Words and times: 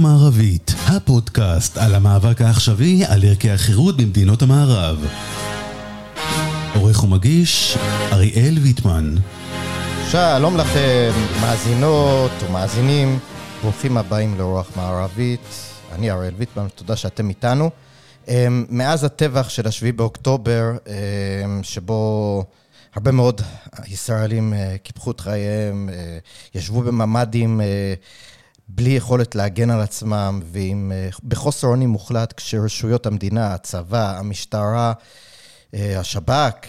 מערבית, 0.00 0.74
הפודקאסט 0.86 1.76
על 1.78 1.94
המאבק 1.94 2.40
העכשווי 2.40 3.04
על 3.04 3.24
ערכי 3.24 3.50
החירות 3.50 3.96
במדינות 3.96 4.42
המערב. 4.42 5.06
עורך 6.74 7.04
ומגיש, 7.04 7.78
אריאל 8.12 8.58
ויטמן. 8.58 9.14
שלום 10.10 10.56
לכם, 10.56 11.10
מאזינות 11.40 12.30
ומאזינים, 12.48 13.18
ברוכים 13.62 13.96
הבאים 13.96 14.38
לרוח 14.38 14.76
מערבית. 14.76 15.40
אני 15.92 16.10
אריאל 16.10 16.34
ויטמן, 16.38 16.66
תודה 16.74 16.96
שאתם 16.96 17.28
איתנו. 17.28 17.70
אמ, 18.28 18.64
מאז 18.68 19.04
הטבח 19.04 19.48
של 19.48 19.66
השביעי 19.66 19.92
באוקטובר, 19.92 20.64
אמ, 20.86 21.62
שבו 21.62 22.44
הרבה 22.94 23.12
מאוד 23.12 23.40
ישראלים 23.86 24.54
אה, 24.54 24.76
קיפחו 24.82 25.10
את 25.10 25.20
חייהם, 25.20 25.88
אה, 25.92 26.18
ישבו 26.54 26.82
בממ"דים 26.82 27.60
אה, 27.60 27.94
בלי 28.74 28.90
יכולת 28.90 29.34
להגן 29.34 29.70
על 29.70 29.80
עצמם, 29.80 30.40
ועם, 30.44 30.92
בחוסר 31.24 31.66
אונים 31.66 31.88
מוחלט 31.88 32.32
כשרשויות 32.32 33.06
המדינה, 33.06 33.54
הצבא, 33.54 34.18
המשטרה, 34.18 34.92
השב"כ, 35.74 36.66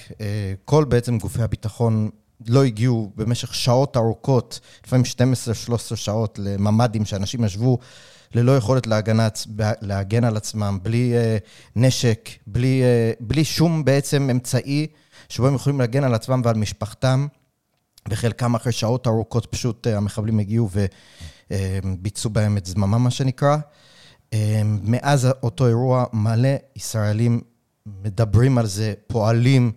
כל 0.66 0.86
בעצם 0.86 1.18
גופי 1.18 1.42
הביטחון 1.42 2.10
לא 2.48 2.64
הגיעו 2.64 3.12
במשך 3.16 3.56
שעות 3.56 3.98
ארוכות, 3.98 4.60
לפעמים 4.86 5.06
12-13 5.94 5.96
שעות, 5.96 6.40
לממ"דים 6.44 7.06
שאנשים 7.06 7.44
ישבו 7.44 7.78
ללא 8.34 8.58
יכולת 8.58 8.88
להגנה, 8.88 9.28
להגן 9.82 10.24
על 10.24 10.38
עצמם, 10.38 10.80
בלי 10.84 11.14
נשק, 11.76 12.30
בלי, 12.48 12.82
בלי 13.20 13.44
שום 13.46 13.86
בעצם 13.86 14.30
אמצעי 14.32 14.88
שבו 15.30 15.48
הם 15.48 15.56
יכולים 15.56 15.80
להגן 15.80 16.04
על 16.04 16.14
עצמם 16.14 16.42
ועל 16.44 16.56
משפחתם. 16.56 17.28
וחלקם 18.10 18.56
אחרי 18.56 18.72
שעות 18.72 19.08
ארוכות 19.08 19.46
פשוט 19.46 19.88
המחבלים 19.88 20.40
הגיעו 20.40 20.70
וביצעו 21.84 22.32
uh, 22.32 22.34
בהם 22.34 22.58
את 22.58 22.66
זממה, 22.66 22.98
מה 22.98 23.12
שנקרא. 23.12 23.58
Uh, 24.32 24.36
מאז 24.64 25.28
אותו 25.44 25.68
אירוע 25.68 26.06
מלא 26.14 26.50
ישראלים 26.76 27.42
מדברים 27.86 28.58
על 28.58 28.66
זה, 28.66 28.94
פועלים, 29.08 29.72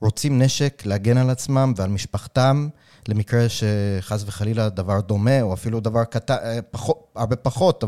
רוצים 0.00 0.42
נשק 0.42 0.82
להגן 0.86 1.16
על 1.16 1.30
עצמם 1.30 1.72
ועל 1.76 1.90
משפחתם. 1.90 2.68
למקרה 3.08 3.46
שחס 3.48 4.24
וחלילה 4.26 4.68
דבר 4.68 5.00
דומה, 5.00 5.42
או 5.42 5.54
אפילו 5.54 5.80
דבר 5.80 6.04
קטן, 6.04 6.34
אה, 6.34 6.62
פחות, 6.62 7.12
הרבה 7.14 7.36
פחות, 7.36 7.84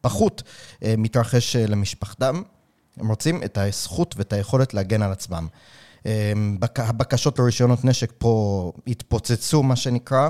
פחות 0.00 0.42
אה, 0.82 0.94
מתרחש 0.98 1.56
אה, 1.56 1.66
למשפחתם. 1.66 2.42
הם 2.96 3.08
רוצים 3.08 3.42
את 3.42 3.58
הזכות 3.58 4.14
ואת 4.18 4.32
היכולת 4.32 4.74
להגן 4.74 5.02
על 5.02 5.12
עצמם. 5.12 5.46
הבקשות 6.76 7.38
לרישיונות 7.38 7.84
נשק 7.84 8.12
פה 8.18 8.72
התפוצצו, 8.86 9.62
מה 9.62 9.76
שנקרא, 9.76 10.28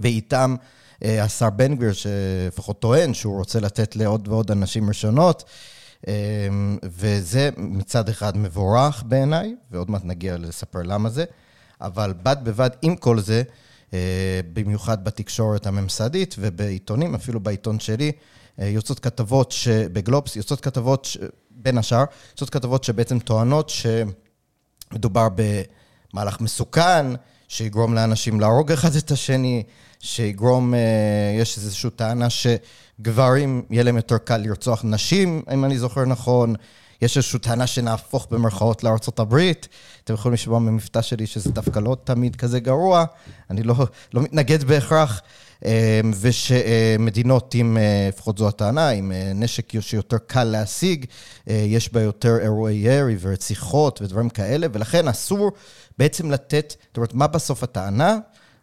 ואיתם 0.00 0.54
השר 1.02 1.50
בן 1.50 1.76
גביר, 1.76 1.92
שלפחות 1.92 2.80
טוען 2.80 3.14
שהוא 3.14 3.38
רוצה 3.38 3.60
לתת 3.60 3.96
לעוד 3.96 4.28
ועוד 4.28 4.50
אנשים 4.50 4.88
רישיונות, 4.88 5.44
וזה 6.84 7.50
מצד 7.56 8.08
אחד 8.08 8.36
מבורך 8.36 9.02
בעיניי, 9.06 9.54
ועוד 9.70 9.90
מעט 9.90 10.04
נגיע 10.04 10.36
לספר 10.36 10.82
למה 10.82 11.10
זה. 11.10 11.24
אבל 11.80 12.14
בד 12.22 12.36
בבד 12.44 12.70
עם 12.82 12.96
כל 12.96 13.20
זה, 13.20 13.42
אה, 13.94 14.40
במיוחד 14.52 15.04
בתקשורת 15.04 15.66
הממסדית 15.66 16.34
ובעיתונים, 16.38 17.14
אפילו 17.14 17.40
בעיתון 17.40 17.80
שלי, 17.80 18.12
אה, 18.60 18.66
יוצאות 18.66 18.98
כתבות 18.98 19.54
בגלובס, 19.92 20.36
יוצאות 20.36 20.60
כתבות, 20.60 21.08
בין 21.50 21.78
השאר, 21.78 22.04
יוצאות 22.30 22.50
כתבות 22.50 22.84
שבעצם 22.84 23.18
טוענות 23.18 23.70
שמדובר 23.70 25.28
במהלך 25.34 26.40
מסוכן, 26.40 27.06
שיגרום 27.48 27.94
לאנשים 27.94 28.40
להרוג 28.40 28.72
אחד 28.72 28.96
את 28.96 29.10
השני, 29.10 29.62
שיגרום, 30.00 30.74
אה, 30.74 30.80
יש 31.40 31.58
איזושהי 31.58 31.90
טענה 31.90 32.26
שגברים, 32.30 33.62
יהיה 33.70 33.82
להם 33.82 33.96
יותר 33.96 34.18
קל 34.18 34.36
לרצוח 34.36 34.84
נשים, 34.84 35.42
אם 35.54 35.64
אני 35.64 35.78
זוכר 35.78 36.04
נכון. 36.04 36.54
יש 37.02 37.16
איזושהי 37.16 37.38
טענה 37.38 37.66
שנהפוך 37.66 38.26
במרכאות 38.30 38.84
לארצות 38.84 39.18
הברית. 39.18 39.68
אתם 40.04 40.14
יכולים 40.14 40.34
לשמוע 40.34 40.58
ממבטא 40.58 41.02
שלי 41.02 41.26
שזה 41.26 41.50
דווקא 41.50 41.78
לא 41.78 41.96
תמיד 42.04 42.36
כזה 42.36 42.60
גרוע, 42.60 43.04
אני 43.50 43.62
לא, 43.62 43.74
לא 44.14 44.22
מתנגד 44.22 44.64
בהכרח. 44.64 45.22
אמ, 45.64 45.70
ושמדינות 46.20 47.54
עם, 47.54 47.76
אה, 47.76 48.08
לפחות 48.08 48.38
זו 48.38 48.48
הטענה, 48.48 48.88
עם 48.88 49.12
אה, 49.12 49.32
נשק 49.34 49.80
שיותר 49.80 50.18
קל 50.26 50.44
להשיג, 50.44 51.04
אה, 51.48 51.64
יש 51.66 51.92
בה 51.92 52.02
יותר 52.02 52.38
אירועי 52.42 52.74
ירי 52.74 53.16
ורציחות 53.20 54.02
ודברים 54.02 54.28
כאלה, 54.28 54.66
ולכן 54.72 55.08
אסור 55.08 55.52
בעצם 55.98 56.30
לתת, 56.30 56.74
זאת 56.88 56.96
אומרת, 56.96 57.14
מה 57.14 57.26
בסוף 57.26 57.62
הטענה? 57.62 58.18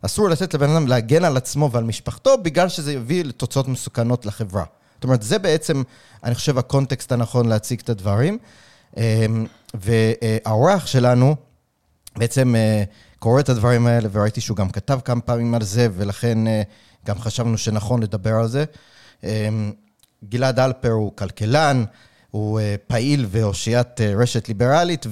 אסור 0.06 0.30
לתת 0.30 0.54
לבן 0.54 0.70
אדם 0.70 0.88
להגן 0.88 1.24
על 1.24 1.38
עצמו 1.38 1.72
ועל 1.72 1.84
משפחתו, 1.84 2.38
בגלל 2.38 2.70
שזה 2.70 2.94
יביא 2.94 3.24
לתוצאות 3.24 3.68
מסוכנות 3.68 4.26
לחברה. 4.26 4.64
זאת 4.96 5.04
אומרת, 5.04 5.22
זה 5.22 5.40
בעצם, 5.40 5.84
אני 6.24 6.36
חושב, 6.36 6.58
הקונטקסט 6.58 7.12
הנכון 7.12 7.50
להציג 7.50 7.80
את 7.80 7.90
הדברים. 7.90 8.38
אמ, 8.98 9.46
והאורח 9.74 10.86
שלנו 10.86 11.36
בעצם 12.18 12.56
אה, 12.56 12.84
קורא 13.20 13.40
את 13.40 13.50
הדברים 13.50 13.88
האלה, 13.88 14.10
וראיתי 14.12 14.42
שהוא 14.42 14.58
גם 14.58 14.70
כתב 14.70 15.00
כמה 15.06 15.22
פעמים 15.22 15.54
על 15.54 15.64
זה, 15.64 15.88
ולכן 15.96 16.48
אה, 16.48 16.62
גם 17.06 17.20
חשבנו 17.20 17.58
שנכון 17.58 18.04
לדבר 18.04 18.34
על 18.34 18.48
זה. 18.48 18.66
אמ, 19.24 19.72
גלעד 20.30 20.60
אלפר 20.60 20.92
הוא 20.92 21.12
כלכלן, 21.16 21.84
הוא 22.32 22.60
אה, 22.60 22.76
פעיל 22.88 23.26
ואושיית 23.30 24.02
רשת 24.02 24.48
ליברלית, 24.48 25.06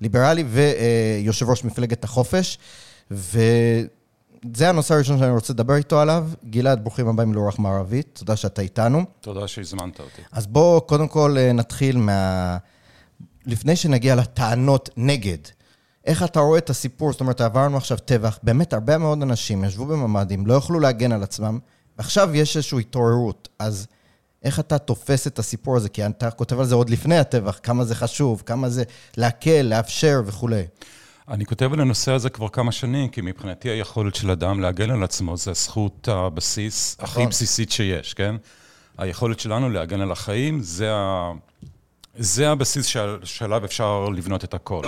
וליברלי 0.00 0.44
ויושב 0.48 1.50
ראש 1.50 1.64
מפלגת 1.64 2.04
החופש. 2.04 2.58
ו... 3.10 3.40
זה 4.56 4.68
הנושא 4.68 4.94
הראשון 4.94 5.18
שאני 5.18 5.30
רוצה 5.30 5.52
לדבר 5.52 5.74
איתו 5.74 6.00
עליו. 6.00 6.28
גלעד, 6.50 6.80
ברוכים 6.84 7.08
הבאים 7.08 7.34
לאורח 7.34 7.58
מערבית, 7.58 8.06
תודה 8.12 8.36
שאתה 8.36 8.62
איתנו. 8.62 9.04
תודה 9.20 9.48
שהזמנת 9.48 10.00
אותי. 10.00 10.22
אז 10.32 10.46
בואו 10.46 10.80
קודם 10.80 11.08
כל 11.08 11.36
אה, 11.38 11.52
נתחיל 11.52 11.96
מה... 11.96 12.56
לפני 13.46 13.76
שנגיע 13.76 14.14
לטענות 14.14 14.90
נגד, 14.96 15.38
איך 16.04 16.22
אתה 16.22 16.40
רואה 16.40 16.58
את 16.58 16.70
הסיפור? 16.70 17.12
זאת 17.12 17.20
אומרת, 17.20 17.40
עברנו 17.40 17.76
עכשיו 17.76 17.98
טבח, 17.98 18.38
באמת 18.42 18.72
הרבה 18.72 18.98
מאוד 18.98 19.22
אנשים 19.22 19.64
ישבו 19.64 19.86
בממ"דים, 19.86 20.46
לא 20.46 20.54
יכלו 20.54 20.80
להגן 20.80 21.12
על 21.12 21.22
עצמם, 21.22 21.58
ועכשיו 21.98 22.36
יש 22.36 22.56
איזושהי 22.56 22.80
התעוררות. 22.80 23.48
אז 23.58 23.86
איך 24.42 24.60
אתה 24.60 24.78
תופס 24.78 25.26
את 25.26 25.38
הסיפור 25.38 25.76
הזה? 25.76 25.88
כי 25.88 26.06
אתה 26.06 26.30
כותב 26.30 26.60
על 26.60 26.66
זה 26.66 26.74
עוד 26.74 26.90
לפני 26.90 27.18
הטבח, 27.18 27.60
כמה 27.62 27.84
זה 27.84 27.94
חשוב, 27.94 28.42
כמה 28.46 28.68
זה 28.68 28.82
להקל, 29.16 29.62
לאפשר 29.62 30.22
וכולי. 30.26 30.62
אני 31.30 31.46
כותב 31.46 31.72
על 31.72 31.80
הנושא 31.80 32.12
הזה 32.12 32.30
כבר 32.30 32.48
כמה 32.48 32.72
שנים, 32.72 33.08
כי 33.08 33.20
מבחינתי 33.20 33.68
היכולת 33.68 34.14
של 34.14 34.30
אדם 34.30 34.60
להגן 34.60 34.90
על 34.90 35.02
עצמו 35.02 35.36
זה 35.36 35.50
הזכות 35.50 36.08
הבסיס 36.08 36.96
הכי 37.00 37.20
נכון. 37.20 37.30
בסיסית 37.30 37.70
שיש, 37.70 38.14
כן? 38.14 38.36
היכולת 38.98 39.40
שלנו 39.40 39.70
להגן 39.70 40.00
על 40.00 40.12
החיים, 40.12 40.60
זה, 40.62 40.92
ה... 40.92 41.32
זה 42.16 42.50
הבסיס 42.50 42.86
שעל... 42.86 43.18
שעליו 43.24 43.64
אפשר 43.64 44.08
לבנות 44.08 44.44
את 44.44 44.54
הכל. 44.54 44.82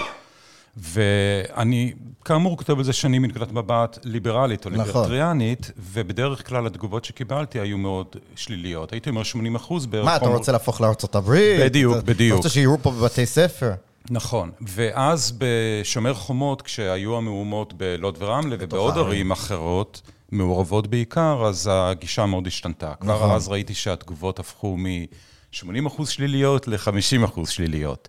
ואני, 0.76 1.92
כאמור, 2.24 2.56
כותב 2.56 2.78
על 2.78 2.84
זה 2.84 2.92
שנים 2.92 3.22
מנקודת 3.22 3.52
מבט 3.52 3.98
ליברלית 4.04 4.64
או 4.64 4.70
נכון. 4.70 4.86
ליברטריאנית, 4.86 5.70
ובדרך 5.92 6.48
כלל 6.48 6.66
התגובות 6.66 7.04
שקיבלתי 7.04 7.60
היו 7.60 7.78
מאוד 7.78 8.16
שליליות. 8.36 8.92
הייתי 8.92 9.10
אומר 9.10 9.22
80 9.22 9.54
אחוז 9.54 9.86
בערך. 9.86 10.04
מה, 10.04 10.16
אתה 10.16 10.26
רוצה 10.26 10.52
להפוך 10.52 10.80
לארצות 10.80 11.14
הברית? 11.14 11.60
בדיוק, 11.60 11.96
בדיוק. 11.96 12.28
אתה 12.28 12.36
רוצה 12.36 12.48
שיראו 12.48 12.78
פה 12.82 12.90
בבתי 12.90 13.26
ספר? 13.26 13.72
נכון, 14.10 14.50
ואז 14.60 15.38
בשומר 15.38 16.14
חומות, 16.14 16.62
כשהיו 16.62 17.16
המהומות 17.16 17.72
בלוד 17.72 18.16
ורמלה 18.18 18.56
ובעוד 18.58 18.98
ערים 18.98 19.30
אחרות, 19.30 20.02
מעורבות 20.32 20.86
בעיקר, 20.86 21.44
אז 21.46 21.70
הגישה 21.72 22.26
מאוד 22.26 22.46
השתנתה. 22.46 22.92
נכון. 23.00 23.06
כבר 23.06 23.36
אז 23.36 23.48
ראיתי 23.48 23.74
שהתגובות 23.74 24.38
הפכו 24.38 24.76
מ-80% 24.76 25.86
אחוז 25.86 26.08
שליליות 26.08 26.68
ל-50% 26.68 27.24
אחוז 27.24 27.48
שליליות. 27.48 28.08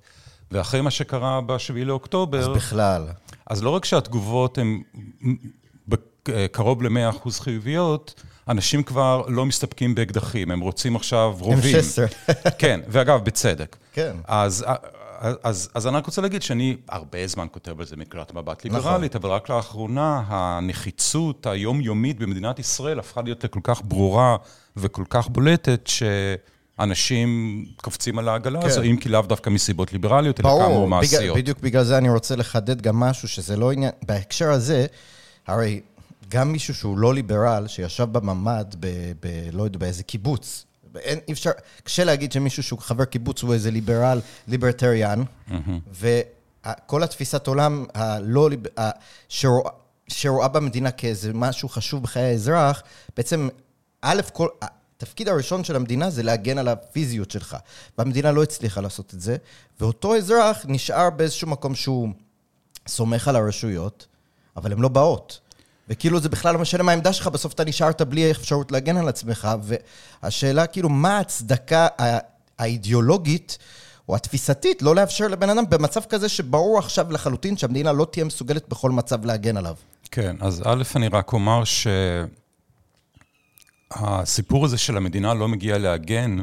ואחרי 0.52 0.82
מה 0.82 0.92
שקרה 0.92 1.42
ב-7 1.42 1.74
לאוקטובר... 1.76 2.40
אז 2.40 2.48
בכלל. 2.48 3.08
אז 3.48 3.64
לא 3.64 3.70
רק 3.70 3.86
שהתגובות 3.86 4.58
הן 4.58 4.82
קרוב 6.52 6.84
ל-100% 6.84 7.10
אחוז 7.10 7.40
חיוביות, 7.40 8.22
אנשים 8.48 8.84
כבר 8.84 9.24
לא 9.28 9.46
מסתפקים 9.46 9.96
באקדחים, 9.96 10.52
הם 10.52 10.60
רוצים 10.60 10.96
עכשיו 10.96 11.36
רובים. 11.40 11.76
M16. 11.76 12.52
כן, 12.58 12.80
ואגב, 12.88 13.24
בצדק. 13.24 13.76
כן. 13.94 14.16
אז 14.28 14.66
אז, 15.44 15.70
אז 15.74 15.88
אני 15.88 15.98
רק 15.98 16.06
רוצה 16.06 16.22
להגיד 16.22 16.42
שאני 16.42 16.78
הרבה 16.90 17.28
זמן 17.28 17.48
כותב 17.52 17.80
על 17.80 17.86
זה 17.86 17.96
מנקודת 17.96 18.34
מבט. 18.34 18.64
ליברלית, 18.64 19.16
נכון. 19.16 19.30
אבל 19.30 19.36
רק 19.36 19.50
לאחרונה 19.50 20.24
הנחיצות 20.28 21.46
היומיומית 21.46 22.20
במדינת 22.20 22.60
ישראל 22.60 23.00
הפכה 23.00 23.22
להיות 23.22 23.44
לכל 23.44 23.60
כך 23.64 23.82
ברורה 23.86 24.38
וכל 24.78 25.04
כך 25.10 25.28
בולטת, 25.28 25.90
שאנשים 26.78 27.66
קופצים 27.82 28.20
על 28.20 28.30
העגלה 28.30 28.62
כן. 28.62 28.68
הזו, 28.68 28.82
אם 28.82 28.98
כי 28.98 29.10
לאו 29.10 29.22
דווקא 29.22 29.50
מסיבות 29.50 29.94
ליברליות, 29.94 30.40
אלא 30.40 30.50
כאמור 30.50 30.88
מעשיות. 30.88 31.24
בגלל, 31.24 31.36
בדיוק 31.36 31.60
בגלל 31.60 31.84
זה 31.84 31.98
אני 31.98 32.10
רוצה 32.10 32.36
לחדד 32.36 32.82
גם 32.82 33.00
משהו, 33.00 33.28
שזה 33.28 33.58
לא 33.58 33.72
עניין, 33.72 33.92
בהקשר 34.06 34.50
הזה, 34.50 34.86
הרי 35.48 35.82
גם 36.30 36.52
מישהו 36.52 36.76
שהוא 36.76 36.98
לא 36.98 37.14
ליברל, 37.14 37.68
שישב 37.68 38.08
בממ"ד 38.12 38.76
ב... 38.80 38.88
ב 39.20 39.50
לא 39.54 39.64
יודע, 39.64 39.80
באיזה 39.80 40.04
קיבוץ, 40.04 40.66
אין, 41.00 41.20
אי 41.28 41.34
אפשר, 41.34 41.52
קשה 41.84 42.04
להגיד 42.04 42.32
שמישהו 42.32 42.64
שהוא 42.64 42.80
חבר 42.80 43.06
קיבוץ 43.06 43.42
הוא 43.42 43.54
איזה 43.54 43.72
ליברל, 43.72 44.22
ליברטריאן, 44.48 45.24
mm-hmm. 45.24 45.54
וכל 46.66 47.04
התפיסת 47.04 47.48
עולם 47.48 47.86
הלא, 47.94 48.50
שרואה, 49.30 49.72
שרואה 50.08 50.48
במדינה 50.48 50.92
כאיזה 50.92 51.34
משהו 51.34 51.70
חשוב 51.70 52.04
בחיי 52.04 52.24
האזרח, 52.24 52.84
בעצם, 53.18 53.50
א', 54.02 54.22
כל, 54.34 54.48
התפקיד 55.04 55.30
הראשון 55.30 55.64
של 55.64 55.76
המדינה 55.76 56.10
זה 56.10 56.24
להגן 56.24 56.58
על 56.58 56.68
הפיזיות 56.68 57.32
שלך. 57.32 57.58
והמדינה 57.98 58.32
לא 58.32 58.44
הצליחה 58.44 58.82
לעשות 58.82 59.14
את 59.14 59.22
זה, 59.22 59.38
ואותו 59.80 60.16
אזרח 60.16 60.66
נשאר 60.68 61.10
באיזשהו 61.10 61.48
מקום 61.48 61.76
שהוא 61.76 62.10
סומך 62.88 63.28
על 63.28 63.36
הרשויות, 63.36 64.08
אבל 64.58 64.72
הן 64.72 64.80
לא 64.80 64.88
באות. 64.88 65.40
וכאילו 65.90 66.20
זה 66.20 66.30
בכלל 66.30 66.54
לא 66.54 66.60
משנה 66.60 66.84
מה 66.84 66.92
העמדה 66.92 67.14
שלך, 67.14 67.28
בסוף 67.28 67.54
אתה 67.54 67.64
נשארת 67.64 68.02
בלי 68.02 68.32
אפשרות 68.32 68.72
להגן 68.72 68.98
על 68.98 69.08
עצמך, 69.08 69.48
והשאלה 70.24 70.68
כאילו, 70.68 70.90
מה 70.90 71.18
ההצדקה 71.18 71.88
האידיאולוגית 72.60 73.58
או 74.10 74.16
התפיסתית 74.16 74.82
לא 74.82 74.96
לאפשר 74.96 75.28
לבן 75.28 75.50
אדם 75.50 75.70
במצב 75.70 76.02
כזה 76.10 76.30
שברור 76.30 76.80
עכשיו 76.80 77.12
לחלוטין 77.12 77.58
שהמדינה 77.58 77.92
לא 77.92 78.08
תהיה 78.12 78.26
מסוגלת 78.26 78.70
בכל 78.70 78.92
מצב 78.92 79.26
להגן 79.26 79.58
עליו. 79.58 79.76
כן, 80.12 80.36
אז 80.40 80.62
א', 80.66 80.84
אני 80.96 81.08
רק 81.08 81.34
אומר 81.34 81.64
שהסיפור 83.94 84.66
הזה 84.66 84.78
של 84.78 84.98
המדינה 84.98 85.34
לא 85.34 85.48
מגיע 85.48 85.78
להגן 85.78 86.38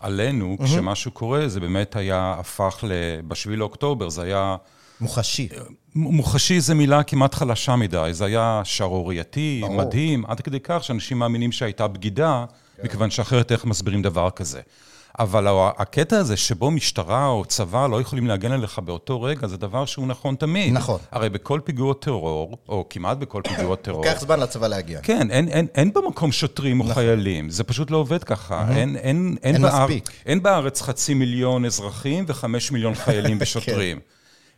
עלינו, 0.00 0.56
mm-hmm. 0.60 0.64
כשמשהו 0.64 1.10
קורה, 1.10 1.48
זה 1.48 1.60
באמת 1.60 1.96
היה, 1.96 2.34
הפך 2.38 2.84
ל... 2.88 2.92
ב-7 3.28 3.50
לאוקטובר, 3.50 4.08
זה 4.08 4.22
היה... 4.22 4.56
מוחשי. 5.00 5.48
מוחשי 5.94 6.60
זה 6.60 6.74
מילה 6.74 7.02
כמעט 7.02 7.34
חלשה 7.34 7.76
מדי, 7.76 8.08
זה 8.12 8.24
היה 8.24 8.60
שערורייתי, 8.64 9.62
מדהים, 9.70 10.26
עד 10.26 10.40
כדי 10.40 10.58
כך 10.62 10.84
שאנשים 10.84 11.18
מאמינים 11.18 11.52
שהייתה 11.52 11.88
בגידה, 11.88 12.44
כן. 12.76 12.82
מכיוון 12.84 13.10
שאחרת 13.10 13.52
איך 13.52 13.64
מסבירים 13.64 14.02
דבר 14.02 14.30
כזה. 14.30 14.60
אבל 15.18 15.46
הקטע 15.78 16.18
הזה 16.18 16.36
שבו 16.36 16.70
משטרה 16.70 17.26
או 17.26 17.44
צבא 17.44 17.86
לא 17.86 18.00
יכולים 18.00 18.26
להגן 18.26 18.52
עליך 18.52 18.78
באותו 18.78 19.22
רגע, 19.22 19.46
זה 19.46 19.56
דבר 19.56 19.84
שהוא 19.84 20.06
נכון 20.06 20.34
תמיד. 20.34 20.72
נכון. 20.72 21.00
הרי 21.10 21.28
בכל 21.28 21.60
פיגוע 21.64 21.94
טרור, 21.94 22.58
או 22.68 22.86
כמעט 22.90 23.16
בכל 23.16 23.42
פיגוע 23.48 23.76
טרור... 23.82 24.06
לוקח 24.06 24.20
זמן 24.20 24.40
לצבא 24.40 24.66
להגיע. 24.66 25.00
כן, 25.02 25.30
אין, 25.30 25.48
אין, 25.48 25.66
אין 25.74 25.92
במקום 25.92 26.32
שוטרים 26.32 26.80
או 26.80 26.84
נכון. 26.84 26.94
חיילים, 26.94 27.50
זה 27.50 27.64
פשוט 27.64 27.90
לא 27.90 27.96
עובד 27.96 28.24
ככה. 28.24 28.66
אין, 28.68 28.76
אין, 28.76 28.96
אין, 28.96 29.36
אין 29.42 29.62
באר... 29.62 29.82
מספיק. 29.82 30.10
אין 30.26 30.42
בארץ 30.42 30.82
חצי 30.82 31.14
מיליון 31.14 31.64
אזרחים 31.64 32.24
וחמש 32.28 32.72
מיליון 32.72 32.94
חיילים 32.94 33.38
ושוטרים. 33.40 33.98
כן. 33.98 34.15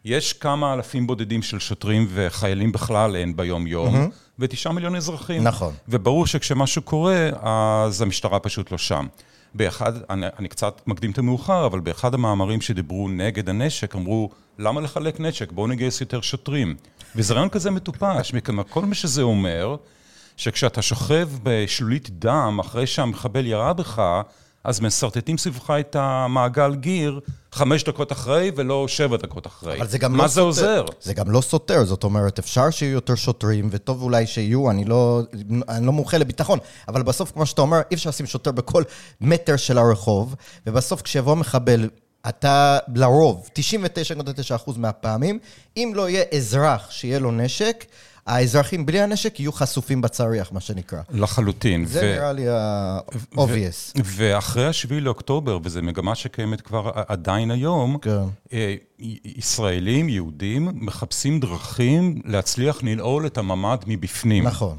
יש 0.09 0.33
כמה 0.33 0.75
אלפים 0.75 1.07
בודדים 1.07 1.43
של 1.43 1.59
שוטרים 1.59 2.07
וחיילים 2.11 2.73
בכלל 2.73 3.17
אין 3.17 3.37
ביום-יום, 3.37 3.95
mm-hmm. 3.95 4.11
ותשעה 4.39 4.73
מיליון 4.73 4.97
אזרחים. 4.97 5.43
נכון. 5.43 5.75
וברור 5.89 6.27
שכשמשהו 6.27 6.83
קורה, 6.83 7.31
אז 7.43 8.03
המשטרה 8.03 8.39
פשוט 8.39 8.73
לא 8.73 8.79
שם. 8.79 9.07
באחד, 9.55 9.93
אני, 10.11 10.27
אני 10.39 10.49
קצת 10.49 10.81
מקדים 10.87 11.11
את 11.11 11.19
המאוחר, 11.19 11.67
אבל 11.67 11.81
באחד 11.81 12.15
המאמרים 12.15 12.61
שדיברו 12.61 13.09
נגד 13.09 13.49
הנשק, 13.49 13.95
אמרו, 13.95 14.31
למה 14.59 14.81
לחלק 14.81 15.21
נשק? 15.21 15.53
בואו 15.53 15.67
נגייס 15.67 16.01
יותר 16.01 16.21
שוטרים. 16.21 16.75
וזה 17.17 17.35
רעיון 17.35 17.49
כזה 17.49 17.71
מטופש, 17.71 18.35
מכמה 18.35 18.65
כל 18.65 18.85
מה 18.85 18.95
שזה 18.95 19.23
אומר, 19.23 19.77
שכשאתה 20.37 20.83
שוכב 20.83 21.29
בשלולית 21.43 22.11
דם 22.11 22.59
אחרי 22.61 22.87
שהמחבל 22.87 23.47
ירה 23.47 23.73
בך, 23.73 24.03
אז 24.65 24.81
משרטטים 24.81 25.39
סביבך 25.39 25.71
את 25.81 25.97
המעגל 25.97 26.75
גיר 26.75 27.21
חמש 27.53 27.85
דקות 27.85 28.13
אחרי 28.13 28.51
ולא 28.57 28.89
שבע 28.89 29.17
דקות 29.17 29.47
אחרי. 29.47 29.79
אבל 29.79 29.87
זה 29.87 29.99
גם 29.99 30.13
מה 30.13 30.23
לא 30.23 30.29
זה 30.29 30.41
עוזר? 30.41 30.85
זה 31.01 31.15
גם 31.15 31.31
לא 31.31 31.41
סותר, 31.41 31.85
זאת 31.85 32.05
אומרת, 32.05 32.39
אפשר 32.39 32.71
שיהיו 32.71 32.93
יותר 32.93 33.15
שוטרים, 33.15 33.69
וטוב 33.73 34.03
אולי 34.03 34.27
שיהיו, 34.27 34.71
אני 34.71 34.85
לא, 34.85 35.23
אני 35.69 35.87
לא 35.87 35.93
מומחה 35.93 36.19
לביטחון, 36.19 36.59
אבל 36.89 37.03
בסוף, 37.03 37.33
כמו 37.33 37.47
שאתה 37.47 37.63
אומר, 37.63 37.81
אי 37.91 37.97
אפשר 37.97 38.11
לשים 38.11 38.27
שוטר 38.27 38.51
בכל 38.53 38.83
מטר 39.21 39.57
של 39.57 39.79
הרחוב, 39.79 40.35
ובסוף 40.67 41.03
כשיבוא 41.03 41.35
מחבל... 41.35 41.89
אתה 42.29 42.79
לרוב, 42.95 43.49
99.9% 44.67 44.73
מהפעמים, 44.77 45.39
אם 45.77 45.93
לא 45.95 46.09
יהיה 46.09 46.25
אזרח 46.37 46.91
שיהיה 46.91 47.19
לו 47.19 47.31
נשק, 47.33 47.85
האזרחים 48.29 48.87
בלי 48.87 49.01
הנשק 49.01 49.41
יהיו 49.41 49.53
חשופים 49.53 50.01
בצריח, 50.01 50.53
מה 50.53 50.61
שנקרא. 50.61 51.01
לחלוטין. 51.11 51.87
זה 51.87 52.01
ו... 52.01 52.17
נראה 52.17 52.33
לי 52.33 52.49
ה-obvious. 52.49 54.01
ואחרי 54.05 54.67
ה-7 54.67 54.93
לאוקטובר, 54.93 55.59
וזו 55.63 55.83
מגמה 55.83 56.15
שקיימת 56.15 56.61
כבר 56.61 56.91
עדיין 56.95 57.51
היום, 57.51 57.99
כן. 58.03 58.11
אה, 58.53 58.75
ישראלים, 59.25 60.09
יהודים, 60.09 60.69
מחפשים 60.75 61.41
דרכים 61.41 62.23
להצליח 62.25 62.83
לנעול 62.83 63.27
את 63.27 63.39
הממ"ד 63.39 63.79
מבפנים. 63.87 64.45
נכון. 64.45 64.77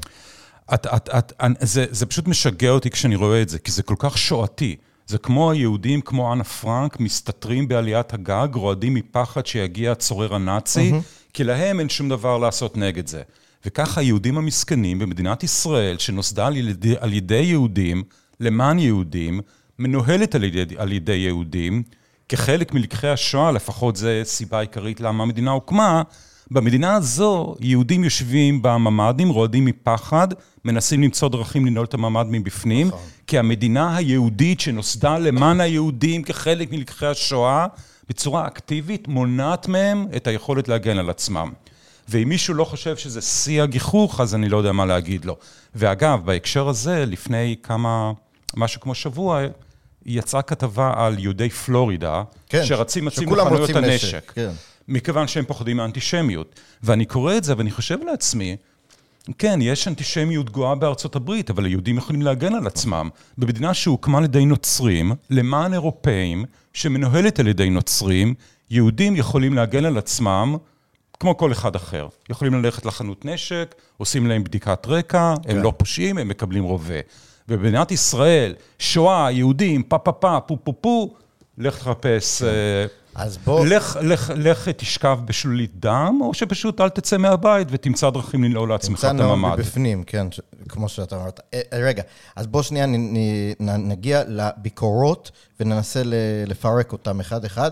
את, 0.74 0.86
את, 0.86 1.08
את, 1.42 1.54
זה, 1.60 1.86
זה 1.90 2.06
פשוט 2.06 2.28
משגע 2.28 2.70
אותי 2.70 2.90
כשאני 2.90 3.16
רואה 3.16 3.42
את 3.42 3.48
זה, 3.48 3.58
כי 3.58 3.72
זה 3.72 3.82
כל 3.82 3.96
כך 3.98 4.18
שואתי. 4.18 4.76
זה 5.06 5.18
כמו 5.18 5.50
היהודים, 5.50 6.00
כמו 6.00 6.32
אנה 6.32 6.44
פרנק, 6.44 7.00
מסתתרים 7.00 7.68
בעליית 7.68 8.14
הגג, 8.14 8.48
רועדים 8.54 8.94
מפחד 8.94 9.46
שיגיע 9.46 9.92
הצורר 9.92 10.34
הנאצי, 10.34 10.92
mm-hmm. 10.92 11.32
כי 11.32 11.44
להם 11.44 11.80
אין 11.80 11.88
שום 11.88 12.08
דבר 12.08 12.38
לעשות 12.38 12.76
נגד 12.76 13.06
זה. 13.06 13.22
וככה 13.66 14.00
היהודים 14.00 14.38
המסכנים 14.38 14.98
במדינת 14.98 15.42
ישראל, 15.42 15.98
שנוסדה 15.98 16.46
על 16.46 16.56
ידי, 16.56 16.94
על 17.00 17.12
ידי 17.12 17.34
יהודים, 17.34 18.02
למען 18.40 18.78
יהודים, 18.78 19.40
מנוהלת 19.78 20.34
על 20.34 20.44
ידי, 20.44 20.74
על 20.78 20.92
ידי 20.92 21.12
יהודים, 21.12 21.82
כחלק 22.28 22.74
מלקחי 22.74 23.08
השואה, 23.08 23.52
לפחות 23.52 23.96
זו 23.96 24.08
סיבה 24.24 24.60
עיקרית 24.60 25.00
למה 25.00 25.22
המדינה 25.22 25.50
הוקמה, 25.50 26.02
במדינה 26.50 26.94
הזו 26.94 27.56
יהודים 27.60 28.04
יושבים 28.04 28.62
בממ"דים, 28.62 29.28
רועדים 29.28 29.64
מפחד, 29.64 30.28
מנסים 30.64 31.02
למצוא 31.02 31.28
דרכים 31.28 31.66
לנעול 31.66 31.86
את 31.86 31.94
הממ"ד 31.94 32.26
מבפנים, 32.30 32.86
נכון. 32.88 33.00
כי 33.26 33.38
המדינה 33.38 33.96
היהודית 33.96 34.60
שנוסדה 34.60 35.18
למען 35.18 35.60
היהודים 35.60 36.22
כחלק 36.22 36.72
מלקחי 36.72 37.06
השואה, 37.06 37.66
בצורה 38.08 38.46
אקטיבית 38.46 39.08
מונעת 39.08 39.68
מהם 39.68 40.06
את 40.16 40.26
היכולת 40.26 40.68
להגן 40.68 40.98
על 40.98 41.10
עצמם. 41.10 41.52
ואם 42.10 42.28
מישהו 42.28 42.54
לא 42.54 42.64
חושב 42.64 42.96
שזה 42.96 43.20
שיא 43.20 43.62
הגיחוך, 43.62 44.20
אז 44.20 44.34
אני 44.34 44.48
לא 44.48 44.56
יודע 44.56 44.72
מה 44.72 44.86
להגיד 44.86 45.24
לו. 45.24 45.36
ואגב, 45.74 46.20
בהקשר 46.24 46.68
הזה, 46.68 47.04
לפני 47.06 47.56
כמה, 47.62 48.12
משהו 48.56 48.80
כמו 48.80 48.94
שבוע, 48.94 49.40
יצאה 50.06 50.42
כתבה 50.42 50.92
על 50.96 51.18
יהודי 51.18 51.50
פלורידה, 51.50 52.22
כן, 52.48 52.64
שרצים 52.64 53.04
מצים 53.04 53.30
בחנויות 53.30 53.70
הנשק. 53.70 54.32
כן. 54.34 54.50
מכיוון 54.88 55.28
שהם 55.28 55.44
פוחדים 55.44 55.76
מאנטישמיות. 55.76 56.60
ואני 56.82 57.04
קורא 57.04 57.36
את 57.36 57.44
זה 57.44 57.54
ואני 57.56 57.70
חושב 57.70 57.98
לעצמי, 58.10 58.56
כן, 59.38 59.58
יש 59.62 59.88
אנטישמיות 59.88 60.50
גואה 60.50 60.74
בארצות 60.74 61.16
הברית, 61.16 61.50
אבל 61.50 61.64
היהודים 61.64 61.96
יכולים 61.96 62.22
להגן 62.22 62.54
על 62.54 62.66
עצמם. 62.66 63.08
במדינה 63.38 63.74
שהוקמה 63.74 64.18
על 64.18 64.24
ידי 64.24 64.44
נוצרים, 64.44 65.12
למען 65.30 65.72
אירופאים, 65.72 66.44
שמנוהלת 66.72 67.40
על 67.40 67.48
ידי 67.48 67.70
נוצרים, 67.70 68.34
יהודים 68.70 69.16
יכולים 69.16 69.54
להגן 69.54 69.84
על 69.84 69.98
עצמם 69.98 70.56
כמו 71.20 71.36
כל 71.36 71.52
אחד 71.52 71.76
אחר. 71.76 72.08
יכולים 72.30 72.54
ללכת 72.54 72.86
לחנות 72.86 73.24
נשק, 73.24 73.74
עושים 73.96 74.26
להם 74.26 74.44
בדיקת 74.44 74.86
רקע, 74.86 75.34
כן. 75.42 75.50
הם 75.50 75.62
לא 75.62 75.72
פושעים, 75.76 76.18
הם 76.18 76.28
מקבלים 76.28 76.64
רובה. 76.64 76.94
ובמדינת 77.48 77.90
ישראל, 77.90 78.54
שואה, 78.78 79.30
יהודים, 79.30 79.82
פה 79.82 79.98
פה 79.98 80.12
פה, 80.12 80.38
פו 80.46 80.56
פו 80.64 80.72
פו, 80.80 81.14
לך 81.58 81.78
תחפש... 81.78 82.42
כן. 82.42 82.46
Uh, 82.46 83.00
אז 83.14 83.38
בוא... 83.38 83.66
לך, 83.66 83.98
לך, 84.02 84.32
לך 84.36 84.68
תשכב 84.68 85.18
בשלולית 85.24 85.70
דם, 85.74 86.18
או 86.20 86.34
שפשוט 86.34 86.80
אל 86.80 86.88
תצא 86.88 87.16
מהבית 87.16 87.68
ותמצא 87.70 88.10
דרכים 88.10 88.44
לנעול 88.44 88.68
לעצמך 88.68 88.98
את 88.98 89.04
הממ"ד. 89.04 89.18
תמצא 89.18 89.36
נעול 89.36 89.58
מבפנים, 89.58 90.04
כן, 90.04 90.26
כמו 90.68 90.88
שאתה 90.88 91.16
אמרת. 91.16 91.40
אה, 91.54 91.60
אה, 91.72 91.78
רגע, 91.78 92.02
אז 92.36 92.46
בוא 92.46 92.62
שנייה 92.62 92.86
נגיע 93.60 94.22
לביקורות 94.26 95.30
וננסה 95.60 96.02
לפרק 96.46 96.92
אותן 96.92 97.20
אחד-אחד. 97.20 97.70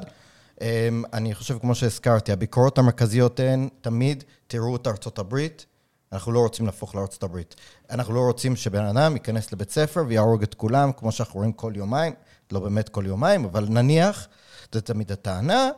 אמ, 0.61 1.05
אני 1.13 1.35
חושב, 1.35 1.59
כמו 1.59 1.75
שהזכרתי, 1.75 2.33
הביקורות 2.33 2.79
המרכזיות 2.79 3.41
הן 3.41 3.69
תמיד, 3.81 4.25
תראו 4.47 4.77
את 4.77 4.87
ארצות 4.87 5.19
הברית, 5.19 5.67
אנחנו 6.13 6.33
לא 6.33 6.39
רוצים 6.39 6.67
להפוך 6.67 6.95
לארצות 6.95 7.23
הברית. 7.23 7.55
אנחנו 7.91 8.15
לא 8.15 8.21
רוצים 8.21 8.57
שבן 8.57 8.85
אדם 8.85 9.13
ייכנס 9.13 9.53
לבית 9.53 9.71
ספר 9.71 10.05
ויהרוג 10.09 10.43
את 10.43 10.55
כולם, 10.55 10.93
כמו 10.93 11.13
שאנחנו 11.13 11.39
רואים 11.39 11.53
כל 11.53 11.73
יומיים, 11.77 12.13
לא 12.53 12.61
באמת 12.61 12.89
כל 12.89 13.05
יומיים, 13.07 13.45
אבל 13.45 13.67
נניח... 13.69 14.29
זה 14.73 14.81
תמיד 14.81 15.13
הטענה, 15.13 15.71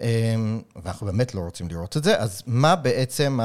אמ, 0.00 0.60
ואנחנו 0.76 1.06
באמת 1.06 1.34
לא 1.34 1.40
רוצים 1.40 1.68
לראות 1.68 1.96
את 1.96 2.04
זה, 2.04 2.18
אז 2.18 2.42
מה 2.46 2.76
בעצם 2.76 3.38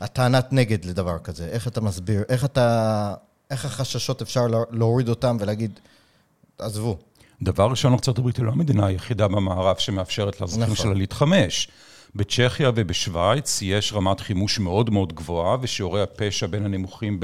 הטענת 0.00 0.52
נגד 0.52 0.84
לדבר 0.84 1.18
כזה? 1.18 1.48
איך 1.48 1.68
אתה 1.68 1.80
מסביר, 1.80 2.22
איך 2.28 2.44
אתה, 2.44 3.14
איך 3.50 3.64
החששות 3.64 4.22
אפשר 4.22 4.46
להוריד 4.70 5.08
אותם 5.08 5.36
ולהגיד, 5.40 5.80
עזבו. 6.58 6.98
דבר 7.42 7.66
ראשון, 7.66 7.92
ארה"ב 7.92 8.26
היא 8.26 8.44
לא 8.44 8.52
המדינה 8.52 8.86
היחידה 8.86 9.28
במערב 9.28 9.76
שמאפשרת 9.78 10.40
לאזרחים 10.40 10.72
נכון. 10.72 10.76
שלה 10.76 10.94
להתחמש. 10.94 11.68
בצ'כיה 12.14 12.70
ובשוויץ 12.74 13.62
יש 13.62 13.92
רמת 13.92 14.20
חימוש 14.20 14.58
מאוד 14.58 14.90
מאוד 14.90 15.12
גבוהה, 15.12 15.56
ושיעורי 15.60 16.02
הפשע 16.02 16.46
בין 16.46 16.64
הנמוכים 16.64 17.20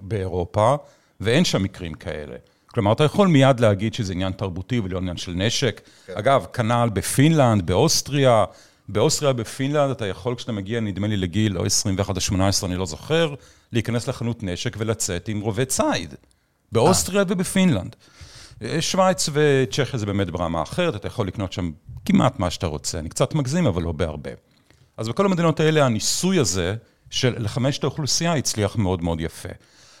באירופה, 0.00 0.76
ואין 1.20 1.44
שם 1.44 1.62
מקרים 1.62 1.94
כאלה. 1.94 2.36
כלומר, 2.66 2.92
אתה 2.92 3.04
יכול 3.04 3.28
מיד 3.28 3.60
להגיד 3.60 3.94
שזה 3.94 4.12
עניין 4.12 4.32
תרבותי 4.32 4.80
ולא 4.84 4.98
עניין 4.98 5.16
של 5.16 5.32
נשק. 5.32 5.80
כן. 6.06 6.12
אגב, 6.16 6.46
כנ"ל 6.52 6.88
בפינלנד, 6.92 7.66
באוסטריה. 7.66 8.44
באוסטריה, 8.88 9.32
בפינלנד, 9.32 9.90
אתה 9.90 10.06
יכול, 10.06 10.34
כשאתה 10.34 10.52
מגיע, 10.52 10.80
נדמה 10.80 11.06
לי, 11.06 11.16
לגיל 11.16 11.58
או 11.58 11.64
21 11.64 12.16
או 12.16 12.20
18, 12.20 12.70
אני 12.70 12.78
לא 12.78 12.86
זוכר, 12.86 13.34
להיכנס 13.72 14.08
לחנות 14.08 14.42
נשק 14.42 14.76
ולצאת 14.78 15.28
עם 15.28 15.40
רובה 15.40 15.64
ציד. 15.64 16.14
באוסטריה 16.72 17.22
아. 17.22 17.24
ובפינלנד. 17.28 17.96
שווייץ 18.80 19.28
וצ'כיה 19.32 19.98
זה 19.98 20.06
באמת 20.06 20.30
ברמה 20.30 20.62
אחרת, 20.62 20.96
אתה 20.96 21.06
יכול 21.06 21.26
לקנות 21.26 21.52
שם 21.52 21.70
כמעט 22.04 22.38
מה 22.38 22.50
שאתה 22.50 22.66
רוצה. 22.66 22.98
אני 22.98 23.08
קצת 23.08 23.34
מגזים, 23.34 23.66
אבל 23.66 23.82
לא 23.82 23.92
בהרבה. 23.92 24.30
אז 24.96 25.08
בכל 25.08 25.26
המדינות 25.26 25.60
האלה, 25.60 25.86
הניסוי 25.86 26.38
הזה 26.38 26.74
של 27.10 27.34
לחמש 27.38 27.78
את 27.78 27.84
האוכלוסייה 27.84 28.34
הצליח 28.34 28.76
מאוד 28.76 29.02
מאוד 29.02 29.20
יפה. 29.20 29.48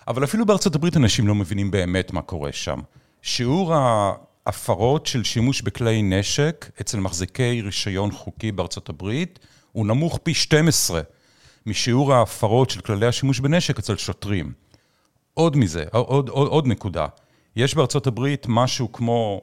אבל 0.08 0.24
אפילו 0.24 0.46
בארצות 0.46 0.74
הברית 0.74 0.96
אנשים 0.96 1.28
לא 1.28 1.34
מבינים 1.34 1.70
באמת 1.70 2.12
מה 2.12 2.22
קורה 2.22 2.52
שם. 2.52 2.78
שיעור 3.22 3.74
ההפרות 3.74 5.06
של 5.06 5.24
שימוש 5.24 5.62
בכלי 5.62 6.02
נשק 6.02 6.70
אצל 6.80 7.00
מחזיקי 7.00 7.62
רישיון 7.62 8.12
חוקי 8.12 8.52
בארצות 8.52 8.88
הברית 8.88 9.38
הוא 9.72 9.86
נמוך 9.86 10.18
פי 10.22 10.34
12 10.34 11.00
משיעור 11.66 12.14
ההפרות 12.14 12.70
של 12.70 12.80
כללי 12.80 13.06
השימוש 13.06 13.40
בנשק 13.40 13.78
אצל 13.78 13.96
שוטרים. 13.96 14.52
עוד 15.34 15.56
מזה, 15.56 15.84
עוד, 15.92 16.28
עוד, 16.28 16.48
עוד 16.48 16.66
נקודה, 16.66 17.06
יש 17.56 17.74
בארצות 17.74 18.06
הברית 18.06 18.46
משהו 18.48 18.92
כמו 18.92 19.40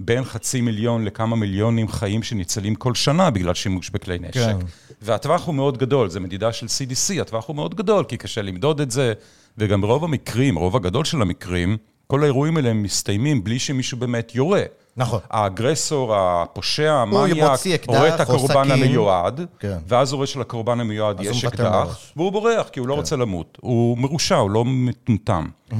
בין 0.00 0.24
חצי 0.24 0.60
מיליון 0.60 1.04
לכמה 1.04 1.36
מיליונים 1.36 1.88
חיים 1.88 2.22
שניצלים 2.22 2.74
כל 2.74 2.94
שנה 2.94 3.30
בגלל 3.30 3.54
שימוש 3.54 3.90
בכלי 3.90 4.18
נשק. 4.18 4.34
כן. 4.34 4.56
והטווח 5.02 5.46
הוא 5.46 5.54
מאוד 5.54 5.78
גדול, 5.78 6.08
זו 6.08 6.20
מדידה 6.20 6.52
של 6.52 6.66
CDC, 6.66 7.20
הטווח 7.20 7.48
הוא 7.48 7.56
מאוד 7.56 7.74
גדול, 7.74 8.04
כי 8.04 8.16
קשה 8.16 8.42
למדוד 8.42 8.80
את 8.80 8.90
זה, 8.90 9.12
וגם 9.58 9.80
ברוב 9.80 10.04
המקרים, 10.04 10.58
רוב 10.58 10.76
הגדול 10.76 11.04
של 11.04 11.22
המקרים, 11.22 11.76
כל 12.06 12.22
האירועים 12.22 12.56
האלה 12.56 12.72
מסתיימים 12.72 13.44
בלי 13.44 13.58
שמישהו 13.58 13.98
באמת 13.98 14.34
יורה. 14.34 14.62
נכון. 14.96 15.20
האגרסור, 15.30 16.16
הפושע, 16.16 16.92
המניאק, 16.92 17.60
רואה 17.86 18.14
את 18.14 18.20
הקורבן 18.20 18.70
המיועד, 18.70 19.40
כן. 19.58 19.78
ואז 19.88 20.12
רואה 20.12 20.26
שלקורבן 20.26 20.80
המיועד 20.80 21.20
יש 21.20 21.44
אקדח, 21.44 21.98
והוא 22.16 22.32
בורח, 22.32 22.68
כי 22.68 22.80
הוא 22.80 22.88
לא 22.88 22.94
כן. 22.94 23.00
רוצה 23.00 23.16
למות. 23.16 23.58
הוא 23.60 23.98
מרושע, 23.98 24.36
הוא 24.36 24.50
לא 24.50 24.64
מטומטם. 24.64 25.46
Mm-hmm. 25.70 25.74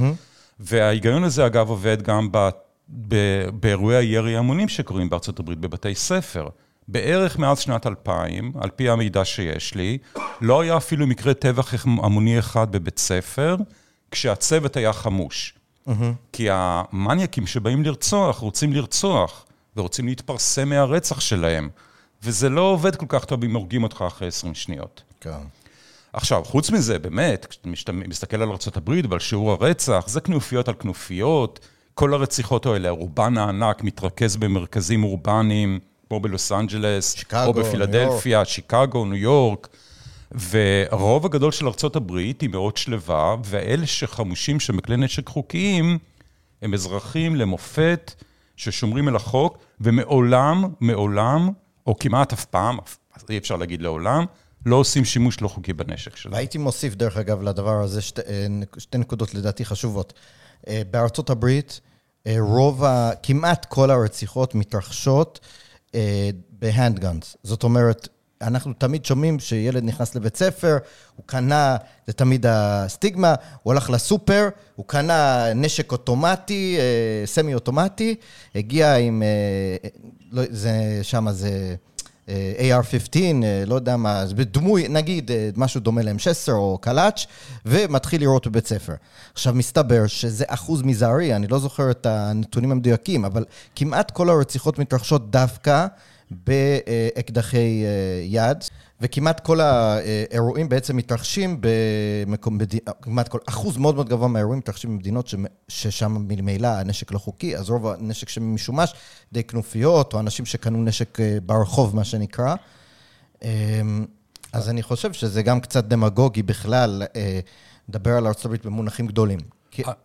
וההיגיון 0.63 1.23
הזה, 1.23 1.45
אגב, 1.45 1.69
עובד 1.69 2.01
גם 2.01 2.27
ב... 2.31 2.49
ב... 3.07 3.15
באירועי 3.53 3.95
הירי 3.95 4.35
ההמונים 4.35 4.67
שקורים 4.67 5.09
בארצות 5.09 5.39
הברית 5.39 5.59
בבתי 5.59 5.95
ספר. 5.95 6.49
בערך 6.87 7.39
מאז 7.39 7.59
שנת 7.59 7.87
2000, 7.87 8.51
על 8.61 8.69
פי 8.69 8.89
המידע 8.89 9.25
שיש 9.25 9.75
לי, 9.75 9.97
לא 10.41 10.61
היה 10.61 10.77
אפילו 10.77 11.07
מקרה 11.07 11.33
טבח 11.33 11.85
המוני 11.85 12.39
אחד 12.39 12.71
בבית 12.71 12.99
ספר, 12.99 13.55
כשהצוות 14.11 14.77
היה 14.77 14.93
חמוש. 14.93 15.53
Mm-hmm. 15.87 15.91
כי 16.33 16.47
המניאקים 16.51 17.47
שבאים 17.47 17.83
לרצוח, 17.83 18.37
רוצים 18.37 18.73
לרצוח, 18.73 19.45
ורוצים 19.77 20.07
להתפרסם 20.07 20.69
מהרצח 20.69 21.19
שלהם. 21.19 21.69
וזה 22.23 22.49
לא 22.49 22.61
עובד 22.61 22.95
כל 22.95 23.05
כך 23.09 23.25
טוב 23.25 23.43
אם 23.43 23.55
הורגים 23.55 23.83
אותך 23.83 24.03
אחרי 24.07 24.27
20 24.27 24.55
שניות. 24.55 25.03
כן. 25.21 25.29
עכשיו, 26.13 26.43
חוץ 26.43 26.71
מזה, 26.71 26.99
באמת, 26.99 27.57
כשאתה 27.73 27.91
מסתכל 27.91 28.41
על 28.41 28.49
ארה"ב 28.49 28.91
ועל 29.09 29.19
שיעור 29.19 29.51
הרצח, 29.51 30.03
זה 30.07 30.21
כנופיות 30.21 30.67
על 30.67 30.73
כנופיות, 30.79 31.59
כל 31.93 32.13
הרציחות 32.13 32.65
האלה, 32.65 32.89
רובן 32.89 33.37
הענק 33.37 33.83
מתרכז 33.83 34.35
במרכזים 34.35 35.03
אורבניים, 35.03 35.79
כמו 36.07 36.19
בלוס 36.19 36.51
אנג'לס, 36.51 37.13
שיקגו, 37.13 37.45
או 37.45 37.53
בפילדלפיה, 37.53 38.37
ניו 38.37 38.45
שיקגו, 38.45 39.05
ניו 39.05 39.15
יורק, 39.15 39.67
והרוב 40.31 41.25
הגדול 41.25 41.51
של 41.51 41.67
הברית 41.95 42.41
היא 42.41 42.49
מאוד 42.49 42.77
שלווה, 42.77 43.35
ואלה 43.45 43.87
שחמושים 43.87 44.59
שם 44.59 44.77
בכלי 44.77 44.97
נשק 44.97 45.29
חוקיים, 45.29 45.97
הם 46.61 46.73
אזרחים 46.73 47.35
למופת 47.35 48.13
ששומרים 48.57 49.07
על 49.07 49.15
החוק, 49.15 49.57
ומעולם, 49.81 50.63
מעולם, 50.79 51.49
או 51.87 51.99
כמעט 51.99 52.33
אף 52.33 52.45
פעם, 52.45 52.77
אי 53.29 53.37
אפשר 53.37 53.55
להגיד 53.55 53.81
לעולם, 53.81 54.25
לא 54.65 54.75
עושים 54.75 55.05
שימוש 55.05 55.41
לא 55.41 55.47
חוקי 55.47 55.73
בנשק 55.73 56.15
שלהם. 56.15 56.33
והייתי 56.33 56.57
מוסיף, 56.57 56.95
דרך 56.95 57.17
אגב, 57.17 57.41
לדבר 57.41 57.83
הזה 57.83 58.01
שתי, 58.01 58.21
אה, 58.21 58.47
שתי 58.77 58.97
נקודות 58.97 59.33
לדעתי 59.33 59.65
חשובות. 59.65 60.13
אה, 60.67 60.81
בארצות 60.91 61.29
הברית, 61.29 61.79
אה, 62.27 62.35
רוב, 62.39 62.83
ה, 62.83 63.11
כמעט 63.23 63.65
כל 63.65 63.91
הרציחות 63.91 64.55
מתרחשות 64.55 65.39
בהנדגאנס. 66.49 67.37
זאת 67.43 67.63
אומרת, 67.63 68.07
אנחנו 68.41 68.73
תמיד 68.73 69.05
שומעים 69.05 69.39
שילד 69.39 69.83
נכנס 69.83 70.15
לבית 70.15 70.37
ספר, 70.37 70.77
הוא 71.15 71.23
קנה, 71.25 71.77
זה 72.07 72.13
תמיד 72.13 72.45
הסטיגמה, 72.49 73.35
הוא 73.63 73.73
הלך 73.73 73.89
לסופר, 73.89 74.49
הוא 74.75 74.85
קנה 74.87 75.47
נשק 75.55 75.91
אוטומטי, 75.91 76.77
סמי 77.25 77.53
אוטומטי, 77.53 78.15
הגיע 78.55 78.95
עם, 78.95 79.23
לא, 80.31 80.43
זה, 80.49 80.99
שם 81.01 81.31
זה... 81.31 81.75
AR-15, 82.27 83.15
אה, 83.43 83.63
לא 83.67 83.75
יודע 83.75 83.97
מה, 83.97 84.23
דמוי, 84.51 84.87
נגיד 84.87 85.31
אה, 85.31 85.49
משהו 85.57 85.79
דומה 85.79 86.01
ל-M16 86.01 86.51
או 86.51 86.77
קלאץ', 86.81 87.25
ומתחיל 87.65 88.21
לראות 88.21 88.47
בבית 88.47 88.67
ספר. 88.67 88.93
עכשיו, 89.33 89.53
מסתבר 89.53 90.07
שזה 90.07 90.45
אחוז 90.47 90.81
מזערי, 90.81 91.35
אני 91.35 91.47
לא 91.47 91.59
זוכר 91.59 91.91
את 91.91 92.05
הנתונים 92.05 92.71
המדויקים, 92.71 93.25
אבל 93.25 93.45
כמעט 93.75 94.11
כל 94.11 94.29
הרציחות 94.29 94.79
מתרחשות 94.79 95.31
דווקא 95.31 95.87
באקדחי 96.47 97.83
אה, 97.85 98.23
יד. 98.23 98.57
וכמעט 99.01 99.39
כל 99.39 99.59
האירועים 99.61 100.69
בעצם 100.69 100.97
מתרחשים 100.97 101.61
במקום. 101.61 102.57
כמעט 103.01 103.27
כל 103.27 103.39
אחוז 103.49 103.77
מאוד 103.77 103.95
מאוד 103.95 104.09
גבוה 104.09 104.27
מהאירועים 104.27 104.59
מתרחשים 104.59 104.89
במדינות 104.89 105.27
ש... 105.27 105.35
ששם 105.67 106.25
ממילא 106.27 106.67
הנשק 106.67 107.11
לא 107.11 107.19
חוקי, 107.19 107.57
אז 107.57 107.69
רוב 107.69 107.87
הנשק 107.87 108.29
שמשומש 108.29 108.93
די 109.33 109.43
כנופיות, 109.43 110.13
או 110.13 110.19
אנשים 110.19 110.45
שקנו 110.45 110.83
נשק 110.83 111.19
אה, 111.19 111.37
ברחוב, 111.45 111.95
מה 111.95 112.03
שנקרא. 112.03 112.55
אמ, 113.43 114.05
אז 114.53 114.69
אני 114.69 114.83
חושב 114.83 115.13
שזה 115.13 115.43
גם 115.43 115.59
קצת 115.59 115.83
דמגוגי 115.85 116.43
בכלל, 116.43 117.03
אה, 117.15 117.39
לדבר 117.89 118.11
על 118.11 118.27
ארה"ב 118.27 118.55
במונחים 118.63 119.07
גדולים. 119.07 119.39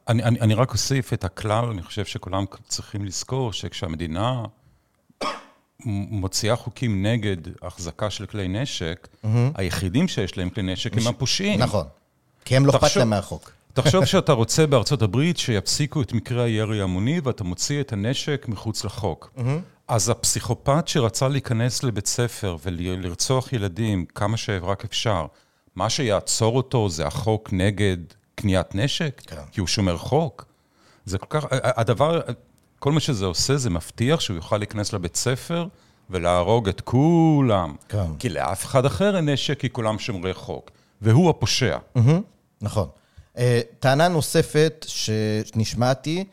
אני, 0.08 0.22
אני, 0.22 0.40
אני 0.40 0.54
רק 0.54 0.72
אוסיף 0.72 1.12
את 1.12 1.24
הכלל, 1.24 1.64
אני 1.64 1.82
חושב 1.82 2.04
שכולם 2.04 2.44
צריכים 2.68 3.04
לזכור 3.04 3.52
שכשהמדינה 3.52 4.42
מוציאה 5.86 6.56
חוקים 6.56 7.06
נגד 7.06 7.36
החזקה 7.62 8.10
של 8.10 8.26
כלי 8.26 8.48
נשק. 8.48 9.08
היחידים 9.54 10.08
שיש 10.08 10.38
להם 10.38 10.50
כלי 10.50 10.62
נשק. 10.62 10.96
הם 10.96 11.06
הפושעים. 11.06 11.60
נכון, 11.60 11.86
כי 12.44 12.56
הם 12.56 12.66
לא 12.66 12.72
אכפת 12.72 12.96
להם 12.96 13.10
מהחוק. 13.10 13.50
תחשוב 13.72 14.04
שאתה 14.12 14.32
רוצה 14.32 14.66
בארצות 14.66 15.02
הברית 15.02 15.38
שיפסיקו 15.38 16.02
את 16.02 16.12
מקרה 16.12 16.44
הירי 16.44 16.80
ההמוני 16.80 17.20
ואתה 17.24 17.44
מוציא 17.44 17.80
את 17.80 17.92
הנשק 17.92 18.46
מחוץ 18.48 18.84
לחוק. 18.84 19.34
אז 19.88 20.08
הפסיכופת 20.08 20.88
שרצה 20.88 21.28
להיכנס 21.28 21.82
לבית 21.82 22.06
ספר 22.06 22.56
ולרצוח 22.64 23.52
ילדים 23.52 24.04
כמה 24.06 24.36
שרק 24.36 24.84
אפשר, 24.84 25.26
מה 25.76 25.90
שיעצור 25.90 26.56
אותו 26.56 26.88
זה 26.88 27.06
החוק 27.06 27.52
נגד 27.52 27.96
קניית 28.34 28.74
נשק? 28.74 29.22
כן. 29.26 29.36
כי 29.52 29.60
הוא 29.60 29.68
שומר 29.68 29.96
חוק? 29.96 30.44
זה 31.04 31.18
כל 31.18 31.26
כך... 31.28 31.46
הדבר, 31.50 32.20
כל 32.78 32.92
מה 32.92 33.00
שזה 33.00 33.26
עושה, 33.26 33.56
זה 33.56 33.70
מבטיח 33.70 34.20
שהוא 34.20 34.36
יוכל 34.36 34.58
להיכנס 34.58 34.92
לבית 34.92 35.16
ספר 35.16 35.66
ולהרוג 36.10 36.68
את 36.68 36.80
כולם. 36.80 37.74
כן. 37.88 38.16
כי 38.18 38.28
לאף 38.28 38.64
אחד 38.64 38.84
אחר 38.84 39.16
אין 39.16 39.28
נשק, 39.28 39.60
כי 39.60 39.70
כולם 39.70 39.98
שומרי 39.98 40.34
חוק. 40.34 40.70
והוא 41.02 41.30
הפושע. 41.30 41.76
Mm-hmm, 41.96 42.00
נכון. 42.62 42.88
Uh, 43.36 43.40
טענה 43.78 44.08
נוספת 44.08 44.86
שנשמעתי, 44.88 46.24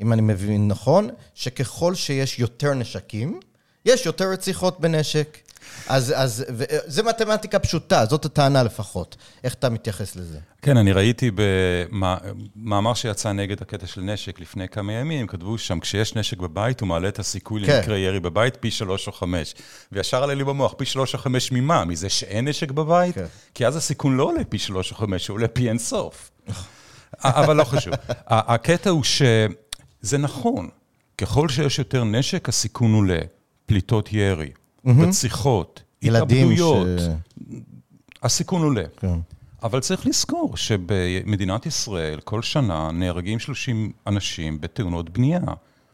אם 0.00 0.12
אני 0.12 0.22
מבין 0.22 0.68
נכון, 0.68 1.08
שככל 1.34 1.94
שיש 1.94 2.38
יותר 2.38 2.74
נשקים, 2.74 3.40
יש 3.84 4.06
יותר 4.06 4.30
רציחות 4.30 4.80
בנשק. 4.80 5.38
אז, 5.88 6.14
אז 6.16 6.44
זה 6.86 7.02
מתמטיקה 7.02 7.58
פשוטה, 7.58 8.04
זאת 8.04 8.24
הטענה 8.24 8.62
לפחות. 8.62 9.16
איך 9.44 9.54
אתה 9.54 9.68
מתייחס 9.68 10.16
לזה? 10.16 10.38
כן, 10.62 10.76
אני 10.76 10.92
ראיתי 10.92 11.30
במאמר 11.34 12.94
שיצא 12.94 13.32
נגד 13.32 13.62
הקטע 13.62 13.86
של 13.86 14.00
נשק 14.00 14.40
לפני 14.40 14.68
כמה 14.68 14.92
ימים, 14.92 15.26
כתבו 15.26 15.58
שם, 15.58 15.80
כשיש 15.80 16.16
נשק 16.16 16.36
בבית, 16.36 16.80
הוא 16.80 16.88
מעלה 16.88 17.08
את 17.08 17.18
הסיכוי 17.18 17.66
כן. 17.66 17.76
למקרה 17.76 17.98
ירי 17.98 18.20
בבית 18.20 18.56
פי 18.60 18.70
שלוש 18.70 19.06
או 19.06 19.12
חמש. 19.12 19.54
וישר 19.92 20.22
עלה 20.22 20.34
לי 20.34 20.44
במוח, 20.44 20.74
פי 20.76 20.84
שלוש 20.84 21.14
או 21.14 21.18
חמש 21.18 21.52
ממה? 21.52 21.84
מזה 21.84 22.08
שאין 22.08 22.48
נשק 22.48 22.70
בבית? 22.70 23.14
כן. 23.14 23.26
כי 23.54 23.66
אז 23.66 23.76
הסיכון 23.76 24.16
לא 24.16 24.24
עולה 24.24 24.44
פי 24.44 24.58
שלוש 24.58 24.90
או 24.90 24.96
חמש, 24.96 25.28
הוא 25.28 25.34
עולה 25.34 25.48
פי 25.48 25.68
אין 25.68 25.78
סוף. 25.78 26.30
אבל 27.24 27.56
לא 27.56 27.64
חשוב. 27.64 27.94
הקטע 28.26 28.90
הוא 28.90 29.04
שזה 29.04 30.18
נכון, 30.18 30.68
ככל 31.18 31.48
שיש 31.48 31.78
יותר 31.78 32.04
נשק, 32.04 32.48
הסיכון 32.48 32.94
עולה. 32.94 33.20
פליטות 33.66 34.12
ירי. 34.12 34.50
רציחות, 34.86 35.82
התאבדויות. 36.02 36.86
ש... 36.98 37.02
הסיכון 38.22 38.62
עולה. 38.62 38.84
כן. 38.96 39.18
אבל 39.62 39.80
צריך 39.80 40.06
לזכור 40.06 40.56
שבמדינת 40.56 41.66
ישראל 41.66 42.20
כל 42.20 42.42
שנה 42.42 42.90
נהרגים 42.92 43.38
30 43.38 43.92
אנשים 44.06 44.60
בתאונות 44.60 45.10
בנייה. 45.10 45.40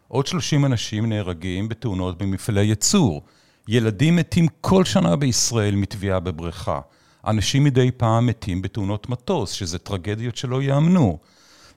עוד 0.09 0.26
30 0.26 0.64
אנשים 0.64 1.09
נהרגים 1.09 1.69
בתאונות 1.69 2.19
במפעלי 2.19 2.64
ייצור. 2.64 3.23
ילדים 3.69 4.17
מתים 4.17 4.47
כל 4.61 4.85
שנה 4.85 5.17
בישראל 5.17 5.75
מטביעה 5.75 6.21
בבריכה. 6.21 6.81
אנשים 7.26 7.64
מדי 7.64 7.91
פעם 7.91 8.26
מתים 8.26 8.62
בתאונות 8.62 9.09
מטוס, 9.09 9.50
שזה 9.53 9.79
טרגדיות 9.79 10.37
שלא 10.37 10.62
ייאמנו. 10.62 11.19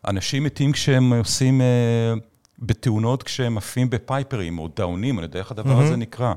אנשים 0.08 0.44
מתים 0.44 0.72
כשהם 0.72 1.14
עושים, 1.14 1.62
אה, 1.62 2.14
בתאונות 2.60 3.24
כשהם 3.24 3.58
עפים 3.58 3.90
בפייפרים 3.90 4.60
או 4.60 4.70
דאונים, 4.76 5.20
אני 5.20 5.26
יודע 5.26 5.40
איך 5.40 5.52
הדבר 5.52 5.80
mm-hmm. 5.80 5.84
הזה 5.84 5.96
נקרא. 5.96 6.34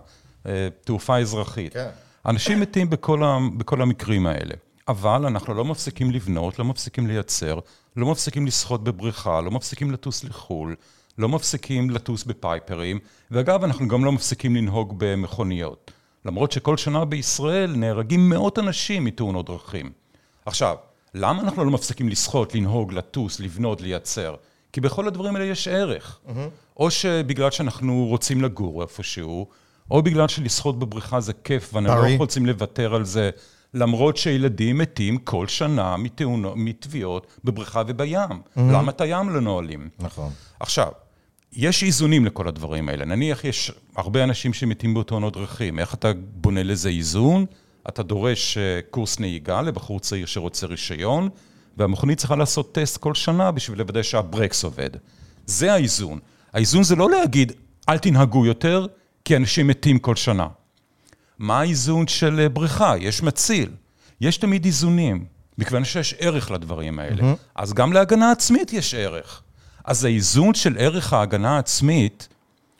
אה, 0.47 0.69
תעופה 0.85 1.19
אזרחית. 1.19 1.73
כן. 1.73 1.89
אנשים 2.27 2.61
מתים 2.61 2.91
בכל, 2.91 3.25
ה, 3.25 3.39
בכל 3.57 3.83
המקרים 3.83 4.27
האלה. 4.27 4.55
אבל 4.89 5.27
אנחנו 5.27 5.55
לא 5.55 5.65
מפסיקים 5.65 6.11
לבנות, 6.11 6.59
לא 6.59 6.65
מפסיקים 6.65 7.07
לייצר, 7.07 7.59
לא 7.97 8.07
מפסיקים 8.07 8.47
לשחות 8.47 8.85
בבריכה, 8.85 9.41
לא 9.41 9.51
מפסיקים 9.51 9.91
לטוס 9.91 10.25
לחו"ל, 10.25 10.77
לא 11.19 11.29
מפסיקים 11.29 11.91
לטוס 11.91 12.25
בפייפרים, 12.25 12.99
ואגב, 13.31 13.65
אנחנו 13.65 13.89
גם 13.89 14.05
לא 14.05 14.13
מפסיקים 14.13 14.57
לנהוג 14.57 14.95
במכוניות. 14.99 15.91
למרות 16.25 16.53
שכל 16.53 16.77
שנה 16.77 17.05
בישראל 17.05 17.77
נהרגים 17.77 18.29
מאות 18.29 18.59
אנשים 18.59 19.05
מתאונות 19.05 19.47
דרכים. 19.47 19.93
עכשיו, 20.47 20.77
למה 21.15 21.43
אנחנו 21.43 21.65
לא 21.65 21.71
מפסיקים 21.71 22.09
לשחות, 22.09 22.55
לנהוג, 22.55 22.93
לטוס, 22.93 23.41
לבנות, 23.41 23.81
לייצר? 23.81 24.35
כי 24.73 24.81
בכל 24.81 25.09
הדברים 25.09 25.37
האלה 25.37 25.47
יש 25.47 25.69
ערך. 25.69 26.21
Mm-hmm. 26.27 26.31
או 26.77 26.91
שבגלל 26.91 27.51
שאנחנו 27.51 28.07
רוצים 28.09 28.43
לגור 28.43 28.83
איפשהו, 28.83 29.47
או 29.91 30.03
בגלל 30.03 30.29
שלשחות 30.29 30.79
בבריכה 30.79 31.21
זה 31.21 31.33
כיף, 31.45 31.75
ואנחנו 31.75 32.03
לא 32.03 32.17
רוצים 32.19 32.47
לוותר 32.47 32.95
על 32.95 33.05
זה, 33.05 33.31
למרות 33.75 34.17
שילדים 34.17 34.79
מתים 34.79 35.19
כל 35.19 35.47
שנה 35.47 35.97
מטביעות 36.57 37.27
בבריכה 37.45 37.83
ובים. 37.87 38.19
Mm-hmm. 38.19 38.61
למה 38.61 38.91
את 38.91 39.01
הים 39.01 39.31
לא 39.31 39.41
נועלים? 39.41 39.89
נכון. 39.99 40.31
עכשיו, 40.61 40.89
יש 41.53 41.83
איזונים 41.83 42.25
לכל 42.25 42.49
הדברים 42.49 42.89
האלה. 42.89 43.05
נניח 43.05 43.45
יש 43.45 43.73
הרבה 43.97 44.25
אנשים 44.25 44.53
שמתים 44.53 44.95
בתאונות 44.95 45.33
דרכים, 45.33 45.79
איך 45.79 45.95
אתה 45.95 46.13
בונה 46.35 46.63
לזה 46.63 46.89
איזון? 46.89 47.47
אתה 47.89 48.03
דורש 48.03 48.59
אה, 48.59 48.81
קורס 48.91 49.21
נהיגה 49.21 49.63
לבחור 49.63 50.01
צעיר 50.01 50.27
שרוצה 50.27 50.67
רישיון, 50.67 51.29
והמכונית 51.77 52.19
צריכה 52.19 52.37
לעשות 52.37 52.75
טסט 52.75 52.97
כל 52.97 53.15
שנה 53.15 53.51
בשביל 53.51 53.79
לוודא 53.79 54.03
שהברקס 54.03 54.65
עובד. 54.65 54.91
זה 55.47 55.73
האיזון. 55.73 56.19
האיזון 56.53 56.83
זה 56.83 56.97
לא 56.97 57.11
להגיד, 57.11 57.53
אל 57.89 57.99
תנהגו 57.99 58.47
יותר, 58.47 58.87
כי 59.31 59.37
אנשים 59.37 59.67
מתים 59.67 59.99
כל 59.99 60.17
שנה. 60.17 60.47
מה 61.39 61.61
האיזון 61.61 62.07
של 62.07 62.41
אה, 62.41 62.49
בריכה? 62.49 62.95
יש 62.99 63.23
מציל. 63.23 63.71
יש 64.21 64.37
תמיד 64.37 64.65
איזונים, 64.65 65.25
מכיוון 65.59 65.85
שיש 65.85 66.15
ערך 66.19 66.51
לדברים 66.51 66.99
האלה. 66.99 67.23
Mm-hmm. 67.23 67.37
אז 67.55 67.73
גם 67.73 67.93
להגנה 67.93 68.31
עצמית 68.31 68.73
יש 68.73 68.95
ערך. 68.95 69.43
אז 69.85 70.05
האיזון 70.05 70.55
של 70.55 70.77
ערך 70.79 71.13
ההגנה 71.13 71.57
העצמית, 71.57 72.29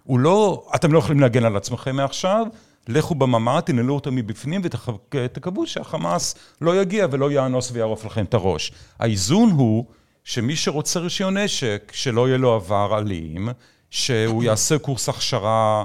הוא 0.05 0.19
לא, 0.19 0.67
אתם 0.75 0.93
לא 0.93 0.99
יכולים 0.99 1.21
להגן 1.21 1.45
על 1.45 1.57
עצמכם 1.57 1.97
מעכשיו, 1.97 2.47
לכו 2.89 3.15
בממ"ד, 3.15 3.61
תנעלו 3.61 3.95
אותו 3.95 4.13
מבפנים 4.13 4.61
ותקוו 4.65 5.67
שהחמאס 5.67 6.35
לא 6.61 6.81
יגיע 6.81 7.07
ולא 7.11 7.33
יאנוס 7.33 7.71
ויערוף 7.73 8.05
לכם 8.05 8.25
את 8.25 8.35
הראש. 8.35 8.73
האיזון 8.99 9.51
הוא 9.51 9.85
שמי 10.25 10.57
שרוצה 10.57 11.01
רישיון 11.01 11.37
נשק, 11.37 11.93
שלא 11.95 12.29
יהיה 12.29 12.39
לו 12.39 12.55
עבר 12.55 12.99
אלים, 12.99 13.49
שהוא 13.91 14.45
יעשה 14.45 14.79
קורס 14.79 15.09
הכשרה 15.09 15.85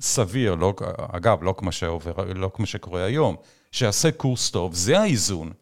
סביר, 0.00 0.54
לא, 0.54 0.74
אגב, 1.12 1.42
לא 1.42 1.54
כמו, 1.58 1.72
שעובר, 1.72 2.12
לא 2.34 2.50
כמו 2.54 2.66
שקורה 2.66 3.04
היום, 3.04 3.36
שיעשה 3.72 4.10
קורס 4.10 4.50
טוב, 4.50 4.74
זה 4.74 5.00
האיזון. 5.00 5.52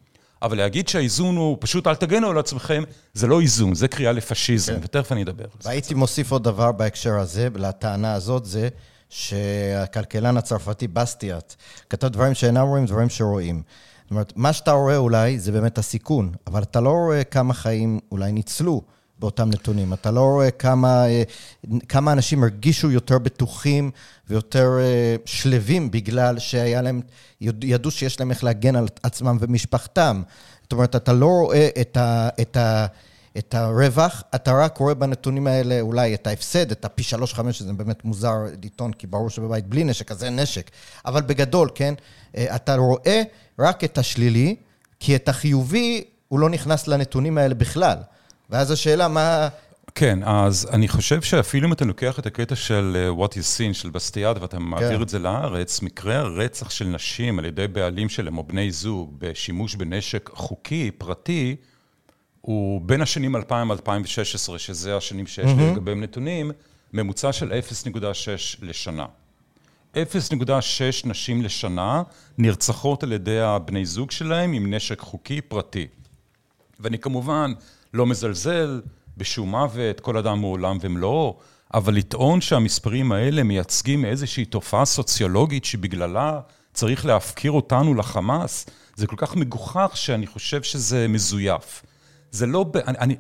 אבל 0.43 0.57
להגיד 0.57 0.89
שהאיזון 0.89 1.37
הוא 1.37 1.57
פשוט 1.61 1.87
אל 1.87 1.95
תגנו 1.95 2.31
על 2.31 2.39
עצמכם, 2.39 2.83
זה 3.15 3.27
לא 3.27 3.41
איזון, 3.41 3.75
זה 3.75 3.89
קריאה 3.89 4.13
לפשיזם, 4.13 4.73
כן. 4.75 4.81
ותכף 4.83 5.13
אני 5.13 5.23
אדבר 5.23 5.45
על 5.45 5.51
זה. 5.61 5.69
והייתי 5.69 5.95
מוסיף 5.95 6.33
עוד 6.33 6.45
דבר 6.45 6.73
בהקשר 6.73 7.19
הזה, 7.19 7.49
לטענה 7.55 8.15
הזאת, 8.15 8.45
זה 8.45 8.69
שהכלכלן 9.09 10.37
הצרפתי 10.37 10.89
בסטיאט 10.89 11.55
כתב 11.91 12.09
דברים 12.09 12.35
שאינם 12.35 12.67
רואים, 12.67 12.87
דברים 12.87 13.09
שרואים. 13.09 13.63
זאת 14.03 14.11
אומרת, 14.11 14.33
מה 14.37 14.53
שאתה 14.53 14.73
רואה 14.73 14.97
אולי 14.97 15.39
זה 15.39 15.53
באמת 15.53 15.79
הסיכון, 15.79 16.33
אבל 16.47 16.63
אתה 16.63 16.81
לא 16.81 16.91
רואה 16.91 17.25
כמה 17.25 17.55
חיים 17.55 18.01
אולי 18.13 18.33
ניצלו 18.33 18.83
באותם 19.19 19.49
נתונים. 19.49 19.93
אתה 19.93 20.11
לא 20.11 20.21
רואה 20.21 20.51
כמה, 20.51 21.07
אה, 21.07 21.23
כמה 21.89 22.13
אנשים 22.13 22.43
הרגישו 22.43 22.91
יותר 22.91 23.19
בטוחים 23.19 23.91
ויותר 24.29 24.79
אה, 24.81 25.17
שלווים 25.25 25.91
בגלל 25.91 26.39
שהיה 26.39 26.83
להם, 26.83 27.01
ידעו 27.41 27.91
שיש 27.91 28.21
להם 28.21 28.31
איך 28.31 28.45
להגן 28.45 28.77
על 28.77 28.87
עצמם 29.03 29.37
ומשפחתם. 29.41 30.23
זאת 30.63 30.73
אומרת, 30.73 30.97
אתה 30.97 31.13
לא 31.13 31.27
רואה 31.27 31.69
את 31.81 31.97
ה... 31.97 32.29
את 32.41 32.57
ה 32.57 32.87
את 33.39 33.55
הרווח, 33.55 34.23
אתה 34.35 34.53
רק 34.53 34.79
רואה 34.79 34.95
בנתונים 34.95 35.47
האלה 35.47 35.81
אולי 35.81 36.15
את 36.15 36.27
ההפסד, 36.27 36.71
את 36.71 36.85
הפי 36.85 37.03
שלוש 37.03 37.35
חמש, 37.35 37.59
שזה 37.59 37.73
באמת 37.73 38.05
מוזר 38.05 38.35
לטעון, 38.65 38.93
כי 38.93 39.07
ברור 39.07 39.31
שבבית 39.31 39.67
בלי 39.67 39.85
נשק, 39.85 40.11
אז 40.11 40.25
אין 40.25 40.39
נשק. 40.39 40.71
אבל 41.07 41.23
בגדול, 41.23 41.71
כן, 41.75 41.95
אה, 42.37 42.57
אתה 42.57 42.75
רואה 42.77 43.23
רק 43.59 43.85
את 43.85 43.99
השלילי, 43.99 44.57
כי 45.01 45.17
את 45.17 45.29
החיובי, 45.29 46.05
הוא 46.29 46.41
לא 46.41 46.51
נכנס 46.51 46.89
לנתונים 46.89 47.39
האלה 47.39 47.55
בכלל. 47.55 47.99
ואז 48.51 48.71
השאלה, 48.71 49.09
מה... 49.09 49.49
כן, 49.95 50.19
אז 50.23 50.69
אני 50.73 50.89
חושב 50.89 51.23
שאפילו 51.23 51.69
אם 51.69 51.73
אתה 51.73 51.85
לוקח 51.85 52.19
את 52.19 52.27
הקטע 52.27 52.57
של 52.57 52.97
אה, 52.97 53.27
what 53.27 53.31
is 53.31 53.59
seen, 53.59 53.75
של 53.75 53.91
בסטיאד, 53.91 54.43
ואתה 54.43 54.59
מעביר 54.59 54.97
כן. 54.97 55.03
את 55.03 55.09
זה 55.09 55.19
לארץ, 55.19 55.83
מקרה 55.83 56.17
הרצח 56.17 56.71
של 56.71 56.87
נשים 56.87 57.39
על 57.39 57.45
ידי 57.45 57.69
בעלים 57.69 58.09
שלהם 58.09 58.39
או 58.39 58.43
בני 58.43 58.71
זוג 58.71 59.15
בשימוש 59.19 59.75
בנשק 59.75 60.31
חוקי, 60.35 60.91
פרטי, 60.91 61.57
הוא 62.41 62.81
בין 62.81 63.03
השנים 63.03 63.37
2000-2016, 63.37 63.39
שזה 64.59 64.97
השנים 64.97 65.27
שיש 65.27 65.51
לי 65.59 65.71
לגביהם 65.71 66.01
נתונים, 66.03 66.51
ממוצע 66.93 67.33
של 67.33 67.53
0.6 67.53 67.99
לשנה. 68.63 69.07
0.6 69.95 69.99
נשים 71.05 71.43
לשנה 71.43 72.03
נרצחות 72.39 73.03
על 73.03 73.13
ידי 73.13 73.41
הבני 73.41 73.87
זוג 73.87 74.11
שלהם 74.11 74.53
עם 74.53 74.75
נשק 74.75 75.01
חוקי 75.01 75.41
פרטי. 75.41 75.87
ואני 76.81 76.99
כמובן 76.99 77.53
לא 77.97 78.07
מזלזל 78.07 78.81
בשום 79.17 79.51
מוות, 79.51 80.01
כל 80.01 80.17
אדם 80.17 80.39
הוא 80.39 80.53
עולם 80.53 80.79
ומלואו, 80.81 81.37
אבל 81.75 81.95
לטעון 81.95 82.41
שהמספרים 82.41 83.13
האלה 83.13 83.43
מייצגים 83.43 84.05
איזושהי 84.05 84.45
תופעה 84.45 84.85
סוציולוגית 84.85 85.65
שבגללה 85.65 86.41
צריך 86.73 87.07
להפקיר 87.07 87.53
אותנו 87.53 87.95
לחמאס, 87.95 88.67
זה 88.97 89.07
כל 89.07 89.17
כך 89.19 89.37
מגוחך 89.37 89.93
שאני 89.95 90.27
חושב 90.27 90.63
שזה 90.63 91.09
מזויף. 91.09 91.83
זה 92.31 92.47
לא... 92.47 92.67
אני, 92.75 92.99
אני, 92.99 93.17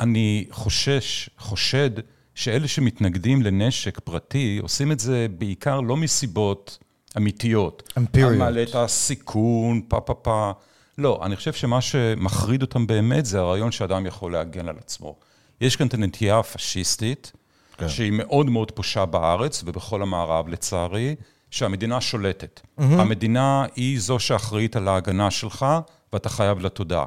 אני 0.00 0.46
חושש, 0.50 1.30
חושד, 1.38 1.90
שאלה 2.34 2.68
שמתנגדים 2.68 3.42
לנשק 3.42 4.00
פרטי, 4.00 4.58
עושים 4.62 4.92
את 4.92 5.00
זה 5.00 5.26
בעיקר 5.38 5.80
לא 5.80 5.96
מסיבות 5.96 6.78
אמיתיות. 7.16 7.92
אמפיריות. 7.98 8.38
מעלה 8.38 8.62
את 8.62 8.74
הסיכון, 8.74 9.80
פה 9.88 10.00
פה 10.00 10.14
פה. 10.14 10.52
לא, 10.98 11.20
אני 11.22 11.36
חושב 11.36 11.52
שמה 11.52 11.80
שמחריד 11.80 12.62
אותם 12.62 12.86
באמת 12.86 13.26
זה 13.26 13.40
הרעיון 13.40 13.72
שאדם 13.72 14.06
יכול 14.06 14.32
להגן 14.32 14.68
על 14.68 14.76
עצמו. 14.78 15.16
יש 15.60 15.76
כאן 15.76 15.86
את 15.86 15.94
הנטייה 15.94 16.38
הפשיסטית, 16.38 17.32
כן. 17.76 17.88
שהיא 17.88 18.12
מאוד 18.12 18.50
מאוד 18.50 18.70
פושה 18.70 19.04
בארץ 19.04 19.62
ובכל 19.66 20.02
המערב 20.02 20.48
לצערי, 20.48 21.14
שהמדינה 21.50 22.00
שולטת. 22.00 22.60
Mm-hmm. 22.60 22.82
המדינה 22.82 23.66
היא 23.76 24.00
זו 24.00 24.18
שאחראית 24.18 24.76
על 24.76 24.88
ההגנה 24.88 25.30
שלך, 25.30 25.66
ואתה 26.12 26.28
חייב 26.28 26.58
לה 26.58 26.68
תודה. 26.68 27.04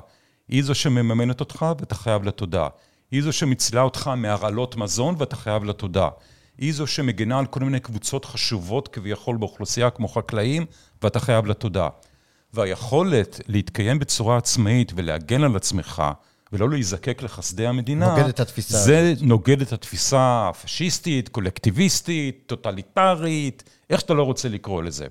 היא 0.47 0.63
זו 0.63 0.75
שמממנת 0.75 1.39
אותך 1.39 1.65
ואתה 1.80 1.95
חייב 1.95 2.23
לה 2.23 2.32
תודה. 2.32 2.67
היא 3.12 3.23
זו 3.23 3.34
שמצילה 3.34 3.82
אותך 3.82 4.08
מהרעלות 4.08 4.75
מזון 4.75 5.15
ואתה 5.17 5.36
חייב 5.36 5.63
לה 5.63 5.73
תודה. 5.73 6.10
היא 6.58 6.73
זו 6.73 6.88
שמגנה 6.88 7.39
על 7.39 7.45
כל 7.45 7.60
מיני 7.60 7.80
קבוצות 7.80 8.25
חשובות 8.25 8.88
כביכול 8.88 9.38
באוכלוסייה 9.38 9.89
כמו 9.89 10.08
חקלאים 10.08 10.65
ואתה 11.04 11.19
חייב 11.19 11.45
לה 11.45 11.54
תודה. 11.54 11.89
והיכולת 12.54 13.42
להתקיים 13.48 14.00
בצורה 14.00 14.38
עצמאית 14.38 14.92
ולהגן 14.96 15.44
על 15.44 15.56
עצמך 15.56 16.04
ולא 16.54 16.70
להיזקק 16.70 17.22
לחסדי 17.22 17.68
המדינה, 17.68 18.16
נוגד 18.16 18.28
את 18.28 18.40
התפיסה. 18.40 18.78
זה 18.78 19.12
הזאת. 19.12 19.28
נוגד 19.28 19.62
את 19.62 19.74
התפיסה 19.74 20.50
הפשיסטית, 20.50 21.30
קולקטיביסטית, 21.30 22.44
טוטליטרית, 22.46 23.64
איך 23.90 24.00
שאתה 24.00 24.14
לא 24.14 24.24
רוצה 24.24 24.50
לקרוא 24.50 24.84
לזה. 24.84 25.08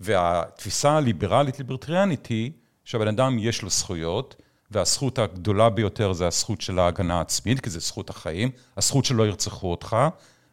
והתפיסה 0.00 0.96
הליברלית-ליברטריאנית 0.96 2.26
היא 2.26 2.50
שהבן 2.84 3.08
אדם 3.08 3.38
יש 3.38 3.62
לו 3.62 3.70
זכויות, 3.70 4.42
והזכות 4.70 5.18
הגדולה 5.18 5.70
ביותר 5.70 6.12
זה 6.12 6.26
הזכות 6.26 6.60
של 6.60 6.78
ההגנה 6.78 7.18
העצמית, 7.18 7.60
כי 7.60 7.70
זה 7.70 7.78
זכות 7.78 8.10
החיים, 8.10 8.50
הזכות 8.76 9.04
שלא 9.04 9.26
ירצחו 9.26 9.70
אותך, 9.70 9.96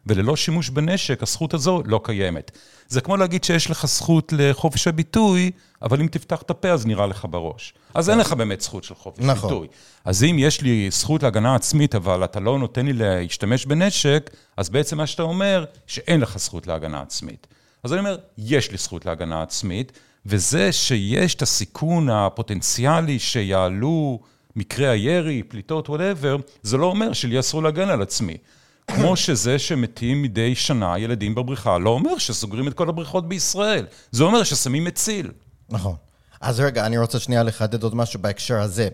וללא 0.06 0.36
שימוש 0.36 0.70
בנשק, 0.70 1.22
הזכות 1.22 1.54
הזו 1.54 1.82
לא 1.86 2.00
קיימת. 2.04 2.50
זה 2.88 3.00
כמו 3.00 3.16
להגיד 3.16 3.44
שיש 3.44 3.70
לך 3.70 3.86
זכות 3.86 4.32
לחופש 4.36 4.86
הביטוי, 4.86 5.50
אבל 5.82 6.00
אם 6.00 6.06
תפתח 6.06 6.42
את 6.42 6.50
הפה 6.50 6.68
אז 6.68 6.86
נראה 6.86 7.06
לך 7.06 7.26
בראש. 7.30 7.74
אז 7.94 8.10
אין 8.10 8.18
לך 8.18 8.32
באמת 8.32 8.60
זכות 8.60 8.84
של 8.84 8.94
חופש 8.94 9.20
נכון. 9.24 9.50
ביטוי. 9.50 9.68
אז 10.04 10.24
אם 10.24 10.36
יש 10.38 10.60
לי 10.60 10.90
זכות 10.90 11.22
להגנה 11.22 11.54
עצמית, 11.54 11.94
אבל 11.94 12.24
אתה 12.24 12.40
לא 12.40 12.58
נותן 12.58 12.86
לי 12.86 12.92
להשתמש 12.92 13.66
בנשק, 13.66 14.30
אז 14.56 14.70
בעצם 14.70 14.96
מה 14.96 15.06
שאתה 15.06 15.22
אומר, 15.22 15.64
שאין 15.86 16.20
לך 16.20 16.38
זכות 16.38 16.66
להגנה 16.66 17.00
עצמית. 17.00 17.46
אז 17.82 17.92
אני 17.92 17.98
אומר, 17.98 18.16
יש 18.38 18.70
לי 18.70 18.78
זכות 18.78 19.06
להגנה 19.06 19.42
עצמית, 19.42 19.92
וזה 20.26 20.72
שיש 20.72 21.34
את 21.34 21.42
הסיכון 21.42 22.10
הפוטנציאלי 22.10 23.18
שיעלו 23.18 24.20
מקרי 24.56 24.88
הירי, 24.88 25.42
פליטות, 25.42 25.88
וואטאבר, 25.88 26.36
זה 26.62 26.76
לא 26.76 26.86
אומר 26.86 27.12
שלי 27.12 27.40
אסור 27.40 27.62
להגן 27.62 27.88
על 27.88 28.02
עצמי. 28.02 28.36
כמו 28.86 29.16
שזה 29.16 29.58
שמתים 29.58 30.22
מדי 30.22 30.54
שנה 30.54 30.98
ילדים 30.98 31.34
בבריכה, 31.34 31.78
לא 31.78 31.90
אומר 31.90 32.18
שסוגרים 32.18 32.68
את 32.68 32.74
כל 32.74 32.88
הבריכות 32.88 33.28
בישראל. 33.28 33.86
זה 34.10 34.24
אומר 34.24 34.42
ששמים 34.42 34.84
מציל. 34.84 35.30
נכון. 35.70 35.94
אז 36.40 36.60
רגע, 36.60 36.86
אני 36.86 36.98
רוצה 36.98 37.18
שנייה 37.18 37.42
לחדד 37.42 37.82
עוד 37.82 37.94
משהו 37.94 38.20
בהקשר 38.20 38.60
הזה. 38.60 38.88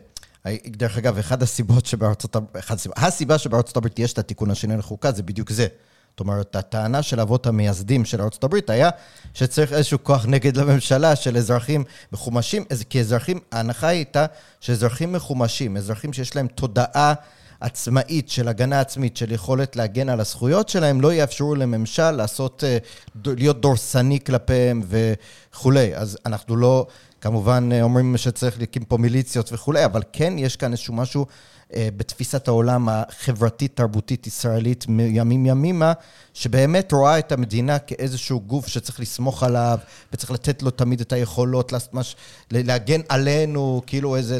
דרך 0.66 0.98
אגב, 0.98 1.18
אחת 1.18 1.42
הסיבות 1.42 1.86
שבארצות 1.86 2.36
הברית, 2.36 2.64
הסיבה 2.96 3.38
שבארצות 3.38 3.76
הברית 3.76 3.98
יש 3.98 4.12
את 4.12 4.18
התיקון 4.18 4.50
השני 4.50 4.76
לחוקה 4.76 5.12
זה 5.12 5.22
בדיוק 5.22 5.50
זה. 5.50 5.66
זאת 6.10 6.20
אומרת, 6.20 6.56
הטענה 6.56 7.02
של 7.02 7.20
אבות 7.20 7.46
המייסדים 7.46 8.04
של 8.04 8.22
ארצות 8.22 8.44
הברית 8.44 8.70
היה 8.70 8.90
שצריך 9.34 9.72
איזשהו 9.72 10.04
כוח 10.04 10.26
נגד 10.26 10.56
לממשלה 10.56 11.16
של 11.16 11.36
אזרחים 11.36 11.84
מחומשים, 12.12 12.64
כי 12.90 13.00
אזרחים, 13.00 13.38
ההנחה 13.52 13.88
הייתה 13.88 14.26
שאזרחים 14.60 15.12
מחומשים, 15.12 15.76
אזרחים 15.76 16.12
שיש 16.12 16.36
להם 16.36 16.46
תודעה 16.46 17.14
עצמאית 17.60 18.28
של 18.28 18.48
הגנה 18.48 18.80
עצמית, 18.80 19.16
של 19.16 19.32
יכולת 19.32 19.76
להגן 19.76 20.08
על 20.08 20.20
הזכויות 20.20 20.68
שלהם, 20.68 21.00
לא 21.00 21.12
יאפשרו 21.12 21.54
לממשל 21.54 22.10
לעשות, 22.10 22.64
אה, 22.64 22.78
להיות 23.24 23.60
דורסני 23.60 24.20
כלפיהם 24.24 24.82
וכולי. 24.88 25.96
אז 25.96 26.18
אנחנו 26.26 26.56
לא... 26.56 26.86
כמובן 27.20 27.68
אה, 27.72 27.82
אומרים 27.82 28.16
שצריך 28.16 28.60
להקים 28.60 28.84
פה 28.84 28.96
מיליציות 28.96 29.52
וכולי, 29.52 29.84
אבל 29.84 30.02
כן 30.12 30.34
יש 30.38 30.56
כאן 30.56 30.72
איזשהו 30.72 30.94
משהו 30.94 31.26
אה, 31.74 31.88
בתפיסת 31.96 32.48
העולם 32.48 32.88
החברתית-תרבותית 32.88 34.26
ישראלית 34.26 34.84
מימים 34.88 35.46
ימימה, 35.46 35.92
שבאמת 36.34 36.92
רואה 36.92 37.18
את 37.18 37.32
המדינה 37.32 37.78
כאיזשהו 37.78 38.40
גוף 38.40 38.66
שצריך 38.66 39.00
לסמוך 39.00 39.42
עליו, 39.42 39.78
וצריך 40.12 40.30
לתת 40.30 40.62
לו 40.62 40.70
תמיד 40.70 41.00
את 41.00 41.12
היכולות 41.12 41.72
מש... 41.92 42.16
להגן 42.50 43.00
עלינו, 43.08 43.82
כאילו 43.86 44.16
איזה, 44.16 44.38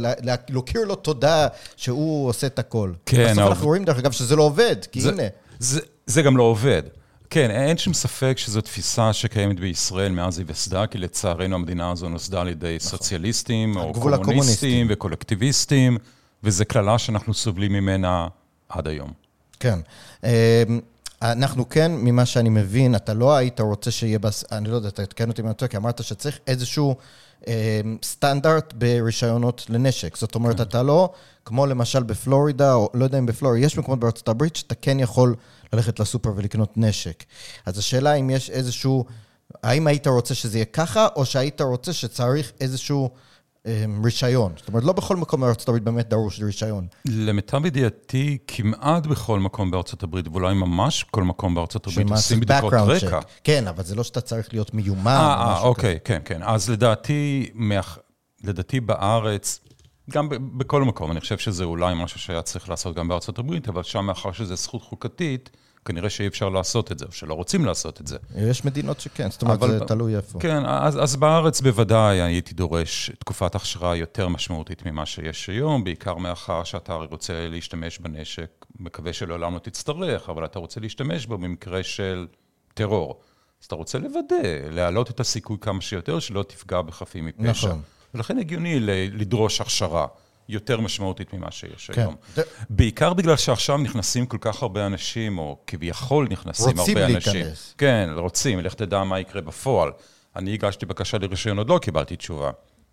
להכיר 0.48 0.84
לו 0.84 0.94
תודה 0.94 1.48
שהוא 1.76 2.28
עושה 2.28 2.46
את 2.46 2.58
הכל. 2.58 2.92
כן. 3.06 3.32
בסוף 3.32 3.38
אנחנו 3.38 3.66
רואים, 3.66 3.84
דרך 3.84 3.98
אגב, 3.98 4.12
שזה 4.12 4.36
לא 4.36 4.42
עובד, 4.42 4.76
כי 4.92 5.00
זה, 5.00 5.08
הנה. 5.08 5.22
זה, 5.58 5.80
זה 6.06 6.22
גם 6.22 6.36
לא 6.36 6.42
עובד. 6.42 6.82
כן, 7.30 7.50
אין 7.50 7.78
שום 7.78 7.94
ספק 7.94 8.34
שזו 8.38 8.60
תפיסה 8.60 9.12
שקיימת 9.12 9.60
בישראל 9.60 10.12
מאז 10.12 10.38
היווסדה, 10.38 10.86
כי 10.86 10.98
לצערנו 10.98 11.54
המדינה 11.54 11.90
הזו 11.90 12.08
נוסדה 12.08 12.40
על 12.40 12.48
ידי 12.48 12.76
נכון. 12.76 12.90
סוציאליסטים, 12.90 13.76
או 13.76 13.92
קומוניסטים 13.92 14.86
וקולקטיביסטים. 14.90 15.98
וזו 16.44 16.64
קללה 16.68 16.98
שאנחנו 16.98 17.34
סובלים 17.34 17.72
ממנה 17.72 18.28
עד 18.68 18.88
היום. 18.88 19.12
כן. 19.60 19.78
אמ, 20.24 20.30
אנחנו 21.22 21.68
כן, 21.68 21.92
ממה 21.92 22.26
שאני 22.26 22.48
מבין, 22.48 22.94
אתה 22.94 23.14
לא 23.14 23.36
היית 23.36 23.60
רוצה 23.60 23.90
שיהיה, 23.90 24.18
בס... 24.18 24.44
אני 24.52 24.68
לא 24.68 24.76
יודע, 24.76 24.90
תתקן 24.90 25.28
אותי 25.28 25.42
אם 25.42 25.52
כי 25.52 25.76
אמרת 25.76 26.04
שצריך 26.04 26.38
איזשהו 26.46 26.96
אה, 27.48 27.80
סטנדרט 28.02 28.72
ברישיונות 28.72 29.66
לנשק. 29.68 30.16
זאת 30.16 30.34
אומרת, 30.34 30.56
כן. 30.56 30.62
אתה 30.62 30.82
לא, 30.82 31.12
כמו 31.44 31.66
למשל 31.66 32.02
בפלורידה, 32.02 32.74
או 32.74 32.90
לא 32.94 33.04
יודע 33.04 33.18
אם 33.18 33.26
בפלורידה, 33.26 33.66
יש 33.66 33.78
מקומות 33.78 34.00
בארצות 34.00 34.28
הברית 34.28 34.56
שאתה 34.56 34.74
כן 34.74 35.00
יכול 35.00 35.34
ללכת 35.72 36.00
לסופר 36.00 36.32
ולקנות 36.36 36.72
נשק. 36.76 37.24
אז 37.66 37.78
השאלה 37.78 38.14
אם 38.14 38.30
יש 38.30 38.50
איזשהו, 38.50 39.04
האם 39.62 39.86
היית 39.86 40.06
רוצה 40.06 40.34
שזה 40.34 40.58
יהיה 40.58 40.64
ככה, 40.64 41.08
או 41.16 41.26
שהיית 41.26 41.60
רוצה 41.60 41.92
שצריך 41.92 42.52
איזשהו... 42.60 43.10
אמ, 43.66 44.04
רישיון. 44.04 44.52
זאת 44.56 44.68
אומרת, 44.68 44.84
לא 44.84 44.92
בכל 44.92 45.16
מקום 45.16 45.40
בארצות 45.40 45.68
הברית 45.68 45.82
באמת 45.82 46.08
דרוש 46.08 46.40
רישיון. 46.40 46.86
למיטב 47.04 47.66
ידיעתי, 47.66 48.38
כמעט 48.46 49.06
בכל 49.06 49.40
מקום 49.40 49.70
בארצות 49.70 50.02
הברית, 50.02 50.28
ואולי 50.28 50.54
ממש 50.54 51.04
כל 51.10 51.24
מקום 51.24 51.54
בארצות 51.54 51.86
הברית 51.86 52.10
עושים 52.10 52.40
בדיקות 52.40 52.72
רקע. 52.72 53.20
כן, 53.44 53.66
אבל 53.66 53.84
זה 53.84 53.94
לא 53.94 54.04
שאתה 54.04 54.20
צריך 54.20 54.52
להיות 54.52 54.74
מיומן 54.74 55.10
אה, 55.10 55.52
משהו 55.52 55.66
אוקיי, 55.66 55.90
כזה. 55.90 55.98
כן, 56.04 56.20
כן. 56.24 56.42
אז 56.42 56.70
לדעתי, 56.70 57.50
לדעתי 58.44 58.80
בארץ, 58.80 59.60
גם 60.10 60.28
בכל 60.58 60.84
מקום, 60.84 61.10
אני 61.10 61.20
חושב 61.20 61.38
שזה 61.38 61.64
אולי 61.64 61.94
משהו 61.96 62.20
שהיה 62.20 62.42
צריך 62.42 62.68
לעשות 62.68 62.96
גם 62.96 63.08
בארצות 63.08 63.38
הברית, 63.38 63.68
אבל 63.68 63.82
שם, 63.82 64.06
מאחר 64.06 64.32
שזו 64.32 64.56
זכות 64.56 64.82
חוקתית, 64.82 65.50
כנראה 65.84 66.10
שאי 66.10 66.26
אפשר 66.26 66.48
לעשות 66.48 66.92
את 66.92 66.98
זה, 66.98 67.04
או 67.04 67.12
שלא 67.12 67.34
רוצים 67.34 67.64
לעשות 67.64 68.00
את 68.00 68.06
זה. 68.06 68.16
יש 68.36 68.64
מדינות 68.64 69.00
שכן, 69.00 69.30
זאת 69.30 69.42
אומרת, 69.42 69.58
אבל, 69.58 69.78
זה 69.78 69.84
תלוי 69.84 70.16
איפה. 70.16 70.40
כן, 70.40 70.62
אז, 70.66 71.02
אז 71.02 71.16
בארץ 71.16 71.60
בוודאי 71.60 72.20
הייתי 72.20 72.54
דורש 72.54 73.10
תקופת 73.18 73.54
הכשרה 73.54 73.96
יותר 73.96 74.28
משמעותית 74.28 74.86
ממה 74.86 75.06
שיש 75.06 75.48
היום, 75.48 75.84
בעיקר 75.84 76.14
מאחר 76.14 76.64
שאתה 76.64 76.94
רוצה 76.94 77.48
להשתמש 77.48 77.98
בנשק, 77.98 78.66
מקווה 78.80 79.12
שלעולם 79.12 79.54
לא 79.54 79.58
תצטרך, 79.58 80.28
אבל 80.28 80.44
אתה 80.44 80.58
רוצה 80.58 80.80
להשתמש 80.80 81.26
בו 81.26 81.38
במקרה 81.38 81.82
של 81.82 82.26
טרור. 82.74 83.20
אז 83.60 83.66
אתה 83.66 83.74
רוצה 83.74 83.98
לוודא, 83.98 84.36
להעלות 84.70 85.10
את 85.10 85.20
הסיכוי 85.20 85.56
כמה 85.60 85.80
שיותר, 85.80 86.18
שלא 86.18 86.42
תפגע 86.42 86.82
בחפים 86.82 87.26
מפשע. 87.26 87.68
נכון. 87.68 87.82
ולכן 88.14 88.38
הגיוני 88.38 88.80
לדרוש 89.12 89.60
הכשרה. 89.60 90.06
יותר 90.50 90.80
משמעותית 90.80 91.34
ממה 91.34 91.50
שיש 91.50 91.90
כן. 91.90 92.00
היום. 92.00 92.14
בעיקר 92.70 93.12
בגלל 93.12 93.36
שעכשיו 93.36 93.78
נכנסים 93.78 94.26
כל 94.26 94.38
כך 94.40 94.62
הרבה 94.62 94.86
אנשים, 94.86 95.38
או 95.38 95.58
כביכול 95.66 96.26
נכנסים 96.30 96.78
הרבה 96.78 96.82
אנשים. 96.82 97.14
רוצים 97.14 97.34
להיכנס. 97.34 97.74
כן, 97.78 98.08
רוצים, 98.16 98.60
לך 98.60 98.74
תדע 98.74 99.04
מה 99.04 99.20
יקרה 99.20 99.42
בפועל. 99.42 99.90
אני 100.36 100.54
הגשתי 100.54 100.86
בקשה 100.86 101.18
לרישיון, 101.18 101.58
עוד 101.58 101.68
לא 101.68 101.78
קיבלתי 101.78 102.16
תשובה. 102.16 102.50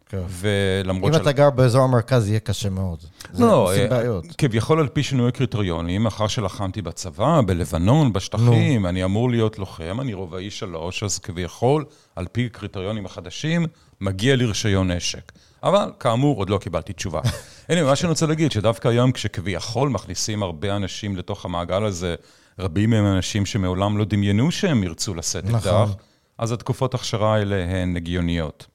כן. 0.09 0.21
ולמרות 0.29 1.15
אם 1.15 1.21
אתה 1.21 1.31
גר 1.31 1.49
באזור 1.49 1.83
המרכז, 1.83 2.29
יהיה 2.29 2.39
קשה 2.39 2.69
מאוד. 2.69 3.03
לא, 3.39 3.73
אה, 3.73 4.19
כביכול 4.37 4.79
על 4.79 4.87
פי 4.87 5.03
שינוי 5.03 5.31
קריטריונים, 5.31 6.05
אחר 6.05 6.27
שלחמתי 6.27 6.81
בצבא, 6.81 7.41
בלבנון, 7.45 8.13
בשטחים, 8.13 8.85
אני 8.85 9.03
אמור 9.03 9.29
להיות 9.29 9.59
לוחם, 9.59 10.01
אני 10.01 10.13
רובעי 10.13 10.49
שלוש, 10.49 11.03
אז 11.03 11.19
כביכול, 11.19 11.85
על 12.15 12.25
פי 12.31 12.49
קריטריונים 12.49 13.05
החדשים, 13.05 13.65
מגיע 14.01 14.35
לי 14.35 14.45
רישיון 14.45 14.91
נשק. 14.91 15.31
אבל 15.63 15.91
כאמור, 15.99 16.37
עוד 16.37 16.49
לא 16.49 16.57
קיבלתי 16.57 16.93
תשובה. 16.93 17.21
הנה, 17.69 17.83
מה 17.83 17.95
שאני 17.95 18.09
רוצה 18.09 18.25
להגיד, 18.25 18.51
שדווקא 18.51 18.87
היום, 18.87 19.11
כשכביכול 19.11 19.89
מכניסים 19.89 20.43
הרבה 20.43 20.75
אנשים 20.75 21.15
לתוך 21.15 21.45
המעגל 21.45 21.83
הזה, 21.83 22.15
רבים 22.59 22.89
מהם 22.89 23.05
אנשים 23.05 23.45
שמעולם 23.45 23.97
לא 23.97 24.05
דמיינו 24.05 24.51
שהם 24.51 24.83
ירצו 24.83 25.13
לשאת 25.13 25.45
נכון. 25.45 25.57
אקדח, 25.57 25.95
אז 26.37 26.51
התקופות 26.51 26.93
הכשרה 26.93 27.35
האלה 27.35 27.55
הן 27.55 27.95
הגיוניות. 27.95 28.67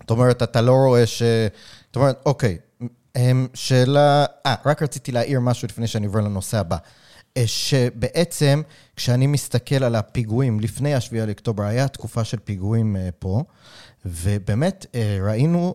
זאת 0.00 0.10
אומרת, 0.10 0.42
אתה 0.42 0.60
לא 0.60 0.72
רואה 0.72 1.06
ש... 1.06 1.22
זאת 1.86 1.96
אומרת, 1.96 2.22
אוקיי, 2.26 2.58
שאלה... 3.54 4.24
אה, 4.46 4.54
רק 4.66 4.82
רציתי 4.82 5.12
להעיר 5.12 5.40
משהו 5.40 5.68
לפני 5.68 5.86
שאני 5.86 6.06
עובר 6.06 6.20
לנושא 6.20 6.58
הבא. 6.58 6.76
אה, 7.36 7.46
שבעצם, 7.46 8.62
כשאני 8.96 9.26
מסתכל 9.26 9.84
על 9.84 9.94
הפיגועים 9.94 10.60
לפני 10.60 10.94
השביעי 10.94 11.26
לאוקטובר, 11.26 11.62
היה 11.62 11.88
תקופה 11.88 12.24
של 12.24 12.38
פיגועים 12.44 12.96
אה, 12.96 13.08
פה, 13.18 13.42
ובאמת 14.04 14.86
אה, 14.94 15.18
ראינו 15.22 15.74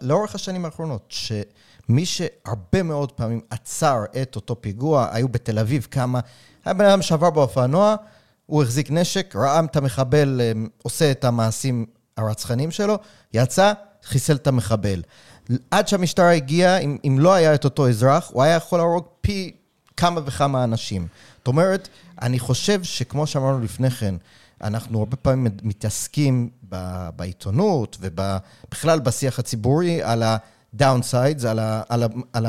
לאורך 0.00 0.34
השנים 0.34 0.64
האחרונות, 0.64 1.08
שמי 1.08 2.06
שהרבה 2.06 2.82
מאוד 2.82 3.12
פעמים 3.12 3.40
עצר 3.50 4.04
את 4.22 4.36
אותו 4.36 4.60
פיגוע, 4.60 5.08
היו 5.12 5.28
בתל 5.28 5.58
אביב 5.58 5.86
כמה, 5.90 6.20
היה 6.64 6.74
בן 6.74 6.84
אדם 6.84 7.02
שעבר 7.02 7.30
באופנוע, 7.30 7.96
הוא 8.46 8.62
החזיק 8.62 8.90
נשק, 8.90 9.36
ראה 9.36 9.60
את 9.60 9.76
המחבל 9.76 10.40
עושה 10.82 11.10
את 11.10 11.24
המעשים 11.24 11.86
הרצחניים 12.16 12.70
שלו, 12.70 12.98
יצא, 13.34 13.72
חיסל 14.04 14.36
את 14.36 14.46
המחבל. 14.46 15.02
עד 15.70 15.88
שהמשטרה 15.88 16.32
הגיעה, 16.32 16.78
אם, 16.78 16.96
אם 17.04 17.18
לא 17.18 17.34
היה 17.34 17.54
את 17.54 17.64
אותו 17.64 17.88
אזרח, 17.88 18.30
הוא 18.32 18.42
היה 18.42 18.56
יכול 18.56 18.78
להרוג 18.78 19.04
פי 19.20 19.56
כמה 19.96 20.20
וכמה 20.24 20.64
אנשים. 20.64 21.06
זאת 21.38 21.46
אומרת, 21.46 21.88
אני 22.22 22.38
חושב 22.38 22.82
שכמו 22.82 23.26
שאמרנו 23.26 23.60
לפני 23.60 23.90
כן, 23.90 24.14
אנחנו 24.62 24.98
הרבה 24.98 25.16
פעמים 25.16 25.52
מתעסקים 25.62 26.50
ב, 26.68 27.08
בעיתונות 27.16 27.98
ובכלל 28.00 29.00
בשיח 29.00 29.38
הציבורי 29.38 30.02
על 30.02 30.22
ה-downsides, 30.22 31.46
על, 31.48 31.58
על, 31.88 32.02
על 32.32 32.46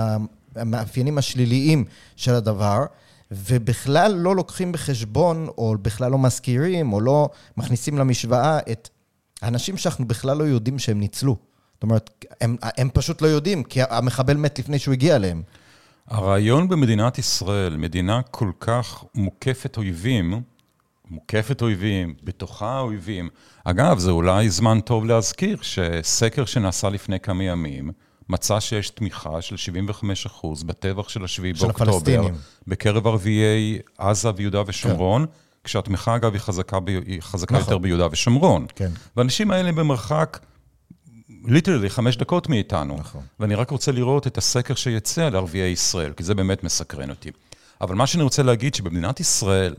המאפיינים 0.55 1.17
השליליים 1.17 1.85
של 2.15 2.33
הדבר, 2.33 2.85
ובכלל 3.31 4.13
לא 4.13 4.35
לוקחים 4.35 4.71
בחשבון, 4.71 5.47
או 5.57 5.75
בכלל 5.81 6.11
לא 6.11 6.17
מזכירים, 6.17 6.93
או 6.93 7.01
לא 7.01 7.29
מכניסים 7.57 7.97
למשוואה 7.97 8.59
את 8.71 8.89
האנשים 9.41 9.77
שאנחנו 9.77 10.07
בכלל 10.07 10.37
לא 10.37 10.43
יודעים 10.43 10.79
שהם 10.79 10.99
ניצלו. 10.99 11.37
זאת 11.73 11.83
אומרת, 11.83 12.25
הם, 12.41 12.55
הם 12.61 12.89
פשוט 12.93 13.21
לא 13.21 13.27
יודעים, 13.27 13.63
כי 13.63 13.79
המחבל 13.89 14.37
מת 14.37 14.59
לפני 14.59 14.79
שהוא 14.79 14.93
הגיע 14.93 15.15
אליהם. 15.15 15.41
הרעיון 16.07 16.67
במדינת 16.67 17.17
ישראל, 17.17 17.77
מדינה 17.77 18.21
כל 18.21 18.51
כך 18.59 19.03
מוקפת 19.15 19.77
אויבים, 19.77 20.41
מוקפת 21.09 21.61
אויבים, 21.61 22.13
בתוכה 22.23 22.79
אויבים. 22.79 23.29
אגב, 23.63 23.99
זה 23.99 24.11
אולי 24.11 24.49
זמן 24.49 24.79
טוב 24.79 25.05
להזכיר 25.05 25.57
שסקר 25.61 26.45
שנעשה 26.45 26.89
לפני 26.89 27.19
כמה 27.19 27.43
ימים, 27.43 27.91
מצא 28.29 28.59
שיש 28.59 28.89
תמיכה 28.89 29.41
של 29.41 29.55
75% 30.35 30.65
בטבח 30.65 31.09
של 31.09 31.23
השביעי 31.23 31.53
באוקטובר, 31.53 32.27
בקרב 32.67 33.07
ערביי 33.07 33.79
עזה 33.97 34.29
ויהודה 34.35 34.61
ושומרון, 34.67 35.25
כן. 35.25 35.31
כשהתמיכה, 35.63 36.15
אגב, 36.15 36.33
היא 36.33 36.41
חזקה, 36.41 36.79
ב... 36.79 36.87
היא 36.87 37.21
חזקה 37.21 37.55
נכון. 37.55 37.65
יותר 37.65 37.77
ביהודה 37.77 38.07
ושומרון. 38.11 38.65
כן. 38.75 38.89
והאנשים 39.15 39.51
האלה 39.51 39.71
במרחק, 39.71 40.39
ליטרלי, 41.45 41.89
חמש 41.89 42.17
דקות 42.17 42.49
מאיתנו. 42.49 42.97
נכון. 42.99 43.21
ואני 43.39 43.55
רק 43.55 43.69
רוצה 43.69 43.91
לראות 43.91 44.27
את 44.27 44.37
הסקר 44.37 44.75
שיצא 44.75 45.25
על 45.25 45.35
ערביי 45.35 45.69
ישראל, 45.69 46.13
כי 46.13 46.23
זה 46.23 46.35
באמת 46.35 46.63
מסקרן 46.63 47.09
אותי. 47.09 47.31
אבל 47.81 47.95
מה 47.95 48.07
שאני 48.07 48.23
רוצה 48.23 48.43
להגיד, 48.43 48.75
שבמדינת 48.75 49.19
ישראל, 49.19 49.75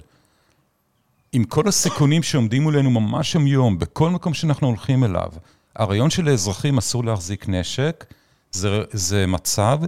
עם 1.33 1.45
כל 1.45 1.69
הסיכונים 1.69 2.23
שעומדים 2.23 2.63
מולנו 2.63 2.91
ממש 2.91 3.37
היום, 3.37 3.79
בכל 3.79 4.11
מקום 4.11 4.35
שאנחנו 4.35 4.67
הולכים 4.67 5.05
אליו, 5.05 5.33
הרעיון 5.77 6.11
שלאזרחים 6.11 6.79
אסור 6.79 7.05
להחזיק 7.05 7.49
נשק, 7.49 8.05
זה, 8.53 8.83
זה 8.93 9.27
מצב 9.27 9.79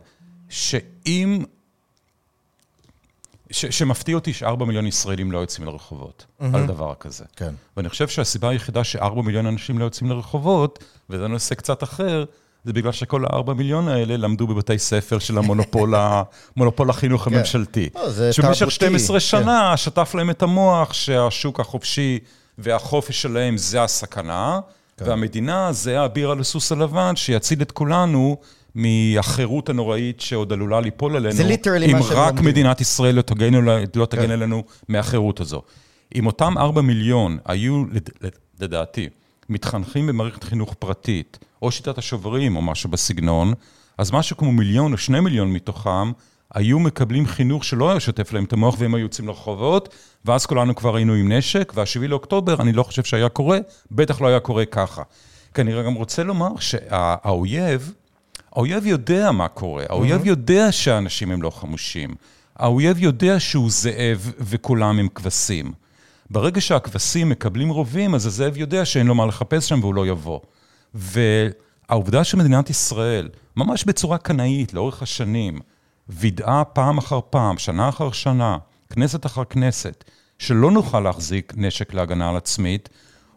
שאם... 0.48 1.44
ש, 3.50 3.66
שמפתיע 3.66 4.14
אותי 4.14 4.32
שארבע 4.32 4.64
מיליון 4.64 4.86
ישראלים 4.86 5.32
לא 5.32 5.38
יוצאים 5.38 5.66
לרחובות 5.66 6.26
mm-hmm. 6.26 6.44
על 6.54 6.66
דבר 6.66 6.94
כזה. 7.00 7.24
כן. 7.36 7.54
ואני 7.76 7.88
חושב 7.88 8.08
שהסיבה 8.08 8.48
היחידה 8.48 8.84
שארבע 8.84 9.22
מיליון 9.22 9.46
אנשים 9.46 9.78
לא 9.78 9.84
יוצאים 9.84 10.10
לרחובות, 10.10 10.84
וזה 11.10 11.28
נושא 11.28 11.54
קצת 11.54 11.82
אחר, 11.82 12.24
זה 12.64 12.72
בגלל 12.72 12.92
שכל 12.92 13.24
הארבע 13.24 13.52
מיליון 13.54 13.88
האלה 13.88 14.16
למדו 14.16 14.46
בבתי 14.46 14.78
ספר 14.78 15.18
של 15.18 15.38
המונופול, 15.38 15.94
המונופול 15.96 16.90
החינוך 16.90 17.24
כן. 17.24 17.34
הממשלתי. 17.34 17.88
לא, 17.94 18.10
זה 18.10 18.30
תרבותי. 18.36 18.56
שבמשך 18.56 18.70
12 18.70 19.16
כן. 19.16 19.20
שנה 19.20 19.76
שטף 19.76 20.14
להם 20.14 20.30
את 20.30 20.42
המוח 20.42 20.92
שהשוק 20.92 21.60
החופשי 21.60 22.18
והחופש 22.58 23.22
שלהם 23.22 23.56
זה 23.56 23.82
הסכנה, 23.82 24.60
כן. 24.96 25.04
והמדינה 25.08 25.72
זה 25.72 26.00
האביר 26.00 26.30
על 26.30 26.40
הסוס 26.40 26.72
הלבן 26.72 27.16
שיציל 27.16 27.62
את 27.62 27.72
כולנו 27.72 28.36
מהחירות 28.74 29.68
הנוראית 29.68 30.20
שעוד 30.20 30.52
עלולה 30.52 30.80
ליפול 30.80 31.16
עלינו. 31.16 31.34
זה 31.34 31.44
ליטרלי 31.44 31.92
מה 31.92 32.02
שהם 32.02 32.18
אם 32.18 32.18
רק 32.18 32.40
מדינת 32.40 32.80
ישראל 32.80 33.14
לא 33.14 33.22
תגן, 33.22 33.54
לא 33.94 34.06
תגן 34.06 34.22
כן. 34.22 34.30
עלינו 34.30 34.64
מהחירות 34.88 35.40
הזו. 35.40 35.62
אם 36.14 36.26
אותם 36.26 36.58
ארבע 36.58 36.80
מיליון 36.80 37.38
היו, 37.44 37.84
לדעתי, 38.60 39.08
מתחנכים 39.48 40.06
במערכת 40.06 40.44
חינוך 40.44 40.74
פרטית, 40.78 41.38
או 41.62 41.70
שיטת 41.70 41.98
השוברים 41.98 42.56
או 42.56 42.62
משהו 42.62 42.90
בסגנון, 42.90 43.54
אז 43.98 44.10
משהו 44.12 44.36
כמו 44.36 44.52
מיליון 44.52 44.92
או 44.92 44.98
שני 44.98 45.20
מיליון 45.20 45.52
מתוכם 45.52 46.12
היו 46.54 46.78
מקבלים 46.78 47.26
חינוך 47.26 47.64
שלא 47.64 47.90
היה 47.90 48.00
שוטף 48.00 48.32
להם 48.32 48.44
את 48.44 48.52
המוח 48.52 48.74
והם 48.78 48.94
היו 48.94 49.02
יוצאים 49.02 49.28
לרחובות, 49.28 49.94
ואז 50.24 50.46
כולנו 50.46 50.74
כבר 50.74 50.96
היינו 50.96 51.14
עם 51.14 51.32
נשק, 51.32 51.72
והשביעי 51.76 52.08
לאוקטובר 52.08 52.62
אני 52.62 52.72
לא 52.72 52.82
חושב 52.82 53.04
שהיה 53.04 53.28
קורה, 53.28 53.58
בטח 53.90 54.20
לא 54.20 54.26
היה 54.26 54.40
קורה 54.40 54.64
ככה. 54.64 55.02
כי 55.54 55.60
אני 55.60 55.82
גם 55.84 55.94
רוצה 55.94 56.22
לומר 56.22 56.48
שהאויב, 56.60 57.92
האויב 58.52 58.86
יודע 58.86 59.32
מה 59.32 59.48
קורה, 59.48 59.84
האויב 59.88 60.26
יודע 60.26 60.72
שהאנשים 60.72 61.30
הם 61.30 61.42
לא 61.42 61.50
חמושים, 61.50 62.14
האויב 62.56 62.98
יודע 62.98 63.40
שהוא 63.40 63.70
זאב 63.70 64.32
וכולם 64.38 64.98
הם 64.98 65.08
כבשים. 65.14 65.72
ברגע 66.30 66.60
שהכבשים 66.60 67.28
מקבלים 67.28 67.68
רובים, 67.68 68.14
אז 68.14 68.26
הזאב 68.26 68.56
יודע 68.56 68.84
שאין 68.84 69.06
לו 69.06 69.14
מה 69.14 69.26
לחפש 69.26 69.68
שם 69.68 69.80
והוא 69.80 69.94
לא 69.94 70.06
יבוא. 70.06 70.40
והעובדה 70.94 72.24
שמדינת 72.24 72.70
ישראל, 72.70 73.28
ממש 73.56 73.84
בצורה 73.84 74.18
קנאית 74.18 74.74
לאורך 74.74 75.02
השנים, 75.02 75.60
וידאה 76.08 76.64
פעם 76.64 76.98
אחר 76.98 77.20
פעם, 77.30 77.58
שנה 77.58 77.88
אחר 77.88 78.12
שנה, 78.12 78.58
כנסת 78.90 79.26
אחר 79.26 79.44
כנסת, 79.44 80.04
שלא 80.38 80.70
נוכל 80.70 81.00
להחזיק 81.00 81.52
נשק 81.56 81.94
להגנה 81.94 82.28
על 82.28 82.36
עצמית, 82.36 82.88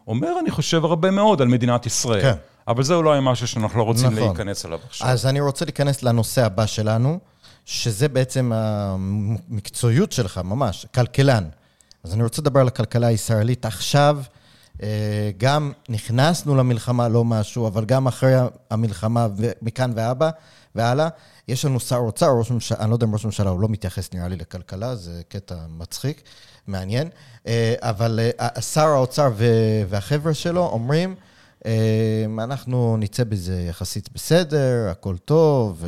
אומר, 0.06 0.38
אני 0.40 0.50
חושב, 0.50 0.84
הרבה 0.84 1.10
מאוד 1.10 1.42
על 1.42 1.48
מדינת 1.48 1.86
ישראל. 1.86 2.22
כן. 2.22 2.34
אבל 2.68 2.82
זה 2.82 2.94
אולי 2.94 3.18
משהו 3.22 3.48
שאנחנו 3.48 3.78
לא 3.78 3.84
רוצים 3.84 4.06
נכון. 4.06 4.18
להיכנס 4.28 4.66
אליו 4.66 4.78
עכשיו. 4.86 5.08
אז 5.08 5.26
אני 5.26 5.40
רוצה 5.40 5.64
להיכנס 5.64 6.02
לנושא 6.02 6.44
הבא 6.44 6.66
שלנו, 6.66 7.18
שזה 7.64 8.08
בעצם 8.08 8.52
המקצועיות 8.54 10.12
שלך, 10.12 10.40
ממש, 10.44 10.86
כלכלן. 10.94 11.44
אז 12.04 12.14
אני 12.14 12.22
רוצה 12.22 12.42
לדבר 12.42 12.60
על 12.60 12.68
הכלכלה 12.68 13.06
הישראלית 13.06 13.66
עכשיו. 13.66 14.18
אה, 14.82 15.30
גם 15.38 15.72
נכנסנו 15.88 16.56
למלחמה, 16.56 17.08
לא 17.08 17.24
משהו, 17.24 17.66
אבל 17.66 17.84
גם 17.84 18.06
אחרי 18.06 18.34
המלחמה, 18.70 19.28
מכאן 19.62 19.92
והבא, 19.94 20.30
והלאה, 20.74 21.08
יש 21.48 21.64
לנו 21.64 21.80
שר 21.80 21.96
אוצר, 21.96 22.30
ראש 22.38 22.50
ממשלה, 22.50 22.78
אני 22.80 22.90
לא 22.90 22.94
יודע 22.94 23.06
אם 23.06 23.12
ראש 23.12 23.24
ממשלה, 23.24 23.50
הוא 23.50 23.60
לא 23.60 23.68
מתייחס 23.68 24.12
נראה 24.14 24.28
לי 24.28 24.36
לכלכלה, 24.36 24.96
זה 24.96 25.22
קטע 25.28 25.54
מצחיק, 25.68 26.22
מעניין, 26.66 27.08
אה, 27.46 27.74
אבל 27.80 28.20
אה, 28.40 28.60
שר 28.60 28.86
האוצר 28.86 29.32
והחבר'ה 29.88 30.34
שלו 30.34 30.66
אומרים, 30.66 31.14
אנחנו 32.38 32.96
נצא 32.96 33.24
בזה 33.24 33.66
יחסית 33.68 34.08
בסדר, 34.14 34.88
הכל 34.90 35.16
טוב, 35.16 35.84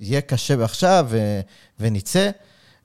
יהיה 0.00 0.20
קשה 0.20 0.64
עכשיו 0.64 1.08
ונצא. 1.80 2.30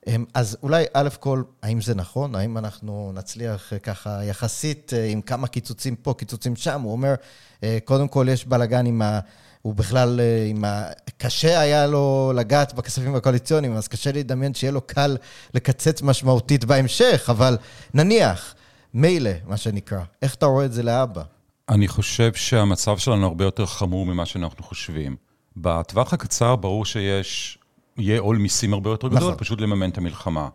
אמ, 0.06 0.24
אז 0.34 0.56
אולי, 0.62 0.84
א' 0.94 1.08
כל, 1.20 1.42
האם 1.62 1.80
זה 1.80 1.94
נכון? 1.94 2.34
האם 2.34 2.58
אנחנו 2.58 3.12
נצליח 3.14 3.72
אה, 3.72 3.78
ככה 3.78 4.24
יחסית 4.24 4.92
אה, 4.94 5.06
עם 5.06 5.20
כמה 5.22 5.46
קיצוצים 5.46 5.96
פה, 5.96 6.14
קיצוצים 6.18 6.56
שם? 6.56 6.80
הוא 6.80 6.92
אומר, 6.92 7.14
אה, 7.62 7.78
קודם 7.84 8.08
כל 8.08 8.26
יש 8.30 8.46
בלאגן 8.46 8.86
עם 8.86 9.02
ה... 9.02 9.20
הוא 9.62 9.74
בכלל, 9.74 10.20
עם 10.50 10.64
ה... 10.64 10.84
קשה 11.18 11.60
היה 11.60 11.86
לו 11.86 12.32
לגעת 12.36 12.74
בכספים 12.74 13.14
הקואליציוניים, 13.14 13.76
אז 13.76 13.88
קשה 13.88 14.12
לדמיין 14.12 14.54
שיהיה 14.54 14.72
לו 14.72 14.80
קל 14.80 15.16
לקצץ 15.54 16.02
משמעותית 16.02 16.64
בהמשך, 16.64 17.26
אבל 17.28 17.56
נניח, 17.94 18.54
מילא, 18.94 19.30
מה 19.46 19.56
שנקרא. 19.56 20.00
איך 20.22 20.34
אתה 20.34 20.46
רואה 20.46 20.64
את 20.64 20.72
זה 20.72 20.82
לאבא? 20.82 21.22
אני 21.68 21.88
חושב 21.88 22.34
שהמצב 22.34 22.98
שלנו 22.98 23.26
הרבה 23.26 23.44
יותר 23.44 23.66
חמור 23.66 24.06
ממה 24.06 24.26
שאנחנו 24.26 24.64
חושבים. 24.64 25.16
בטווח 25.56 26.12
הקצר 26.12 26.56
ברור 26.56 26.84
שיש 26.84 27.58
יהיה 27.98 28.20
עול 28.20 28.36
מיסים 28.36 28.72
הרבה 28.72 28.90
יותר 28.90 29.08
גדול, 29.08 29.18
נכון. 29.18 29.34
פשוט 29.38 29.60
לממן 29.60 29.90
את 29.90 29.98
המלחמה. 29.98 30.48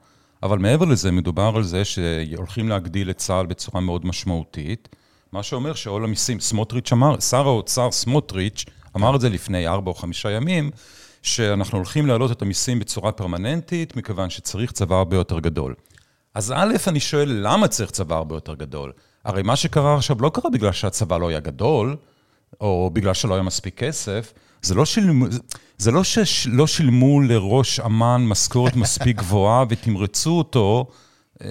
אבל 0.44 0.58
מעבר 0.58 0.86
לזה, 0.86 1.12
מדובר 1.12 1.52
על 1.56 1.64
זה 1.64 1.86
שהולכים 1.86 2.70
להגדיל 2.70 3.10
את 3.10 3.18
צה"ל 3.18 3.46
בצורה 3.46 3.82
מאוד 3.82 4.06
משמעותית, 4.06 4.90
מה 5.32 5.44
שאומר 5.44 5.74
שעול 5.74 6.04
המיסים, 6.04 6.40
סמוטריץ' 6.40 6.92
אמר, 6.92 7.20
שר 7.20 7.48
האוצר 7.48 7.92
סמוטריץ' 7.92 8.66
אמר 8.96 9.16
את 9.16 9.22
זה 9.22 9.30
לפני 9.30 9.68
ארבע 9.68 9.90
או 9.90 9.96
חמישה 9.96 10.32
ימים, 10.32 10.72
שאנחנו 11.22 11.78
הולכים 11.78 12.08
להעלות 12.08 12.32
את 12.32 12.42
המיסים 12.42 12.80
בצורה 12.80 13.12
פרמננטית, 13.12 13.96
מכיוון 13.96 14.30
שצריך 14.30 14.72
צבא 14.72 14.96
הרבה 14.96 15.16
יותר 15.16 15.40
גדול. 15.40 15.76
אז 16.34 16.54
א', 16.56 16.74
אני 16.88 17.00
שואל, 17.00 17.30
למה 17.44 17.68
צריך 17.68 17.92
צבא 17.92 18.16
הרבה 18.16 18.36
יותר 18.36 18.56
גדול? 18.56 18.92
הרי 19.26 19.44
מה 19.44 19.56
שקרה 19.56 19.96
עכשיו 19.96 20.22
לא 20.22 20.32
קרה 20.34 20.50
בגלל 20.52 20.72
שהצבא 20.72 21.18
לא 21.18 21.28
היה 21.28 21.40
גדול, 21.40 21.96
או 22.62 22.90
בגלל 22.94 23.14
שלא 23.14 23.34
היה 23.34 23.44
מספיק 23.44 23.78
כסף, 23.78 24.34
זה 24.62 24.76
לא, 24.76 24.86
שילמו, 24.86 25.26
זה 25.78 25.92
לא 25.92 26.04
שלא 26.04 26.68
שילמו 26.68 27.22
לראש 27.22 27.80
אמ"ן 27.80 28.26
משכורת 28.28 28.76
מספיק 28.76 29.18
גבוהה 29.18 29.64
ותמרצו 29.70 30.38
אותו, 30.38 30.88
אה, 31.42 31.48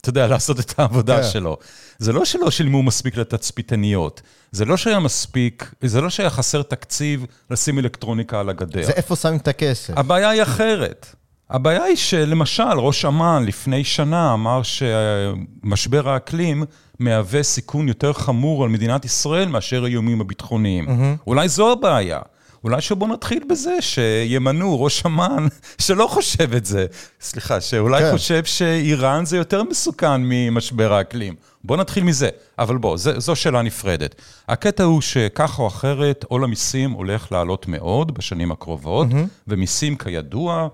אתה 0.00 0.10
יודע, 0.10 0.26
לעשות 0.26 0.60
את 0.60 0.78
העבודה 0.78 1.18
yeah. 1.18 1.22
כן. 1.22 1.28
שלו. 1.30 1.56
זה 1.98 2.12
לא 2.12 2.24
שלא 2.24 2.50
שילמו 2.50 2.82
מספיק 2.82 3.16
לתצפיתניות, 3.16 4.22
זה 4.52 4.64
לא 4.64 4.76
שהיה 4.76 5.00
מספיק, 5.00 5.74
זה 5.80 6.00
לא 6.00 6.10
שהיה 6.10 6.30
חסר 6.30 6.62
תקציב 6.62 7.26
לשים 7.50 7.78
אלקטרוניקה 7.78 8.40
על 8.40 8.48
הגדר. 8.48 8.82
זה 8.82 8.92
איפה 8.92 9.16
שמים 9.16 9.36
את 9.36 9.48
הכסף. 9.48 9.94
הבעיה 9.96 10.30
היא 10.30 10.42
אחרת. 10.42 11.14
הבעיה 11.50 11.84
היא 11.84 11.96
שלמשל, 11.96 12.78
ראש 12.78 13.04
אמ"ן 13.04 13.44
לפני 13.46 13.84
שנה 13.84 14.32
אמר 14.34 14.60
שמשבר 14.62 16.08
האקלים 16.08 16.64
מהווה 16.98 17.42
סיכון 17.42 17.88
יותר 17.88 18.12
חמור 18.12 18.64
על 18.64 18.70
מדינת 18.70 19.04
ישראל 19.04 19.48
מאשר 19.48 19.84
האיומים 19.84 20.20
הביטחוניים. 20.20 20.88
Mm-hmm. 20.88 21.22
אולי 21.26 21.48
זו 21.48 21.72
הבעיה. 21.72 22.20
אולי 22.64 22.80
שבוא 22.80 23.08
נתחיל 23.08 23.44
בזה 23.50 23.76
שימנו 23.80 24.82
ראש 24.82 25.06
אמ"ן 25.06 25.46
שלא 25.84 26.06
חושב 26.06 26.54
את 26.54 26.66
זה. 26.66 26.86
סליחה, 27.20 27.60
שאולי 27.60 28.02
כן. 28.02 28.12
חושב 28.12 28.44
שאיראן 28.44 29.24
זה 29.24 29.36
יותר 29.36 29.62
מסוכן 29.62 30.20
ממשבר 30.24 30.92
האקלים. 30.92 31.34
בוא 31.64 31.76
נתחיל 31.76 32.04
מזה. 32.04 32.28
אבל 32.58 32.76
בוא, 32.76 32.96
זה, 32.96 33.20
זו 33.20 33.36
שאלה 33.36 33.62
נפרדת. 33.62 34.14
הקטע 34.48 34.84
הוא 34.84 35.00
שכך 35.00 35.58
או 35.58 35.66
אחרת, 35.66 36.24
עול 36.28 36.44
המיסים 36.44 36.90
הולך 36.90 37.32
לעלות 37.32 37.68
מאוד 37.68 38.14
בשנים 38.14 38.52
הקרובות, 38.52 39.08
mm-hmm. 39.10 39.48
ומיסים 39.48 39.96
כידוע, 39.96 40.68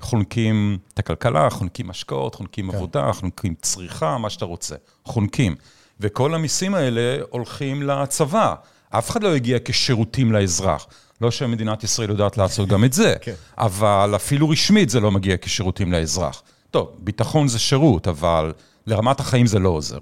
חונקים 0.00 0.78
את 0.94 0.98
הכלכלה, 0.98 1.50
חונקים 1.50 1.90
השקעות, 1.90 2.34
חונקים 2.34 2.70
כן. 2.70 2.76
עבודה, 2.76 3.12
חונקים 3.12 3.54
צריכה, 3.62 4.18
מה 4.18 4.30
שאתה 4.30 4.44
רוצה. 4.44 4.76
חונקים. 5.04 5.54
וכל 6.00 6.34
המיסים 6.34 6.74
האלה 6.74 7.22
הולכים 7.30 7.82
לצבא. 7.82 8.54
אף 8.90 9.10
אחד 9.10 9.22
לא 9.22 9.34
הגיע 9.34 9.58
כשירותים 9.64 10.32
לאזרח. 10.32 10.86
לא 11.20 11.30
שמדינת 11.30 11.84
ישראל 11.84 12.10
יודעת 12.10 12.38
לעשות 12.38 12.68
גם 12.68 12.84
את 12.84 12.92
זה, 12.92 13.14
כן. 13.22 13.34
אבל 13.58 14.12
אפילו 14.16 14.48
רשמית 14.48 14.90
זה 14.90 15.00
לא 15.00 15.10
מגיע 15.10 15.36
כשירותים 15.40 15.92
לאזרח. 15.92 16.42
טוב, 16.70 16.90
ביטחון 16.98 17.48
זה 17.48 17.58
שירות, 17.58 18.08
אבל 18.08 18.52
לרמת 18.86 19.20
החיים 19.20 19.46
זה 19.46 19.58
לא 19.58 19.68
עוזר. 19.68 19.98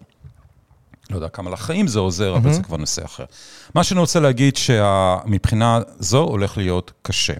לא 1.11 1.16
יודע 1.16 1.28
כמה 1.28 1.50
לחיים 1.50 1.87
זה 1.87 1.98
עוזר, 1.98 2.37
אבל 2.37 2.52
זה 2.52 2.62
כבר 2.62 2.76
נושא 2.76 3.04
אחר. 3.04 3.24
מה 3.74 3.84
שאני 3.84 4.00
רוצה 4.00 4.20
להגיד 4.20 4.56
שמבחינה 4.56 5.80
זו 5.98 6.18
הולך 6.18 6.56
להיות 6.56 6.92
קשה, 7.02 7.34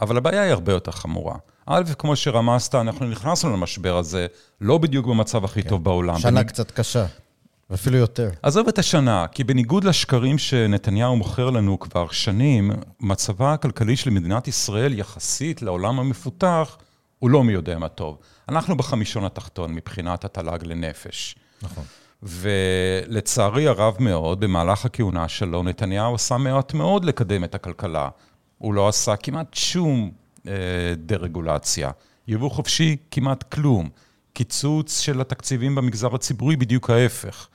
אבל 0.00 0.16
הבעיה 0.16 0.42
היא 0.42 0.52
הרבה 0.52 0.72
יותר 0.72 0.92
חמורה. 0.92 1.34
א', 1.66 1.82
כמו 1.98 2.16
שרמזת, 2.16 2.74
אנחנו 2.74 3.06
נכנסנו 3.06 3.52
למשבר 3.52 3.96
הזה 3.96 4.26
לא 4.60 4.78
בדיוק 4.78 5.06
במצב 5.06 5.44
הכי 5.44 5.62
כן. 5.62 5.68
טוב 5.68 5.84
בעולם. 5.84 6.18
שנה 6.18 6.30
בניג... 6.30 6.46
קצת 6.46 6.70
קשה. 6.70 7.06
אפילו 7.74 7.96
יותר. 7.96 8.30
עזוב 8.42 8.68
את 8.68 8.78
השנה, 8.78 9.26
כי 9.32 9.44
בניגוד 9.44 9.84
לשקרים 9.84 10.38
שנתניהו 10.38 11.16
מוכר 11.16 11.50
לנו 11.50 11.78
כבר 11.78 12.10
שנים, 12.10 12.70
מצבה 13.00 13.52
הכלכלי 13.52 13.96
של 13.96 14.10
מדינת 14.10 14.48
ישראל 14.48 14.98
יחסית 14.98 15.62
לעולם 15.62 16.00
המפותח, 16.00 16.76
הוא 17.18 17.30
לא 17.30 17.44
מי 17.44 17.52
יודע 17.52 17.78
מה 17.78 17.88
טוב. 17.88 18.18
אנחנו 18.48 18.76
בחמישון 18.76 19.24
התחתון 19.24 19.74
מבחינת 19.74 20.24
התל"ג 20.24 20.58
לנפש. 20.62 21.34
נכון. 21.62 21.84
ולצערי 22.22 23.68
הרב 23.68 23.96
מאוד, 24.00 24.40
במהלך 24.40 24.84
הכהונה 24.84 25.28
שלו, 25.28 25.62
נתניהו 25.62 26.14
עשה 26.14 26.36
מעט 26.36 26.74
מאוד 26.74 27.04
לקדם 27.04 27.44
את 27.44 27.54
הכלכלה. 27.54 28.08
הוא 28.58 28.74
לא 28.74 28.88
עשה 28.88 29.16
כמעט 29.16 29.54
שום 29.54 30.10
דה-רגולציה. 30.96 31.90
יבוא 32.28 32.50
חופשי, 32.50 32.96
כמעט 33.10 33.42
כלום. 33.42 33.88
קיצוץ 34.32 35.00
של 35.00 35.20
התקציבים 35.20 35.74
במגזר 35.74 36.14
הציבורי, 36.14 36.56
בדיוק 36.56 36.90
ההפך. 36.90 37.48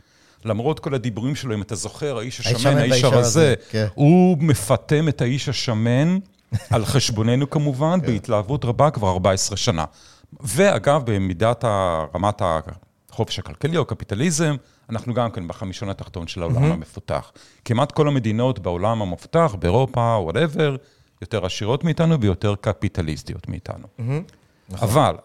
למרות 0.45 0.79
כל 0.79 0.95
הדיבורים 0.95 1.35
שלו, 1.35 1.53
אם 1.53 1.61
אתה 1.61 1.75
זוכר, 1.75 2.17
האיש 2.17 2.39
השמן, 2.39 2.77
האיש 2.77 3.03
הרזה, 3.03 3.53
כן. 3.69 3.87
הוא 3.93 4.37
מפטם 4.39 5.07
את 5.07 5.21
האיש 5.21 5.49
השמן, 5.49 6.17
על 6.69 6.85
חשבוננו 6.85 7.49
כמובן, 7.49 7.99
כן. 8.01 8.07
בהתלהבות 8.07 8.65
רבה 8.65 8.89
כבר 8.91 9.09
14 9.09 9.57
שנה. 9.57 9.85
ואגב, 10.39 11.01
במידת 11.05 11.65
רמת 12.15 12.41
החופש 13.09 13.39
הכלכלי 13.39 13.77
או 13.77 13.81
הקפיטליזם, 13.81 14.55
אנחנו 14.89 15.13
גם 15.13 15.31
כן 15.31 15.47
בחמישון 15.47 15.89
התחתון 15.89 16.27
של 16.27 16.41
העולם. 16.41 16.63
המפותח. 16.63 17.31
כמעט 17.65 17.91
כל 17.91 18.07
המדינות 18.07 18.59
בעולם 18.59 19.01
המפותח, 19.01 19.55
באירופה, 19.59 20.17
whatever, 20.21 20.75
יותר 21.21 21.45
עשירות 21.45 21.83
מאיתנו 21.83 22.21
ויותר 22.21 22.55
קפיטליסטיות 22.61 23.49
מאיתנו. 23.49 23.87
נכון. 24.69 24.89
אבל, 24.89 25.15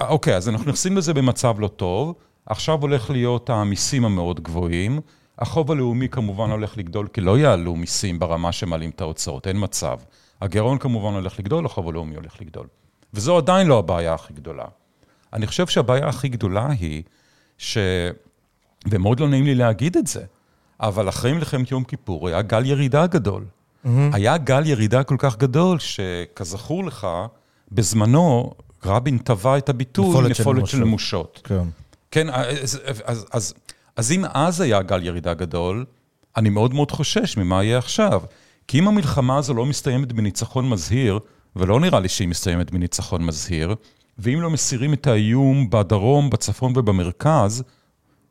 אוקיי, 0.00 0.36
אז 0.36 0.48
אנחנו 0.48 0.64
נכנסים 0.64 0.96
לזה 0.96 1.14
במצב 1.14 1.60
לא 1.60 1.68
טוב. 1.68 2.14
עכשיו 2.46 2.80
הולך 2.80 3.10
להיות 3.10 3.50
המיסים 3.50 4.04
המאוד 4.04 4.40
גבוהים. 4.40 5.00
החוב 5.38 5.72
הלאומי 5.72 6.08
כמובן 6.08 6.50
הולך 6.50 6.78
לגדול, 6.78 7.08
כי 7.12 7.20
לא 7.20 7.38
יעלו 7.38 7.76
מיסים 7.76 8.18
ברמה 8.18 8.52
שמעלים 8.52 8.90
את 8.90 9.00
ההוצאות, 9.00 9.46
אין 9.46 9.56
מצב. 9.60 9.98
הגירעון 10.40 10.78
כמובן 10.78 11.14
הולך 11.14 11.38
לגדול, 11.38 11.66
החוב 11.66 11.88
הלאומי 11.88 12.16
הולך 12.16 12.40
לגדול. 12.40 12.66
וזו 13.14 13.36
עדיין 13.36 13.66
לא 13.66 13.78
הבעיה 13.78 14.14
הכי 14.14 14.32
גדולה. 14.32 14.64
אני 15.32 15.46
חושב 15.46 15.66
שהבעיה 15.66 16.08
הכי 16.08 16.28
גדולה 16.28 16.68
היא 16.70 17.02
ש... 17.58 17.78
ומאוד 18.90 19.20
לא 19.20 19.28
נעים 19.28 19.44
לי 19.44 19.54
להגיד 19.54 19.96
את 19.96 20.06
זה, 20.06 20.24
אבל 20.80 21.08
אחרי 21.08 21.32
מלחמת 21.32 21.70
יום 21.70 21.84
כיפור 21.84 22.28
היה 22.28 22.42
גל 22.42 22.66
ירידה 22.66 23.06
גדול. 23.06 23.44
Mm-hmm. 23.88 24.16
היה 24.16 24.36
גל 24.36 24.66
ירידה 24.66 25.02
כל 25.02 25.16
כך 25.18 25.36
גדול, 25.36 25.78
שכזכור 25.78 26.84
לך, 26.84 27.06
בזמנו 27.72 28.52
רבין 28.84 29.18
טבע 29.18 29.58
את 29.58 29.68
הביטוי 29.68 30.08
נפולת 30.08 30.40
נפולת 30.40 30.66
של 30.66 30.78
נמושות. 30.78 31.40
כן. 31.44 31.62
כן, 32.10 32.30
אז, 32.30 32.80
אז, 33.04 33.26
אז, 33.32 33.54
אז 33.96 34.12
אם 34.12 34.24
אז 34.34 34.60
היה 34.60 34.82
גל 34.82 35.02
ירידה 35.02 35.34
גדול, 35.34 35.84
אני 36.36 36.50
מאוד 36.50 36.74
מאוד 36.74 36.90
חושש 36.90 37.36
ממה 37.36 37.64
יהיה 37.64 37.78
עכשיו. 37.78 38.22
כי 38.68 38.78
אם 38.78 38.88
המלחמה 38.88 39.36
הזו 39.36 39.54
לא 39.54 39.66
מסתיימת 39.66 40.12
בניצחון 40.12 40.68
מזהיר, 40.68 41.18
ולא 41.56 41.80
נראה 41.80 42.00
לי 42.00 42.08
שהיא 42.08 42.28
מסתיימת 42.28 42.70
בניצחון 42.70 43.26
מזהיר, 43.26 43.74
ואם 44.18 44.40
לא 44.40 44.50
מסירים 44.50 44.92
את 44.92 45.06
האיום 45.06 45.70
בדרום, 45.70 46.30
בצפון 46.30 46.72
ובמרכז, 46.76 47.62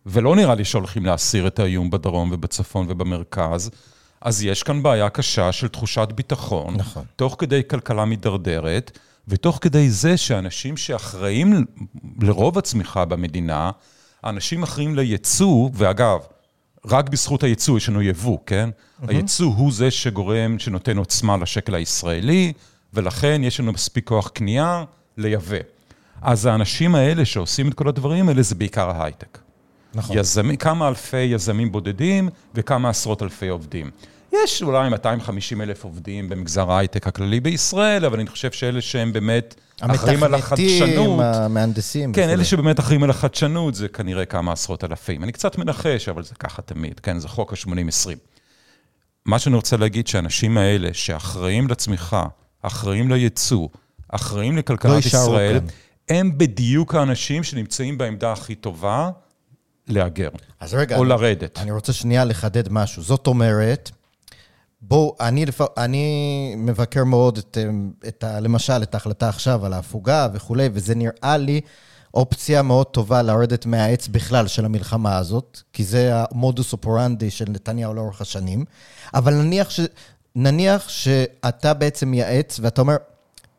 ולא 0.06 0.36
נראה 0.36 0.56
לי 0.56 0.66
שהולכים 0.66 1.06
להסיר 1.06 1.48
את 1.48 1.60
האיום 1.60 1.90
בדרום 1.90 2.30
ובצפון 2.32 2.86
ובמרכז, 2.90 3.72
אז 4.22 4.44
יש 4.44 4.64
כאן 4.64 4.84
בעיה 4.84 5.10
קשה 5.10 5.52
של 5.52 5.68
תחושת 5.68 6.08
ביטחון, 6.16 6.76
נכון. 6.78 7.04
תוך 7.16 7.36
כדי 7.40 7.62
כלכלה 7.68 8.06
מידרדרת, 8.06 9.00
ותוך 9.28 9.60
כדי 9.62 9.90
זה 9.90 10.18
שאנשים 10.18 10.78
שאחראים 10.78 11.66
לרוב 12.22 12.58
הצמיחה 12.58 13.06
במדינה, 13.06 13.72
אנשים 14.24 14.64
אחראים 14.64 14.96
לייצוא, 14.96 15.70
ואגב, 15.74 16.20
רק 16.86 17.10
בזכות 17.10 17.44
הייצוא 17.44 17.78
יש 17.78 17.90
לנו 17.90 18.02
יבוא, 18.02 18.38
כן? 18.46 18.70
Mm-hmm. 18.70 19.06
הייצוא 19.08 19.54
הוא 19.56 19.72
זה 19.72 19.92
שגורם, 19.92 20.60
שנותן 20.60 20.98
עוצמה 20.98 21.38
לשקל 21.38 21.76
הישראלי, 21.76 22.54
ולכן 22.94 23.42
יש 23.44 23.60
לנו 23.60 23.72
מספיק 23.72 24.08
כוח 24.08 24.28
קנייה 24.28 24.84
לייבא. 25.18 25.58
אז 26.22 26.46
האנשים 26.46 26.96
האלה 26.96 27.26
שעושים 27.26 27.68
את 27.68 27.74
כל 27.74 27.88
הדברים 27.88 28.30
האלה 28.30 28.42
זה 28.42 28.56
בעיקר 28.56 28.90
ההייטק. 28.90 29.38
נכון. 29.98 30.18
יזמי, 30.18 30.58
כמה 30.58 30.88
אלפי 30.88 31.18
יזמים 31.18 31.72
בודדים 31.72 32.30
וכמה 32.56 32.90
עשרות 32.90 33.24
אלפי 33.24 33.48
עובדים. 33.48 33.92
יש 34.34 34.64
אולי 34.64 34.90
250 34.90 35.62
אלף 35.62 35.84
עובדים 35.84 36.30
במגזר 36.30 36.72
ההייטק 36.72 37.08
הכללי 37.08 37.40
בישראל, 37.40 38.06
אבל 38.06 38.20
אני 38.20 38.30
חושב 38.30 38.52
שאלה 38.52 38.82
שהם 38.82 39.14
באמת 39.14 39.56
אחראים 39.82 40.24
על 40.24 40.34
המתכנתים, 40.34 40.84
החדשנות. 40.84 41.20
המהנדסים. 41.24 42.14
כן, 42.14 42.22
וכולי. 42.22 42.34
אלה 42.34 42.44
שבאמת 42.44 42.80
אחראים 42.80 43.04
על 43.04 43.10
החדשנות 43.10 43.76
זה 43.76 43.88
כנראה 43.88 44.26
כמה 44.26 44.52
עשרות 44.52 44.84
אלפים. 44.84 45.24
אני 45.24 45.32
קצת 45.32 45.58
מנחש, 45.58 46.10
אבל 46.10 46.24
זה 46.24 46.36
ככה 46.40 46.62
תמיד, 46.62 47.00
כן, 47.00 47.20
זה 47.20 47.28
חוק 47.28 47.54
ה-80-20. 47.54 48.18
מה 49.26 49.40
שאני 49.40 49.56
רוצה 49.56 49.78
להגיד, 49.78 50.08
שהאנשים 50.08 50.58
האלה 50.58 50.90
שאחראים 50.94 51.68
לצמיחה, 51.68 52.26
אחראים 52.62 53.12
לייצוא, 53.12 53.68
אחראים 54.10 54.54
לא 54.54 54.60
לכלכלת 54.60 55.06
יישארו 55.06 55.24
ישראל, 55.24 55.60
כאן. 55.60 55.68
הם 56.18 56.38
בדיוק 56.38 56.96
האנשים 56.96 57.44
שנמצאים 57.44 57.98
בעמדה 57.98 58.32
הכי 58.32 58.56
טובה 58.56 59.10
להגר, 59.88 60.30
אז 60.60 60.74
רגע, 60.74 60.96
או 60.98 61.02
אני- 61.02 61.10
לרדת. 61.10 61.58
אני 61.60 61.72
רוצה 61.72 61.94
שנייה 61.94 62.26
לחדד 62.26 62.70
משהו. 62.70 63.04
זאת 63.04 63.28
אומרת, 63.28 63.92
בואו, 64.82 65.16
אני. 65.20 65.46
אני 65.78 66.54
מבקר 66.58 67.04
מאוד 67.04 67.38
את, 67.38 67.58
את 68.08 68.24
ה... 68.24 68.40
למשל, 68.40 68.84
את 68.84 68.94
ההחלטה 68.94 69.30
עכשיו 69.30 69.66
על 69.66 69.74
ההפוגה 69.74 70.28
וכולי, 70.34 70.70
וזה 70.74 70.96
נראה 70.96 71.38
לי 71.38 71.62
אופציה 72.14 72.62
מאוד 72.62 72.88
טובה 72.88 73.22
לרדת 73.22 73.66
מהעץ 73.66 74.08
בכלל 74.08 74.48
של 74.48 74.66
המלחמה 74.66 75.18
הזאת, 75.18 75.60
כי 75.74 75.84
זה 75.84 76.12
המודוס 76.14 76.74
אופורנדי 76.74 77.32
של 77.32 77.46
נתניהו 77.50 77.94
לאורך 77.94 78.22
השנים. 78.22 78.66
אבל 79.14 79.34
נניח, 79.34 79.70
ש... 79.70 79.80
נניח 80.36 80.90
שאתה 80.90 81.74
בעצם 81.74 82.08
מייעץ, 82.12 82.60
ואתה 82.64 82.82
אומר, 82.82 82.96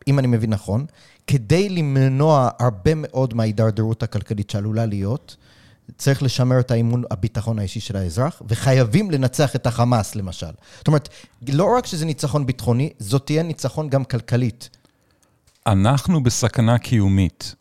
אם 0.09 0.19
אני 0.19 0.27
מבין 0.27 0.51
נכון, 0.51 0.87
כדי 1.27 1.69
למנוע 1.69 2.49
הרבה 2.59 2.91
מאוד 2.95 3.35
מההידרדרות 3.35 4.03
הכלכלית 4.03 4.51
שעלולה 4.51 4.87
להיות, 4.87 5.37
צריך 5.97 6.23
לשמר 6.23 6.61
את 6.61 6.71
האמון, 6.71 7.03
הביטחון 7.11 7.59
האישי 7.59 7.81
של 7.81 7.97
האזרח, 7.97 8.43
וחייבים 8.49 9.11
לנצח 9.11 9.57
את 9.57 9.67
החמאס, 9.67 10.15
למשל. 10.15 10.51
זאת 10.79 10.87
אומרת, 10.87 11.09
לא 11.49 11.77
רק 11.77 11.87
שזה 11.87 12.07
ניצחון 12.07 12.47
ביטחוני, 12.47 12.91
זאת 12.99 13.27
תהיה 13.27 13.43
ניצחון 13.43 13.89
גם 13.89 14.05
כלכלית. 14.05 14.71
אנחנו 15.67 16.23
בסכנה 16.23 16.79
קיומית, 16.79 17.55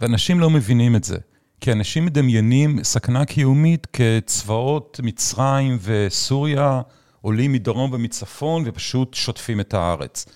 ואנשים 0.00 0.40
לא 0.40 0.50
מבינים 0.50 0.96
את 0.96 1.04
זה. 1.04 1.16
כי 1.60 1.72
אנשים 1.72 2.04
מדמיינים 2.06 2.84
סכנה 2.84 3.24
קיומית 3.24 3.86
כצבאות 3.92 5.00
מצרים 5.02 5.78
וסוריה 5.82 6.80
עולים 7.20 7.52
מדרום 7.52 7.92
ומצפון 7.92 8.62
ופשוט 8.66 9.14
שוטפים 9.14 9.60
את 9.60 9.74
הארץ. 9.74 10.26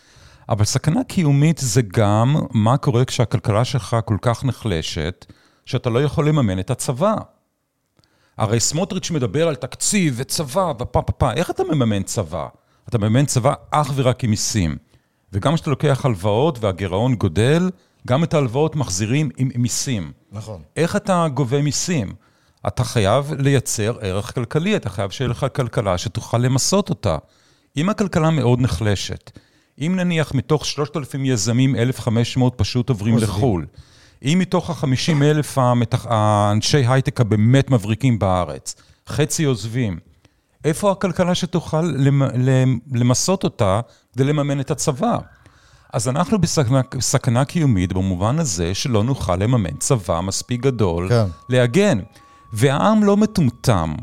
אבל 0.48 0.64
סכנה 0.64 1.05
קיומית 1.05 1.59
זה 1.59 1.83
גם 1.83 2.37
מה 2.53 2.76
קורה 2.76 3.05
כשהכלכלה 3.05 3.64
שלך 3.64 3.96
כל 4.05 4.16
כך 4.22 4.44
נחלשת, 4.44 5.26
שאתה 5.70 5.90
לא 5.90 6.02
יכול 6.02 6.28
לממן 6.28 6.59
את 6.59 6.70
הצבא. 6.70 7.14
הרי 8.38 8.61
סמוטריץ' 8.61 9.11
מדבר 9.11 9.48
על 9.48 9.54
תקציב 9.54 10.14
וצבא 10.16 10.72
ופה 10.78 11.02
פה 11.02 11.12
פה, 11.12 11.33
איך 11.33 11.50
אתה 11.50 11.62
מממן 11.64 12.02
צבא? 12.02 12.46
אתה 12.88 12.98
מממן 12.98 13.26
צבא 13.26 13.54
אך 13.70 13.92
ורק 13.94 14.24
עם 14.24 14.30
מיסים. 14.30 14.76
וגם 15.33 15.54
כשאתה 15.54 15.70
לוקח 15.70 16.04
הלוואות 16.04 16.59
והגירעון 16.59 17.14
גודל, 17.14 17.70
גם 18.06 18.24
את 18.24 18.35
ההלוואות 18.35 18.76
מחזירים 18.76 19.30
עם 19.37 19.50
מיסים. 19.54 20.12
נכון. 20.33 20.62
איך 20.76 20.96
אתה 20.96 21.26
גובה 21.35 21.62
מיסים? 21.62 22.12
אתה 22.66 22.85
חייב 22.85 23.33
לייצר 23.38 23.98
ערך 24.00 24.35
כלכלי, 24.35 24.76
אתה 24.76 24.90
חייב 24.90 25.11
שיהיה 25.11 25.28
לך 25.28 25.46
כלכלה 25.54 25.98
שתוכל 25.98 26.38
למסות 26.38 26.90
אותה. 26.90 27.16
אם 27.76 27.88
הכלכלה 27.88 28.30
מאוד 28.30 28.61
נחלשת, 28.61 29.30
אם 29.78 29.92
נניח 29.96 30.35
מתוך 30.35 30.66
3,000 30.66 31.24
יזמים, 31.24 31.76
1,500 31.76 32.54
פשוט 32.56 32.88
עוברים. 32.88 33.16
לחו"ל, 33.18 33.66
אם 34.24 34.38
מתוך 34.40 34.70
ה-50 34.70 35.22
אלף 35.22 35.59
המתח... 35.59 36.06
האנשי 36.09 36.87
הייטק 36.87 37.20
הבאמת 37.20 37.70
מבריקים 37.70 38.18
בארץ, 38.18 38.74
חצי 39.09 39.44
עוזבים, 39.44 39.98
איפה 40.64 40.90
הכלכלה 40.92 41.35
שתוכל 41.35 41.83
למ... 41.83 42.22
למ- 42.22 42.78
למסות 42.92 43.44
אותה 43.44 43.80
כדי 44.12 44.24
לממן 44.24 44.61
את 44.61 44.70
הצבא? 44.70 45.18
אז 45.92 46.09
אנחנו 46.09 46.38
בסכנה, 46.38 46.80
בסכנה 46.96 47.44
קיומית 47.44 47.92
במובן 47.92 48.38
הזה 48.38 48.74
שלא 48.74 49.04
נוכל 49.04 49.37
לממן 49.37 49.76
צבא 49.78 50.20
מספיק 50.20 50.61
גדול 50.61 51.09
כן. 51.09 51.24
להגן. 51.48 51.98
והעם 52.52 53.04
לא 53.04 53.16
מטומטם 53.16 53.94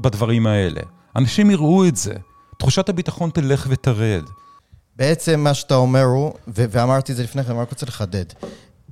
בדברים 0.00 0.46
האלה. 0.46 0.80
אנשים 1.16 1.50
יראו 1.50 1.88
את 1.88 1.96
זה. 1.96 2.14
תחושת 2.58 2.88
הביטחון 2.88 3.30
תלך 3.30 3.66
ותרד. 3.70 4.24
בעצם 4.96 5.40
מה 5.40 5.54
שאתה 5.54 5.74
אומר 5.74 6.02
הוא, 6.02 6.32
ו- 6.48 6.64
ואמרתי 6.70 7.12
את 7.12 7.16
זה 7.16 7.22
לפני 7.22 7.44
כן, 7.44 7.50
אני 7.50 7.60
רק 7.60 7.70
רוצה 7.70 7.86
לחדד. 7.86 8.24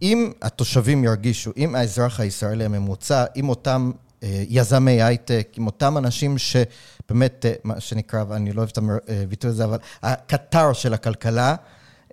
אם 0.03 0.33
התושבים 0.43 1.05
ירגישו, 1.05 1.51
אם 1.57 1.75
האזרח 1.75 2.21
הישראלי 2.21 2.65
הממוצע, 2.65 3.25
אם 3.37 3.49
אותם 3.49 3.91
אה, 4.23 4.45
יזמי 4.49 5.03
הייטק, 5.03 5.49
עם 5.57 5.67
אותם 5.67 5.99
אנשים 5.99 6.37
שבאמת, 6.39 7.47
אה, 7.47 7.53
מה 7.65 7.81
שנקרא, 7.81 8.25
אני 8.31 8.53
לא 8.53 8.61
אוהב 8.61 8.71
את 8.73 8.79
הביטוי 9.09 9.51
הזה, 9.51 9.65
אבל 9.65 9.79
הקטר 10.03 10.73
של 10.73 10.95
הכלכלה, 10.95 11.55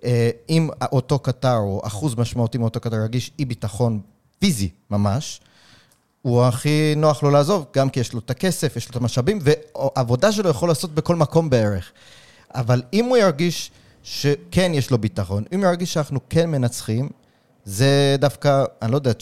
אה, 0.04 0.30
אם 0.48 0.68
אותו 0.92 1.18
קטר, 1.18 1.56
או 1.56 1.80
אחוז 1.84 2.14
משמעותי 2.14 2.58
מאותו 2.58 2.80
קטר 2.80 2.96
ירגיש 2.96 3.30
אי 3.38 3.44
ביטחון 3.44 4.00
פיזי 4.38 4.70
ממש, 4.90 5.40
הוא 6.22 6.44
הכי 6.44 6.94
נוח 6.96 7.22
לו 7.22 7.30
לעזוב, 7.30 7.64
גם 7.76 7.90
כי 7.90 8.00
יש 8.00 8.12
לו 8.12 8.18
את 8.18 8.30
הכסף, 8.30 8.76
יש 8.76 8.86
לו 8.86 8.90
את 8.90 8.96
המשאבים, 8.96 9.38
והעבודה 9.42 10.32
שלו 10.32 10.50
יכול 10.50 10.68
לעשות 10.68 10.94
בכל 10.94 11.16
מקום 11.16 11.50
בערך. 11.50 11.92
אבל 12.54 12.82
אם 12.92 13.04
הוא 13.04 13.16
ירגיש 13.16 13.70
שכן 14.02 14.72
יש 14.74 14.90
לו 14.90 14.98
ביטחון, 14.98 15.44
אם 15.52 15.58
הוא 15.58 15.66
ירגיש 15.66 15.92
שאנחנו 15.92 16.20
כן 16.30 16.50
מנצחים, 16.50 17.08
זה 17.66 18.16
דווקא, 18.18 18.64
אני 18.82 18.92
לא 18.92 18.96
יודע, 18.96 19.12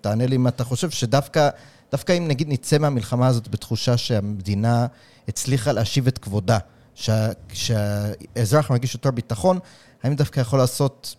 תענה 0.00 0.26
לי 0.26 0.36
אם 0.36 0.48
אתה 0.48 0.64
חושב 0.64 0.90
שדווקא, 0.90 1.48
דווקא 1.92 2.18
אם 2.18 2.28
נגיד 2.28 2.48
נצא 2.48 2.78
מהמלחמה 2.78 3.26
הזאת 3.26 3.48
בתחושה 3.48 3.96
שהמדינה 3.96 4.86
הצליחה 5.28 5.72
להשיב 5.72 6.06
את 6.06 6.18
כבודה, 6.18 6.58
שה, 6.94 7.28
שהאזרח 7.52 8.70
מרגיש 8.70 8.94
יותר 8.94 9.10
ביטחון, 9.10 9.58
האם 10.02 10.14
דווקא 10.14 10.40
יכול 10.40 10.58
לעשות 10.58 11.14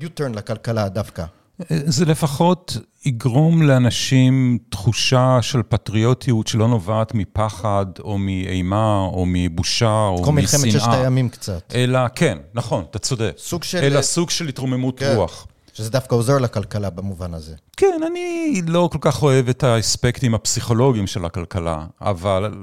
U-turn 0.00 0.34
לכלכלה 0.34 0.88
דווקא? 0.88 1.24
זה 1.68 2.04
לפחות 2.04 2.76
יגרום 3.04 3.62
לאנשים 3.62 4.58
תחושה 4.68 5.38
של 5.42 5.62
פטריוטיות 5.68 6.46
שלא 6.46 6.68
נובעת 6.68 7.14
מפחד, 7.14 7.86
או 8.00 8.18
מאימה, 8.18 8.98
או 8.98 9.24
מבושה, 9.26 10.06
או 10.06 10.22
כמו 10.22 10.32
משנאה. 10.32 10.62
מלחמת 10.62 10.80
ששת 10.80 10.92
הימים 10.92 11.28
קצת. 11.28 11.72
אלא, 11.74 12.08
כן, 12.14 12.38
נכון, 12.54 12.84
אתה 12.90 12.98
צודק. 12.98 13.34
סוג 13.38 13.62
של... 13.62 13.78
אלא 13.78 14.02
סוג 14.02 14.30
של 14.30 14.48
התרוממות 14.48 14.98
כן. 14.98 15.12
רוח. 15.16 15.46
שזה 15.74 15.90
דווקא 15.90 16.14
עוזר 16.14 16.38
לכלכלה 16.38 16.90
במובן 16.90 17.34
הזה. 17.34 17.54
כן, 17.76 18.00
אני 18.06 18.62
לא 18.66 18.88
כל 18.92 18.98
כך 19.00 19.22
אוהב 19.22 19.48
את 19.48 19.62
האספקטים 19.62 20.34
הפסיכולוגיים 20.34 21.06
של 21.06 21.24
הכלכלה, 21.24 21.86
אבל 22.00 22.54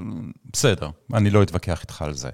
בסדר, 0.52 0.90
אני 1.14 1.30
לא 1.30 1.42
אתווכח 1.42 1.80
איתך 1.80 2.02
על 2.02 2.14
זה. 2.14 2.30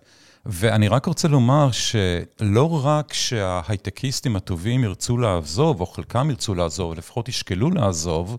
ואני 0.47 0.89
רק 0.89 1.07
רוצה 1.07 1.29
לומר 1.29 1.71
שלא 1.71 2.85
רק 2.85 3.13
שההייטקיסטים 3.13 4.37
הטובים 4.37 4.85
ירצו 4.85 5.19
לעזוב, 5.19 5.81
או 5.81 5.87
חלקם 5.87 6.31
ירצו 6.31 6.55
לעזוב, 6.55 6.95
לפחות 6.95 7.29
ישקלו 7.29 7.71
לעזוב, 7.71 8.37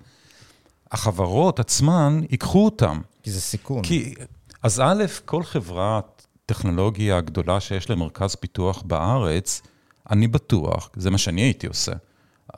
החברות 0.92 1.60
עצמן 1.60 2.22
ייקחו 2.30 2.66
אותם. 2.66 3.02
כי 3.24 3.32
זה 3.32 3.42
סיכון. 3.42 3.84
כי, 3.84 4.14
אז 4.64 4.80
א', 4.80 5.04
כל 5.26 5.44
חברת 5.44 6.28
טכנולוגיה 6.46 7.22
גדולה 7.22 7.60
שיש 7.60 7.90
לה 7.90 7.96
מרכז 7.96 8.36
פיתוח 8.36 8.82
בארץ, 8.82 9.62
אני 10.12 10.28
בטוח, 10.28 10.90
זה 10.96 11.10
מה 11.10 11.18
שאני 11.18 11.42
הייתי 11.42 11.68
עושה. 11.68 11.92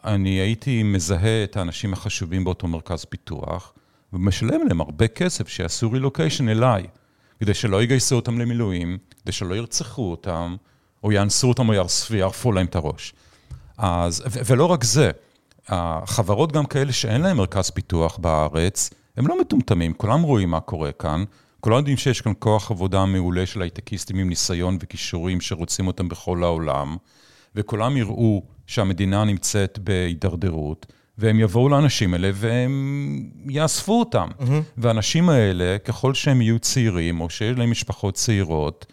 אני 0.05 0.29
הייתי 0.29 0.83
מזהה 0.83 1.43
את 1.43 1.57
האנשים 1.57 1.93
החשובים 1.93 2.43
באותו 2.43 2.67
מרכז 2.67 3.05
פיתוח, 3.05 3.73
ומשלם 4.13 4.67
להם 4.67 4.81
הרבה 4.81 5.07
כסף 5.07 5.47
שיעשו 5.47 5.91
רילוקיישן 5.91 6.49
אליי, 6.49 6.83
כדי 7.39 7.53
שלא 7.53 7.83
יגייסו 7.83 8.15
אותם 8.15 8.39
למילואים, 8.39 8.97
כדי 9.21 9.31
שלא 9.31 9.55
ירצחו 9.55 10.11
אותם, 10.11 10.55
או 11.03 11.11
יאנסו 11.11 11.49
אותם 11.49 11.69
או 11.69 11.73
יערפו 12.15 12.51
להם 12.51 12.65
את 12.65 12.75
הראש. 12.75 13.13
אז, 13.77 14.23
ו- 14.31 14.39
ולא 14.45 14.65
רק 14.65 14.83
זה, 14.83 15.11
החברות 15.67 16.51
גם 16.51 16.65
כאלה 16.65 16.91
שאין 16.91 17.21
להן 17.21 17.37
מרכז 17.37 17.69
פיתוח 17.69 18.17
בארץ, 18.17 18.89
הם 19.17 19.27
לא 19.27 19.41
מטומטמים, 19.41 19.93
כולם 19.93 20.21
רואים 20.21 20.49
מה 20.49 20.59
קורה 20.59 20.91
כאן, 20.91 21.23
כולם 21.59 21.77
יודעים 21.77 21.97
שיש 21.97 22.21
כאן 22.21 22.33
כוח 22.39 22.71
עבודה 22.71 23.05
מעולה 23.05 23.45
של 23.45 23.61
הייטקיסטים 23.61 24.17
עם 24.17 24.29
ניסיון 24.29 24.77
וכישורים 24.81 25.41
שרוצים 25.41 25.87
אותם 25.87 26.09
בכל 26.09 26.43
העולם, 26.43 26.97
וכולם 27.55 27.97
יראו 27.97 28.43
שהמדינה 28.67 29.23
נמצאת 29.23 29.79
בהידרדרות, 29.79 30.85
והם 31.17 31.39
יבואו 31.39 31.69
לאנשים 31.69 32.13
האלה 32.13 32.31
והם 32.33 33.29
יאספו 33.45 33.99
אותם. 33.99 34.27
Mm-hmm. 34.39 34.43
והאנשים 34.77 35.29
האלה, 35.29 35.77
ככל 35.85 36.13
שהם 36.13 36.41
יהיו 36.41 36.59
צעירים, 36.59 37.21
או 37.21 37.29
שיש 37.29 37.57
להם 37.57 37.71
משפחות 37.71 38.13
צעירות, 38.15 38.85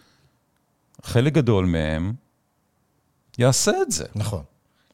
חלק 1.03 1.33
גדול 1.33 1.65
מהם 1.65 2.13
יעשה 3.37 3.71
את 3.81 3.91
זה. 3.91 4.05
נכון. 4.15 4.41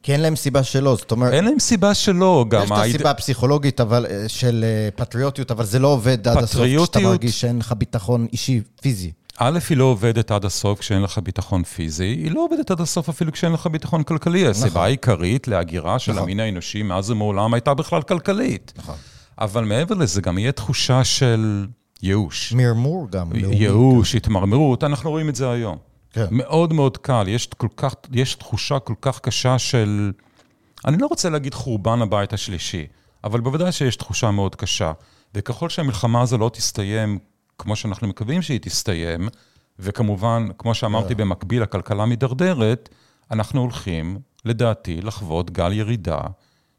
כי 0.02 0.12
אין 0.12 0.20
להם 0.20 0.36
סיבה 0.36 0.62
שלא, 0.62 0.96
זאת 0.96 1.10
אומרת... 1.10 1.32
אין 1.32 1.44
להם 1.44 1.58
סיבה 1.58 1.94
שלא, 1.94 2.44
גם... 2.48 2.62
יש 2.62 2.70
את 2.70 2.76
הסיבה 2.78 3.10
הפסיכולוגית 3.10 3.80
אבל, 3.80 4.06
אה, 4.06 4.28
של 4.28 4.64
אה, 4.64 4.88
פטריוטיות, 4.96 5.50
אבל 5.50 5.64
זה 5.64 5.78
לא 5.78 5.88
עובד 5.88 6.28
עד 6.28 6.36
הסוף 6.36 6.66
כשאתה 6.82 7.00
מרגיש 7.00 7.40
שאין 7.40 7.58
לך 7.58 7.74
ביטחון 7.78 8.26
אישי, 8.32 8.60
פיזי. 8.82 9.12
א', 9.38 9.58
היא 9.68 9.76
לא 9.76 9.84
עובדת 9.84 10.30
עד 10.30 10.44
הסוף 10.44 10.80
כשאין 10.80 11.02
לך 11.02 11.18
ביטחון 11.18 11.64
פיזי, 11.64 12.04
היא 12.04 12.30
לא 12.30 12.44
עובדת 12.44 12.70
עד 12.70 12.80
הסוף 12.80 13.08
אפילו 13.08 13.32
כשאין 13.32 13.52
לך 13.52 13.66
ביטחון 13.66 14.02
כלכלי. 14.02 14.40
נכון. 14.40 14.50
הסיבה 14.50 14.84
העיקרית 14.84 15.48
להגירה 15.48 15.98
של 15.98 16.12
נכון. 16.12 16.22
המין 16.22 16.40
האנושי 16.40 16.82
מאז 16.82 17.10
ומעולם 17.10 17.54
הייתה 17.54 17.74
בכלל 17.74 18.02
כלכלית. 18.02 18.72
נכון. 18.76 18.94
אבל 19.38 19.64
מעבר 19.64 19.94
לזה, 19.94 20.20
גם 20.20 20.38
יהיה 20.38 20.52
תחושה 20.52 21.04
של 21.04 21.66
ייאוש. 22.02 22.52
מרמור 22.52 23.08
גם. 23.10 23.30
ייאוש, 23.34 24.14
התמרמרות, 24.14 24.84
אנחנו 24.84 25.10
רואים 25.10 25.28
את 25.28 25.36
זה 25.36 25.50
היום. 25.50 25.76
כן. 26.12 26.26
מאוד 26.30 26.72
מאוד 26.72 26.96
קל, 26.96 27.24
יש, 27.28 27.46
כל 27.46 27.68
כך, 27.76 27.94
יש 28.12 28.34
תחושה 28.34 28.78
כל 28.78 28.94
כך 29.00 29.20
קשה 29.20 29.58
של, 29.58 30.12
אני 30.84 30.96
לא 30.98 31.06
רוצה 31.06 31.30
להגיד 31.30 31.54
חורבן 31.54 32.02
הבית 32.02 32.32
השלישי, 32.32 32.86
אבל 33.24 33.40
בוודאי 33.40 33.72
שיש 33.72 33.96
תחושה 33.96 34.30
מאוד 34.30 34.54
קשה. 34.54 34.92
וככל 35.34 35.68
שהמלחמה 35.68 36.22
הזו 36.22 36.38
לא 36.38 36.50
תסתיים 36.52 37.18
כמו 37.58 37.76
שאנחנו 37.76 38.08
מקווים 38.08 38.42
שהיא 38.42 38.60
תסתיים, 38.62 39.28
וכמובן, 39.78 40.48
כמו 40.58 40.74
שאמרתי, 40.74 41.12
yeah. 41.12 41.16
במקביל 41.16 41.62
הכלכלה 41.62 42.06
מידרדרת, 42.06 42.88
אנחנו 43.30 43.60
הולכים, 43.60 44.18
לדעתי, 44.44 45.00
לחוות 45.02 45.50
גל 45.50 45.72
ירידה 45.72 46.20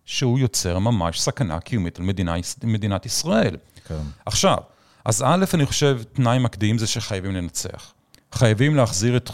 שהוא 0.05 0.39
יוצר 0.39 0.80
ממש 0.80 1.21
סכנה 1.21 1.59
קיומית 1.59 1.99
על 1.99 2.05
מדינה, 2.05 2.36
מדינת 2.63 3.05
ישראל. 3.05 3.57
כן. 3.88 3.95
עכשיו, 4.25 4.57
אז 5.05 5.23
א', 5.25 5.45
אני 5.53 5.65
חושב, 5.65 5.99
תנאי 6.13 6.39
מקדים 6.39 6.78
זה 6.78 6.88
שחייבים 6.88 7.36
לנצח. 7.36 7.93
חייבים 8.32 8.75
להחזיר 8.75 9.17
את 9.17 9.30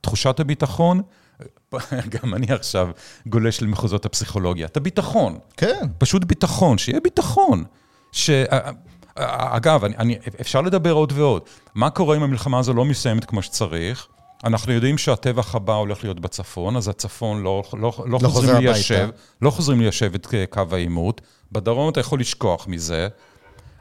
תחושת 0.00 0.40
הביטחון, 0.40 1.02
גם 2.14 2.34
אני 2.34 2.46
עכשיו 2.52 2.88
גולש 3.26 3.62
למחוזות 3.62 4.04
הפסיכולוגיה, 4.04 4.66
את 4.66 4.76
הביטחון. 4.76 5.38
כן. 5.56 5.86
פשוט 5.98 6.24
ביטחון, 6.24 6.78
שיהיה 6.78 7.00
ביטחון. 7.00 7.64
ש... 8.12 8.30
אגב, 9.26 9.84
אני, 9.84 9.96
אני, 9.96 10.18
אפשר 10.40 10.60
לדבר 10.60 10.92
עוד 10.92 11.12
ועוד. 11.16 11.42
מה 11.74 11.90
קורה 11.90 12.16
אם 12.16 12.22
המלחמה 12.22 12.58
הזו 12.58 12.74
לא 12.74 12.84
מסיימת 12.84 13.24
כמו 13.24 13.42
שצריך? 13.42 14.06
אנחנו 14.44 14.72
יודעים 14.72 14.98
שהטבח 14.98 15.54
הבא 15.54 15.74
הולך 15.74 16.04
להיות 16.04 16.20
בצפון, 16.20 16.76
אז 16.76 16.88
הצפון 16.88 17.42
לא, 17.42 17.62
לא, 17.72 17.92
לא, 18.06 18.18
לא 18.22 18.28
חוזרים 18.28 18.56
ליישב, 18.56 19.08
לא 19.42 19.50
חוזרים 19.50 19.80
ליישב 19.80 20.14
את 20.14 20.26
קו 20.50 20.62
העימות. 20.72 21.20
בדרום 21.52 21.88
אתה 21.88 22.00
יכול 22.00 22.20
לשכוח 22.20 22.68
מזה. 22.68 23.08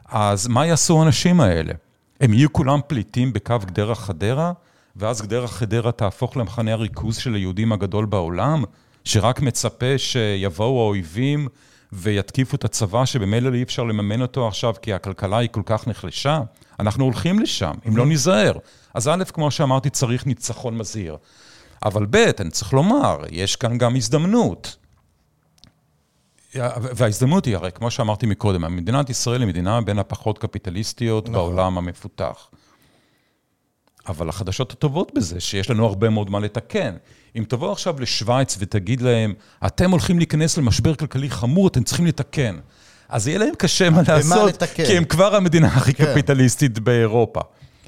אז 0.06 0.48
מה 0.48 0.66
יעשו 0.66 1.00
האנשים 1.00 1.42
האלה? 1.42 1.74
הם 2.22 2.34
יהיו 2.34 2.54
כולם 2.54 2.80
פליטים 2.88 3.34
בקו 3.34 3.56
גדרה 3.66 3.96
חדרה, 3.96 4.52
ואז 4.96 5.22
גדרה 5.22 5.48
חדרה 5.48 5.92
תהפוך 5.92 6.38
למחנה 6.38 6.74
הריכוז 6.74 7.18
של 7.18 7.34
היהודים 7.34 7.72
הגדול 7.72 8.06
בעולם, 8.06 8.64
שרק 9.04 9.42
מצפה 9.42 9.98
שיבואו 9.98 10.80
האויבים 10.80 11.48
ויתקיפו 11.94 12.56
את 12.56 12.66
הצבא, 12.66 13.06
שבמילא 13.06 13.54
אי 13.54 13.64
אפשר 13.64 13.84
לממן 13.84 14.22
אותו 14.22 14.48
עכשיו 14.48 14.74
כי 14.82 14.94
הכלכלה 14.94 15.38
היא 15.38 15.50
כל 15.52 15.62
כך 15.66 15.88
נחלשה? 15.88 16.42
אנחנו 16.80 17.04
הולכים 17.04 17.40
לשם, 17.40 17.74
אם 17.88 17.98
לא 17.98 18.06
ניזהר. 18.06 18.54
אז 18.94 19.08
א', 19.08 19.24
כמו 19.34 19.52
שאמרתי, 19.52 19.90
צריך 19.90 20.26
ניצחון 20.26 20.78
מזהיר. 20.78 21.18
אבל 21.86 22.06
ב', 22.10 22.16
אני 22.16 22.50
צריך 22.50 22.74
לומר, 22.74 23.18
יש 23.32 23.56
כאן 23.56 23.78
גם 23.78 23.96
הזדמנות. 23.96 24.78
וההזדמנות 26.96 27.46
היא, 27.46 27.56
הרי 27.56 27.72
כמו 27.72 27.92
שאמרתי 27.92 28.26
מקודם, 28.26 28.76
מדינת 28.76 29.10
ישראל 29.10 29.42
היא 29.42 29.48
מדינה 29.48 29.82
בין 29.82 30.00
הפחות 30.00 30.38
קפיטליסטיות 30.38 31.24
נכון. 31.24 31.34
בעולם 31.34 31.78
המפותח. 31.78 32.50
אבל 34.08 34.30
החדשות 34.30 34.72
הטובות 34.72 35.12
בזה, 35.16 35.40
שיש 35.40 35.70
לנו 35.70 35.86
הרבה 35.86 36.10
מאוד 36.10 36.30
מה 36.30 36.40
לתקן. 36.40 36.96
אם 37.36 37.44
תבוא 37.48 37.72
עכשיו 37.72 38.00
לשוויץ 38.00 38.58
ותגיד 38.60 39.02
להם, 39.02 39.34
אתם 39.66 39.92
הולכים 39.92 40.18
להיכנס 40.18 40.58
למשבר 40.58 40.96
כלכלי 40.96 41.30
חמור, 41.30 41.68
אתם 41.68 41.84
צריכים 41.84 42.06
לתקן. 42.06 42.60
אז 43.10 43.28
יהיה 43.28 43.40
להם 43.40 43.56
קשה 43.58 43.90
מה 43.90 44.02
לעשות, 44.08 44.50
לתקן? 44.50 44.86
כי 44.86 44.98
הם 44.98 45.06
כבר 45.06 45.36
המדינה 45.36 45.68
הכי 45.68 45.94
כן. 45.94 46.06
קפיטליסטית 46.06 46.80
באירופה. 46.80 47.42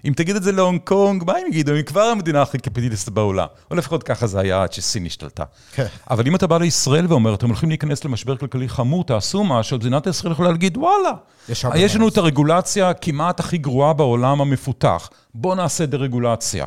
אם 0.06 0.14
תגיד 0.16 0.36
את 0.36 0.44
זה 0.44 0.52
להונג 0.52 0.82
קונג, 0.84 1.24
מה 1.24 1.34
הם 1.34 1.48
יגידו? 1.48 1.72
הם 1.72 1.82
כבר 1.82 2.02
המדינה 2.02 2.42
הכי 2.42 2.58
קפיטליסטית 2.58 3.14
בעולם. 3.14 3.48
או 3.72 3.76
לפחות 3.76 4.04
ככה 4.04 4.28
זה 4.28 4.40
היה 4.40 4.64
עד 4.64 4.74
שסין 4.74 5.06
השתלטה. 5.06 5.44
כן. 5.74 5.86
אבל 6.10 6.28
אם 6.28 6.36
אתה 6.36 6.48
בא 6.48 6.58
לישראל 6.58 7.06
ואומר, 7.10 7.34
אתם 7.34 7.48
הולכים 7.48 7.70
להיכנס 7.70 8.06
למשבר 8.06 8.38
כלכלי 8.38 8.70
חמור, 8.70 9.04
תעשו 9.04 9.44
משהו, 9.44 9.78
מדינת 9.78 10.08
ישראל 10.08 10.34
יכולה 10.34 10.52
להגיד, 10.52 10.78
וואלה, 10.78 11.12
יש, 11.50 11.66
יש 11.76 11.96
לנו 11.96 12.08
את 12.08 12.18
הרגולציה 12.18 12.94
כמעט 12.94 13.40
הכי 13.40 13.58
גרועה 13.58 13.94
בעולם 13.94 14.42
המפותח. 14.42 15.10
בואו 15.36 15.56
נעשה 15.56 15.86
דה-רגולציה. 15.86 16.66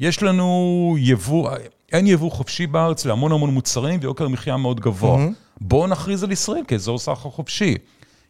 יש 0.00 0.22
לנו 0.22 0.96
יבוא, 0.98 1.50
אין 1.92 2.06
יבוא 2.06 2.30
חופשי 2.30 2.66
בארץ 2.66 3.04
להמון 3.04 3.32
המון 3.32 3.50
מוצרים 3.50 4.00
ויוקר 4.02 4.28
מחיה 4.28 4.56
מאוד 4.56 4.80
גבוה. 4.80 5.16
Mm-hmm. 5.16 5.60
בואו 5.60 5.86
נכריז 5.86 6.24
על 6.24 6.32
ישראל 6.32 6.62
כאזור 6.68 6.98
סחר 6.98 7.30
חופשי. 7.30 7.74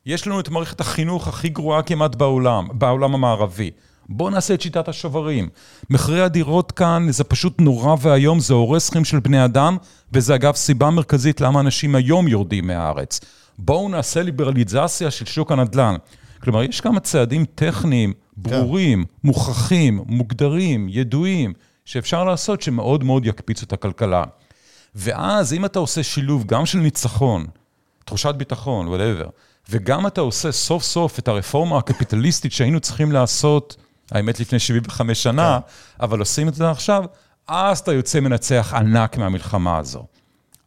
יש 0.07 0.27
לנו 0.27 0.41
את 0.41 0.49
מערכת 0.49 0.81
החינוך 0.81 1.29
הכי 1.29 1.49
גרועה 1.49 1.83
כמעט 1.83 2.15
בעולם, 2.15 2.69
בעולם 2.73 3.15
המערבי. 3.15 3.71
בואו 4.13 4.31
נעשה 4.31 4.55
את 4.55 4.61
שיטת 4.61 4.89
השוברים. 4.89 5.49
מחירי 5.91 6.23
הדירות 6.23 6.73
כאן 6.73 7.07
זה 7.11 7.25
פשוט 7.25 7.61
נורא 7.61 7.97
ואיום, 8.01 8.41
זה 8.41 8.55
הורס 8.55 8.91
חיים 8.91 9.05
של 9.05 9.21
בני 9.21 9.45
אדם, 9.45 9.77
וזה 10.13 10.35
אגב 10.35 10.55
סיבה 10.55 10.91
מרכזית 10.91 11.41
למה 11.41 11.61
אנשים 11.61 11.95
היום 11.95 12.29
יורדים 12.29 12.67
מהארץ. 12.67 13.21
בואו 13.59 13.89
נעשה 13.89 14.23
ליברליזציה 14.23 15.11
של 15.11 15.25
שוק 15.25 15.53
הנדל"ן. 15.53 15.95
כלומר, 16.43 16.63
יש 16.63 16.81
כמה 16.81 17.01
צעדים 17.01 17.45
טכניים, 17.55 18.13
ברורים, 18.37 19.05
כן. 19.05 19.11
מוכחים, 19.25 20.05
מוגדרים, 20.07 20.87
ידועים, 20.91 21.53
שאפשר 21.85 22.25
לעשות 22.25 22.63
שמאוד 22.63 23.05
מאוד 23.05 23.27
יקפיצו 23.27 23.67
את 23.67 23.73
הכלכלה. 23.73 24.25
ואז 24.95 25.53
אם 25.53 25.65
אתה 25.65 25.79
עושה 25.79 26.03
שילוב 26.03 26.47
גם 26.47 26.67
של 26.67 26.79
ניצחון, 26.79 27.47
תחושת 28.05 28.35
ביטחון, 28.35 28.89
whatever, 28.89 29.29
וגם 29.71 30.07
אתה 30.07 30.21
עושה 30.21 30.53
סוף 30.53 30.83
סוף 30.83 31.19
את 31.19 31.29
הרפורמה 31.29 31.79
הקפיטליסטית 31.79 32.53
שהיינו 32.53 32.81
צריכים 32.81 33.13
לעשות 33.13 33.77
האמת 34.11 34.41
לפני 34.41 34.59
75 34.59 35.23
שנה, 35.23 35.61
כן. 35.61 36.05
אבל 36.05 36.19
עושים 36.19 36.49
את 36.49 36.55
זה 36.55 36.71
עכשיו, 36.71 37.05
אז 37.49 37.79
אתה 37.79 37.93
יוצא 37.93 38.21
מנצח 38.21 38.75
ענק 38.77 39.17
מהמלחמה 39.17 39.79
הזו. 39.79 40.05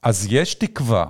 אז 0.04 0.28
יש 0.30 0.54
תקווה. 0.54 1.06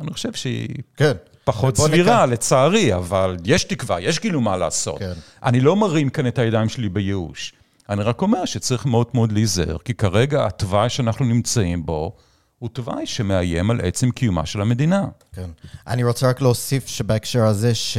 אני 0.00 0.10
חושב 0.10 0.32
שהיא 0.32 0.76
כן. 0.96 1.12
פחות 1.44 1.76
סבירה, 1.76 2.22
נכן. 2.22 2.30
לצערי, 2.30 2.94
אבל 2.94 3.36
יש 3.44 3.64
תקווה, 3.64 4.00
יש 4.00 4.18
כאילו 4.18 4.40
מה 4.40 4.56
לעשות. 4.56 4.98
כן. 4.98 5.12
אני 5.42 5.60
לא 5.60 5.76
מרים 5.76 6.10
כאן 6.10 6.26
את 6.26 6.38
הידיים 6.38 6.68
שלי 6.68 6.88
בייאוש. 6.88 7.52
אני 7.88 8.02
רק 8.02 8.22
אומר 8.22 8.44
שצריך 8.44 8.86
מאוד 8.86 9.06
מאוד 9.14 9.32
להיזהר, 9.32 9.78
כי 9.84 9.94
כרגע 9.94 10.46
התוואי 10.46 10.88
שאנחנו 10.88 11.24
נמצאים 11.24 11.86
בו, 11.86 12.16
הוא 12.58 12.68
תוואי 12.68 13.06
שמאיים 13.06 13.70
על 13.70 13.80
עצם 13.82 14.10
קיומה 14.10 14.46
של 14.46 14.60
המדינה. 14.60 15.04
כן. 15.32 15.50
אני 15.86 16.04
רוצה 16.04 16.28
רק 16.28 16.40
להוסיף 16.40 16.86
שבהקשר 16.86 17.44
הזה, 17.44 17.74
ש... 17.74 17.98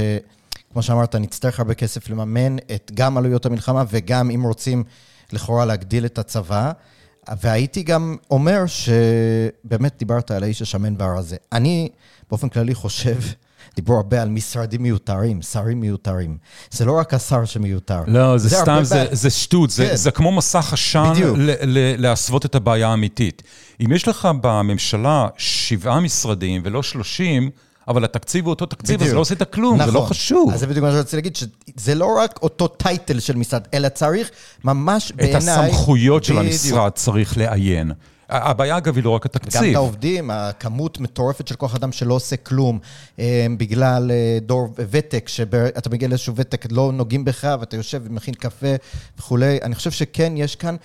כמו 0.73 0.81
שאמרת, 0.81 1.15
נצטרך 1.15 1.59
הרבה 1.59 1.73
כסף 1.73 2.09
לממן 2.09 2.57
את 2.57 2.91
גם 2.93 3.17
עלויות 3.17 3.45
המלחמה 3.45 3.83
וגם 3.89 4.31
אם 4.31 4.43
רוצים 4.43 4.83
לכאורה 5.33 5.65
להגדיל 5.65 6.05
את 6.05 6.17
הצבא. 6.17 6.71
והייתי 7.41 7.83
גם 7.83 8.15
אומר 8.31 8.63
שבאמת 8.65 9.95
דיברת 9.99 10.31
על 10.31 10.43
האיש 10.43 10.61
השמן 10.61 10.95
והרזה. 10.97 11.35
אני 11.51 11.89
באופן 12.29 12.49
כללי 12.49 12.75
חושב, 12.75 13.17
דיברו 13.75 13.95
הרבה 13.95 14.21
על 14.21 14.29
משרדים 14.29 14.83
מיותרים, 14.83 15.41
שרים 15.41 15.79
מיותרים. 15.79 16.37
זה 16.71 16.85
לא 16.85 16.97
רק 16.97 17.13
השר 17.13 17.45
שמיותר. 17.45 18.03
לא, 18.07 18.37
זה, 18.37 18.49
זה 18.49 18.55
סתם, 18.55 18.79
זה, 18.83 19.05
זה 19.11 19.29
שטות, 19.29 19.69
כן. 19.69 19.75
זה, 19.75 19.95
זה 19.95 20.11
כמו 20.11 20.31
מסך 20.31 20.73
עשן 20.73 21.13
להסוות 21.97 22.45
את 22.45 22.55
הבעיה 22.55 22.87
האמיתית. 22.87 23.43
אם 23.85 23.91
יש 23.91 24.07
לך 24.07 24.29
בממשלה 24.41 25.27
שבעה 25.37 25.99
משרדים 25.99 26.61
ולא 26.65 26.83
שלושים, 26.83 27.49
אבל 27.87 28.03
התקציב 28.03 28.45
הוא 28.45 28.49
אותו 28.49 28.65
תקציב, 28.65 28.95
בדיוק. 28.95 29.09
אז 29.09 29.15
לא 29.15 29.21
עשית 29.21 29.43
כלום, 29.43 29.75
נכון. 29.75 29.91
זה 29.91 29.97
לא. 29.97 30.01
חשוב. 30.01 30.51
אז 30.53 30.59
זה 30.59 30.67
בדיוק 30.67 30.85
מה 30.85 30.99
רוצה 30.99 31.17
להגיד, 31.17 31.35
שזה 31.35 31.95
לא 31.95 32.17
רק 32.17 32.39
אותו 32.41 32.67
טייטל 32.67 33.19
של 33.19 33.35
משרד, 33.35 33.61
אלא 33.73 33.89
צריך 33.89 34.31
ממש 34.63 35.11
בעיניי... 35.15 35.37
את 35.37 35.41
הסמכויות 35.41 36.23
של 36.23 36.37
המשרד 36.37 36.91
צריך 36.91 37.37
לעיין. 37.37 37.91
הבעיה, 38.31 38.77
אגב, 38.77 38.95
היא 38.95 39.03
לא 39.03 39.09
רק 39.09 39.25
התקציב. 39.25 39.61
גם 39.61 39.69
את 39.69 39.75
העובדים, 39.75 40.31
הכמות 40.31 40.99
מטורפת 40.99 41.47
של 41.47 41.55
כוח 41.55 41.75
אדם 41.75 41.91
שלא 41.91 42.13
עושה 42.13 42.35
כלום, 42.35 42.79
אה, 43.19 43.47
בגלל 43.57 44.11
אה, 44.11 44.37
דור 44.41 44.73
ותק, 44.75 45.27
שאתה 45.27 45.89
מגיע 45.89 46.07
לאיזשהו 46.07 46.33
ותק, 46.35 46.65
לא 46.71 46.91
נוגעים 46.93 47.25
בך, 47.25 47.55
ואתה 47.59 47.75
יושב 47.75 48.01
ומכין 48.03 48.33
קפה 48.33 48.75
וכולי. 49.19 49.59
אני 49.61 49.75
חושב 49.75 49.91
שכן, 49.91 50.33
יש 50.37 50.55
כאן... 50.55 50.75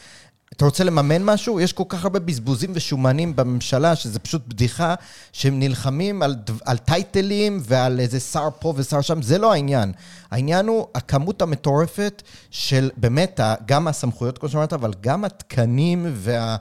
אתה 0.52 0.64
רוצה 0.64 0.84
לממן 0.84 1.22
משהו? 1.22 1.60
יש 1.60 1.72
כל 1.72 1.82
כך 1.88 2.04
הרבה 2.04 2.18
בזבוזים 2.18 2.70
ושומנים 2.74 3.36
בממשלה, 3.36 3.96
שזה 3.96 4.18
פשוט 4.18 4.42
בדיחה, 4.48 4.94
שהם 5.32 5.58
נלחמים 5.58 6.22
על, 6.22 6.36
על 6.64 6.78
טייטלים 6.78 7.60
ועל 7.62 8.00
איזה 8.00 8.20
שר 8.20 8.48
פה 8.60 8.72
ושר 8.76 9.00
שם, 9.00 9.22
זה 9.22 9.38
לא 9.38 9.52
העניין. 9.52 9.92
העניין 10.30 10.66
הוא 10.66 10.86
הכמות 10.94 11.42
המטורפת 11.42 12.22
של 12.50 12.90
באמת, 12.96 13.40
גם 13.66 13.88
הסמכויות, 13.88 14.38
כמו 14.38 14.48
שאמרת, 14.48 14.72
אבל 14.72 14.92
גם 15.00 15.24
התקנים 15.24 16.06
וה... 16.14 16.56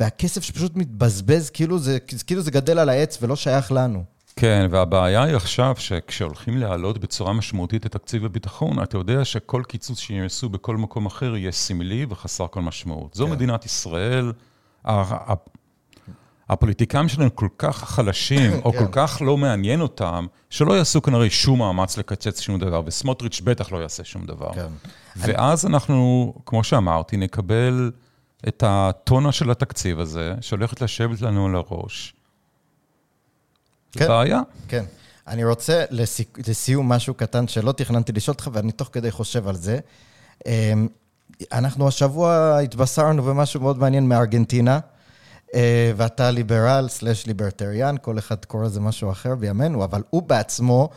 והכסף 0.00 0.42
שפשוט 0.42 0.76
מתבזבז, 0.76 1.50
כאילו 1.50 1.78
זה, 1.78 1.98
כאילו 2.26 2.42
זה 2.42 2.50
גדל 2.50 2.78
על 2.78 2.88
העץ 2.88 3.18
ולא 3.22 3.36
שייך 3.36 3.72
לנו. 3.72 4.17
כן, 4.40 4.66
והבעיה 4.70 5.22
היא 5.22 5.36
עכשיו 5.36 5.74
שכשהולכים 5.78 6.58
להעלות 6.58 6.98
בצורה 6.98 7.32
משמעותית 7.32 7.86
את 7.86 7.92
תקציב 7.92 8.24
הביטחון, 8.24 8.82
אתה 8.82 8.96
יודע 8.96 9.24
שכל 9.24 9.62
קיצוץ 9.68 9.98
שיעשו 9.98 10.48
בכל 10.48 10.76
מקום 10.76 11.06
אחר 11.06 11.36
יהיה 11.36 11.52
סמלי 11.52 12.06
וחסר 12.08 12.46
כל 12.46 12.62
משמעות. 12.62 13.14
זו 13.14 13.26
כן. 13.26 13.32
מדינת 13.32 13.64
ישראל, 13.64 14.32
הפוליטיקאים 16.48 17.08
שלנו 17.08 17.36
כל 17.36 17.48
כך 17.58 17.84
חלשים, 17.84 18.52
או 18.64 18.72
כן. 18.72 18.78
כל 18.78 18.86
כך 18.92 19.22
לא 19.24 19.36
מעניין 19.36 19.80
אותם, 19.80 20.26
שלא 20.50 20.72
יעשו 20.72 21.02
כנראה 21.02 21.30
שום 21.30 21.58
מאמץ 21.58 21.98
לקצץ 21.98 22.40
שום 22.40 22.58
דבר, 22.58 22.82
וסמוטריץ' 22.86 23.40
בטח 23.40 23.72
לא 23.72 23.78
יעשה 23.78 24.04
שום 24.04 24.26
דבר. 24.26 24.52
כן. 24.54 24.68
ואז 25.16 25.66
אני... 25.66 25.74
אנחנו, 25.74 26.34
כמו 26.46 26.64
שאמרתי, 26.64 27.16
נקבל... 27.16 27.90
את 28.48 28.64
הטונה 28.66 29.32
של 29.32 29.50
התקציב 29.50 30.00
הזה, 30.00 30.34
שהולכת 30.40 30.80
לשבת 30.80 31.20
לנו 31.20 31.46
על 31.46 31.54
הראש. 31.54 32.14
כן. 33.92 34.08
בעיה. 34.08 34.40
כן. 34.68 34.84
אני 35.28 35.44
רוצה 35.44 35.84
לסי... 35.90 36.24
לסיום 36.46 36.88
משהו 36.88 37.14
קטן 37.14 37.48
שלא 37.48 37.72
תכננתי 37.72 38.12
לשאול 38.12 38.32
אותך, 38.32 38.50
ואני 38.52 38.72
תוך 38.72 38.88
כדי 38.92 39.10
חושב 39.10 39.48
על 39.48 39.56
זה. 39.56 39.78
אמ, 40.46 40.88
אנחנו 41.52 41.88
השבוע 41.88 42.58
התבשרנו 42.58 43.22
במשהו 43.22 43.60
מאוד 43.60 43.78
מעניין 43.78 44.08
מארגנטינה, 44.08 44.78
אה, 45.54 45.92
ואתה 45.96 46.30
ליברל 46.30 46.86
סלש 46.88 47.26
ליברטריאן, 47.26 47.94
כל 48.02 48.18
אחד 48.18 48.44
קורא 48.44 48.64
לזה 48.64 48.80
משהו 48.80 49.10
אחר 49.10 49.34
בימינו, 49.34 49.84
אבל 49.84 50.02
הוא 50.10 50.22
בעצמו, 50.22 50.88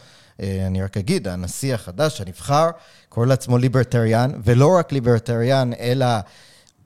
אה, 0.41 0.63
אני 0.67 0.83
רק 0.83 0.97
אגיד, 0.97 1.27
הנשיא 1.27 1.73
החדש 1.73 2.21
הנבחר, 2.21 2.69
קורא 3.09 3.25
לעצמו 3.25 3.57
ליברטריאן, 3.57 4.31
ולא 4.43 4.75
רק 4.77 4.91
ליברטריאן, 4.91 5.71
אלא... 5.79 6.05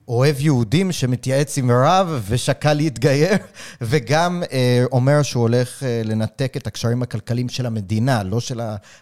אוהב 0.08 0.40
יהודים 0.40 0.92
שמתייעץ 0.92 1.58
עם 1.58 1.70
רב 1.70 2.24
ושקל 2.28 2.74
להתגייר, 2.74 3.36
וגם 3.80 4.42
אה, 4.52 4.84
אומר 4.92 5.22
שהוא 5.22 5.40
הולך 5.40 5.82
אה, 5.82 6.02
לנתק 6.04 6.56
את 6.56 6.66
הקשרים 6.66 7.02
הכלכליים 7.02 7.48
של 7.48 7.66
המדינה, 7.66 8.22
לא 8.22 8.40
של 8.40 8.60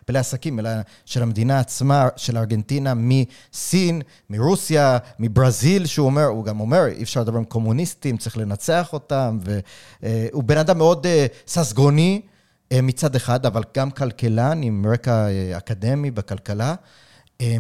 בעלי 0.09 0.19
העסקים, 0.19 0.59
אלא 0.59 0.71
של 1.05 1.23
המדינה 1.23 1.61
עצמה, 1.61 2.09
של 2.17 2.39
ארגנטינה, 2.39 2.93
מסין, 2.97 4.03
מרוסיה, 4.31 4.99
מברזיל, 5.19 5.87
שהוא 5.87 6.07
אומר, 6.07 6.25
הוא 6.25 6.45
גם 6.45 6.61
אומר, 6.61 6.87
אי 6.87 7.03
אפשר 7.03 7.21
לדבר 7.21 7.39
עם 7.39 7.45
קומוניסטים, 7.45 8.17
צריך 8.17 8.37
לנצח 8.37 8.93
אותם, 8.93 9.39
והוא 9.43 10.43
אה, 10.43 10.47
בן 10.47 10.59
אדם 10.59 10.79
מאוד 10.79 11.07
אה, 11.07 11.27
ססגוני 11.47 12.21
אה, 12.73 12.83
מצד 12.83 13.17
אחד, 13.17 13.47
אבל 13.47 13.63
גם 13.77 13.91
כלכלן 13.91 14.63
עם 14.63 14.87
רקע 14.93 15.29
אה, 15.29 15.59
אקדמי 15.59 16.11
בכלכלה. 16.11 16.75
אה, 17.41 17.57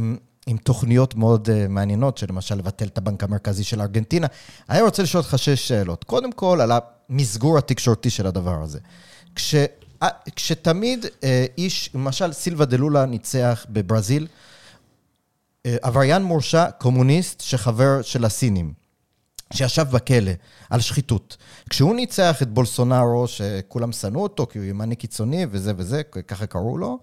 עם 0.47 0.57
תוכניות 0.57 1.15
מאוד 1.15 1.49
uh, 1.49 1.69
מעניינות, 1.69 2.19
שלמשל 2.19 2.55
לבטל 2.55 2.87
את 2.87 2.99
הבנק 2.99 3.25
המרכזי 3.25 3.65
של 3.65 3.81
ארגנטינה. 3.81 4.27
אני 4.71 4.83
רוצה 4.83 5.03
לשאול 5.03 5.23
אותך 5.23 5.39
שש 5.39 5.69
שאלות. 5.69 6.05
קודם 6.05 6.33
כל, 6.33 6.61
על 6.61 6.73
המסגור 6.73 7.59
התקשורתי 7.59 8.11
של 8.11 8.27
הדבר 8.27 8.63
הזה. 8.63 8.79
כש, 9.35 9.55
uh, 10.05 10.07
כשתמיד 10.37 11.05
uh, 11.05 11.25
איש, 11.59 11.91
למשל 11.95 12.33
סילבה 12.33 12.65
דה 12.65 12.77
לולה 12.77 13.07
ניצח 13.07 13.67
בברזיל, 13.69 14.27
uh, 14.27 15.71
עבריין 15.83 16.23
מורשע, 16.23 16.71
קומוניסט, 16.71 17.41
שחבר 17.41 18.03
של 18.03 18.25
הסינים. 18.25 18.84
שישב 19.53 19.87
בכלא 19.91 20.33
על 20.71 20.81
שחיתות. 20.81 21.37
כשהוא 21.71 21.95
ניצח 21.95 22.43
את 22.43 22.49
בולסונארו, 22.49 23.29
שכולם 23.29 23.93
שנאו 23.93 24.23
אותו 24.23 24.47
כי 24.47 24.59
הוא 24.59 24.67
ימני 24.67 24.97
קיצוני 24.97 25.47
וזה 25.51 25.73
וזה, 25.77 26.03
ככה 26.03 26.47
קראו 26.47 26.79
לו, 26.79 26.99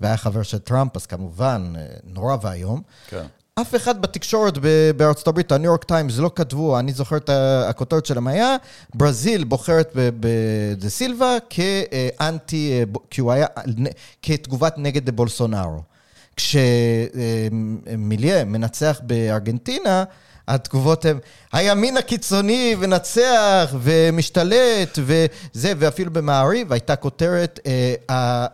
והיה 0.00 0.16
חבר 0.16 0.42
של 0.42 0.58
טראמפ, 0.58 0.96
אז 0.96 1.06
כמובן, 1.06 1.72
אה, 1.76 1.86
נורא 2.04 2.36
ואיום. 2.42 2.82
כן. 3.08 3.26
אף 3.60 3.74
אחד 3.74 4.02
בתקשורת 4.02 4.58
בארצות 4.96 5.28
הברית, 5.28 5.52
הניו 5.52 5.70
יורק 5.70 5.84
טיימס, 5.84 6.18
לא 6.18 6.30
כתבו, 6.34 6.78
אני 6.78 6.92
זוכר 6.92 7.16
את 7.16 7.30
הכותרת 7.68 8.06
שלהם 8.06 8.26
היה, 8.26 8.56
ברזיל 8.94 9.44
בוחרת 9.44 9.90
בדה 9.94 10.88
סילבה 10.88 11.36
כאנטי, 11.50 12.78
אה, 12.78 12.84
כי 13.10 13.20
הוא 13.20 13.32
היה, 13.32 13.46
כתגובת 14.22 14.74
נגד 14.78 15.06
דה 15.06 15.12
בולסונארו. 15.12 15.82
כשמיליי 16.36 18.44
מנצח 18.44 19.00
בארגנטינה, 19.02 20.04
התגובות 20.48 21.04
הן, 21.04 21.18
הימין 21.52 21.96
הקיצוני 21.96 22.76
ונצח 22.78 23.74
ומשתלט 23.80 24.98
וזה, 24.98 25.72
ואפילו 25.78 26.12
במעריב 26.12 26.72
הייתה 26.72 26.96
כותרת, 26.96 27.60
אה, 28.10 28.46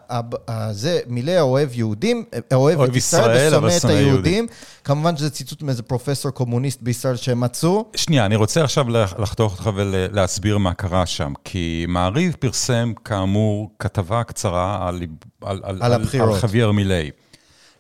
זה 0.72 1.01
מילה 1.07 1.40
אוהב 1.40 1.68
יהודים, 1.72 2.24
אוהב 2.55 2.80
את 2.80 2.97
ישראל 2.97 3.55
ושונא 3.55 3.76
את 3.76 3.84
היהודים. 3.84 4.47
כמובן 4.84 5.16
שזה 5.16 5.30
ציטוט 5.30 5.62
מאיזה 5.62 5.82
פרופסור 5.82 6.30
קומוניסט 6.30 6.82
בישראל 6.82 7.16
שהם 7.16 7.40
מצאו. 7.40 7.84
שנייה, 7.97 8.26
אני 8.26 8.36
רוצה 8.36 8.64
עכשיו 8.64 8.86
לחתוך 9.18 9.53
אותך 9.53 9.70
ולהסביר 9.74 10.59
מה 10.59 10.74
קרה 10.74 11.07
שם, 11.07 11.32
כי 11.45 11.84
מעריב 11.88 12.36
פרסם 12.38 12.93
כאמור 13.05 13.70
כתבה 13.78 14.24
קצרה 14.24 14.88
על, 14.88 15.01
על, 15.43 15.61
על, 15.64 15.78
על, 15.80 15.93
על 16.20 16.40
חוויאר 16.40 16.72
מילי. 16.72 17.11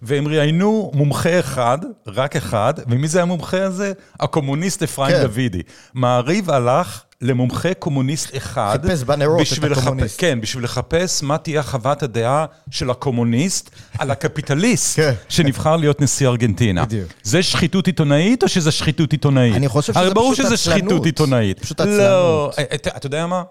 והם 0.02 0.28
ראיינו 0.28 0.90
מומחה 0.94 1.40
אחד, 1.40 1.78
רק 2.06 2.36
אחד, 2.36 2.74
ומי 2.88 3.08
זה 3.08 3.22
המומחה 3.22 3.64
הזה? 3.64 3.92
הקומוניסט 4.20 4.82
אפרים 4.82 5.16
כן. 5.16 5.26
דוידי. 5.26 5.62
מעריב 5.94 6.50
הלך 6.50 7.02
למומחה 7.20 7.74
קומוניסט 7.74 8.36
אחד. 8.36 8.78
חיפש 8.82 9.02
בנרות 9.02 9.46
את 9.64 9.72
הקומוניסט. 9.72 10.20
כן, 10.20 10.40
בשביל 10.40 10.64
לחפש 10.64 11.22
מה 11.22 11.38
תהיה 11.38 11.62
חוות 11.62 12.02
הדעה 12.02 12.46
של 12.70 12.90
הקומוניסט 12.90 13.70
על 13.98 14.10
הקפיטליסט 14.10 14.96
כן. 14.96 15.12
שנבחר 15.28 15.76
להיות 15.76 16.00
נשיא 16.00 16.28
ארגנטינה. 16.28 16.84
בדיוק. 16.84 17.08
זה 17.22 17.42
שחיתות 17.42 17.86
עיתונאית 17.86 18.42
או 18.42 18.48
שזה 18.48 18.70
שחיתות 18.70 19.12
עיתונאית? 19.12 19.54
אני 19.56 19.68
חושב 19.68 19.92
שזה 19.92 20.00
פשוט 20.00 20.10
עצלנות. 20.10 20.14
ברור 20.14 20.34
שזה 20.34 20.56
שחיתות 20.56 21.06
עיתונאית. 21.06 21.60
פשוט 21.60 21.80
עצלנות. 21.80 22.00
לא, 22.00 22.50
אתה 22.96 23.06
יודע 23.06 23.26
מה? 23.26 23.42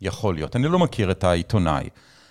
יכול 0.00 0.34
להיות. 0.34 0.56
אני 0.56 0.68
לא 0.68 0.78
מכיר 0.78 1.10
את 1.10 1.24
העיתונאי. 1.24 1.88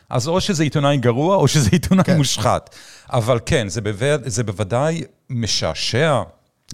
אז 0.09 0.27
או 0.27 0.41
שזה 0.41 0.63
עיתונאי 0.63 0.97
גרוע, 0.97 1.35
או 1.35 1.47
שזה 1.47 1.69
עיתונאי 1.71 2.03
כן. 2.03 2.17
מושחת. 2.17 2.75
אבל 3.09 3.39
כן, 3.45 3.69
זה, 3.69 3.81
בווד... 3.81 4.21
זה 4.25 4.43
בוודאי 4.43 5.03
משעשע, 5.29 6.21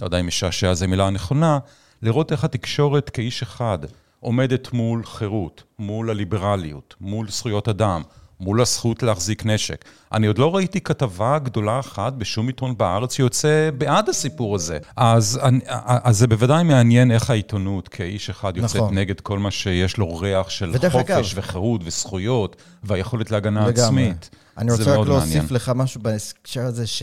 לא 0.00 0.06
יודע 0.06 0.20
אם 0.20 0.26
משעשע 0.26 0.74
זו 0.74 0.88
מילה 0.88 1.10
נכונה, 1.10 1.58
לראות 2.02 2.32
איך 2.32 2.44
התקשורת 2.44 3.10
כאיש 3.10 3.42
אחד 3.42 3.78
עומדת 4.20 4.72
מול 4.72 5.04
חירות, 5.04 5.62
מול 5.78 6.10
הליברליות, 6.10 6.94
מול 7.00 7.28
זכויות 7.28 7.68
אדם, 7.68 8.02
מול 8.44 8.60
הזכות 8.60 9.02
להחזיק 9.02 9.46
נשק. 9.46 9.84
אני 10.12 10.26
עוד 10.26 10.38
לא 10.38 10.56
ראיתי 10.56 10.80
כתבה 10.80 11.38
גדולה 11.38 11.80
אחת 11.80 12.12
בשום 12.12 12.46
עיתון 12.46 12.76
בארץ 12.76 13.14
שיוצא 13.14 13.70
בעד 13.78 14.08
הסיפור 14.08 14.54
הזה. 14.54 14.78
אז, 14.96 15.40
אז 15.68 16.18
זה 16.18 16.26
בוודאי 16.26 16.64
מעניין 16.64 17.10
איך 17.10 17.30
העיתונות 17.30 17.88
כאיש 17.88 18.30
אחד 18.30 18.56
יוצאת 18.56 18.76
נכון. 18.76 18.98
נגד 18.98 19.20
כל 19.20 19.38
מה 19.38 19.50
שיש 19.50 19.96
לו 19.96 20.16
ריח 20.16 20.50
של 20.50 20.72
חופש 20.90 21.10
אגב. 21.10 21.24
וחירות 21.34 21.80
וזכויות 21.84 22.56
והיכולת 22.82 23.30
להגנה 23.30 23.66
לגמרי. 23.66 23.84
עצמית. 23.84 24.30
אני 24.58 24.72
רוצה 24.72 24.96
רק 24.96 25.06
להוסיף 25.08 25.50
לך 25.50 25.72
משהו 25.74 26.00
בהקשר 26.00 26.60
הזה, 26.60 26.86
ש... 26.86 27.02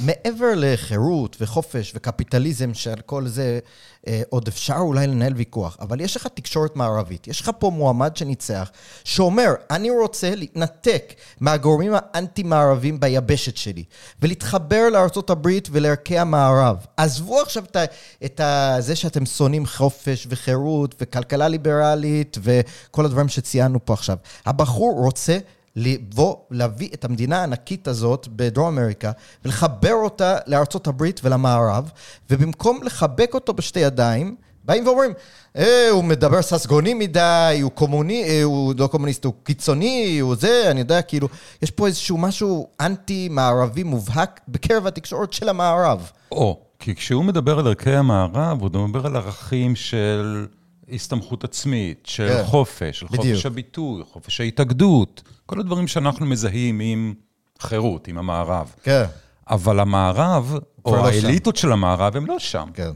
מעבר 0.00 0.52
לחירות 0.56 1.36
וחופש 1.40 1.92
וקפיטליזם 1.94 2.74
שעל 2.74 3.00
כל 3.06 3.26
זה 3.26 3.58
אה, 4.06 4.22
עוד 4.28 4.48
אפשר 4.48 4.76
אולי 4.78 5.06
לנהל 5.06 5.32
ויכוח, 5.36 5.76
אבל 5.80 6.00
יש 6.00 6.16
לך 6.16 6.26
תקשורת 6.34 6.76
מערבית, 6.76 7.28
יש 7.28 7.40
לך 7.40 7.50
פה 7.58 7.70
מועמד 7.70 8.16
שניצח, 8.16 8.70
שאומר, 9.04 9.54
אני 9.70 9.90
רוצה 9.90 10.34
להתנתק 10.34 11.14
מהגורמים 11.40 11.92
האנטי-מערבים 11.94 13.00
ביבשת 13.00 13.56
שלי, 13.56 13.84
ולהתחבר 14.22 14.88
לארה"ב 14.92 15.48
ולערכי 15.70 16.18
המערב. 16.18 16.86
עזבו 16.96 17.40
עכשיו 17.40 17.64
את, 17.64 17.76
את 18.24 18.40
ה, 18.40 18.76
זה 18.80 18.96
שאתם 18.96 19.26
שונאים 19.26 19.66
חופש 19.66 20.26
וחירות 20.30 20.94
וכלכלה 21.00 21.48
ליברלית 21.48 22.38
וכל 22.42 23.04
הדברים 23.04 23.28
שציינו 23.28 23.84
פה 23.84 23.92
עכשיו. 23.92 24.16
הבחור 24.46 24.94
רוצה 24.98 25.38
לבוא, 25.76 26.36
להביא 26.50 26.88
את 26.94 27.04
המדינה 27.04 27.40
הענקית 27.40 27.88
הזאת 27.88 28.28
בדרום 28.30 28.78
אמריקה 28.78 29.10
ולחבר 29.44 29.94
אותה 29.94 30.36
לארצות 30.46 30.86
הברית 30.86 31.20
ולמערב, 31.24 31.90
ובמקום 32.30 32.80
לחבק 32.82 33.30
אותו 33.34 33.54
בשתי 33.54 33.80
ידיים, 33.80 34.36
באים 34.64 34.86
ואומרים, 34.86 35.12
אה, 35.56 35.88
הוא 35.90 36.04
מדבר 36.04 36.42
ססגוני 36.42 36.94
מדי, 36.94 37.58
הוא 37.62 37.70
קומוני, 37.70 38.24
אה, 38.24 38.42
הוא 38.42 38.74
לא 38.78 38.86
קומוניסט, 38.86 39.24
הוא 39.24 39.34
קיצוני, 39.42 40.18
הוא 40.18 40.34
זה, 40.34 40.70
אני 40.70 40.80
יודע, 40.80 41.02
כאילו, 41.02 41.28
יש 41.62 41.70
פה 41.70 41.86
איזשהו 41.86 42.18
משהו 42.18 42.68
אנטי-מערבי 42.80 43.82
מובהק 43.82 44.40
בקרב 44.48 44.86
התקשורת 44.86 45.32
של 45.32 45.48
המערב. 45.48 46.10
או, 46.32 46.60
כי 46.78 46.94
כשהוא 46.94 47.24
מדבר 47.24 47.58
על 47.58 47.66
ערכי 47.66 47.92
המערב, 47.92 48.62
הוא 48.62 48.88
מדבר 48.88 49.06
על 49.06 49.16
ערכים 49.16 49.76
של 49.76 50.46
הסתמכות 50.92 51.44
עצמית, 51.44 52.02
של 52.04 52.28
כן, 52.28 52.44
חופש, 52.44 53.00
של 53.00 53.06
בדיוק. 53.06 53.24
חופש 53.24 53.46
הביטוי, 53.46 54.02
חופש 54.12 54.40
ההתאגדות, 54.40 55.22
כל 55.46 55.60
הדברים 55.60 55.86
שאנחנו 55.86 56.26
מזהים 56.26 56.80
עם 56.80 57.14
חירות, 57.60 58.08
עם 58.08 58.18
המערב. 58.18 58.74
כן, 58.82 59.04
אבל 59.50 59.80
המערב, 59.80 60.58
או 60.84 60.96
לא 60.96 61.06
האליטות 61.08 61.56
של 61.56 61.72
המערב, 61.72 62.16
הם 62.16 62.26
לא 62.26 62.38
שם. 62.38 62.68
כן. 62.74 62.90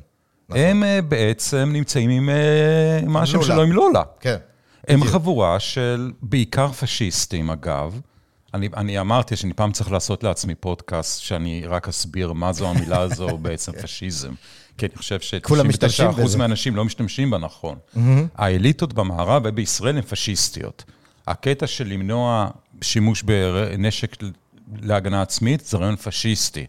הם 0.51 0.85
אה, 0.85 1.03
בעצם 1.03 1.71
נמצאים 1.73 2.11
עם, 2.11 2.29
אה, 2.29 3.01
מה 3.07 3.23
השם 3.23 3.35
לולה. 3.35 3.47
שלו, 3.47 3.63
עם 3.63 3.73
לולה. 3.73 4.03
כן. 4.21 4.37
הם 4.89 5.05
חבורה 5.05 5.61
של 5.61 6.13
בעיקר 6.23 6.73
פשיסטים, 6.73 7.51
אגב. 7.51 8.01
אני, 8.55 8.69
אני 8.77 9.01
אמרתי 9.01 9.37
שאני 9.37 9.53
פעם 9.53 9.73
צריך 9.73 9.93
לעשות 9.93 10.25
לעצמי 10.25 10.55
פודקאסט, 10.55 11.21
שאני 11.21 11.63
רק 11.67 11.89
אסביר 11.89 12.33
מה 12.33 12.53
זו 12.53 12.69
המילה 12.69 13.01
הזו 13.01 13.29
בעצם 13.43 13.73
פשיזם. 13.73 14.33
כי 14.79 14.87
אני 14.87 14.97
חושב 14.97 15.19
כולם 15.43 15.69
משתמשים 15.69 16.13
ש-99% 16.13 16.23
בזה. 16.23 16.39
מהאנשים 16.39 16.77
לא 16.77 16.85
משתמשים 16.85 17.31
בה 17.31 17.39
נכון. 17.39 17.79
האליטות 18.35 18.93
במערב 18.93 19.43
ובישראל 19.45 19.97
הן 19.97 20.03
פשיסטיות. 20.03 20.85
הקטע 21.27 21.67
של 21.67 21.87
למנוע 21.87 22.49
שימוש 22.83 23.23
בנשק 23.23 24.17
להגנה 24.83 25.23
עצמית 25.23 25.67
זה 25.67 25.77
רעיון 25.77 25.97
פשיסטי. 25.97 26.67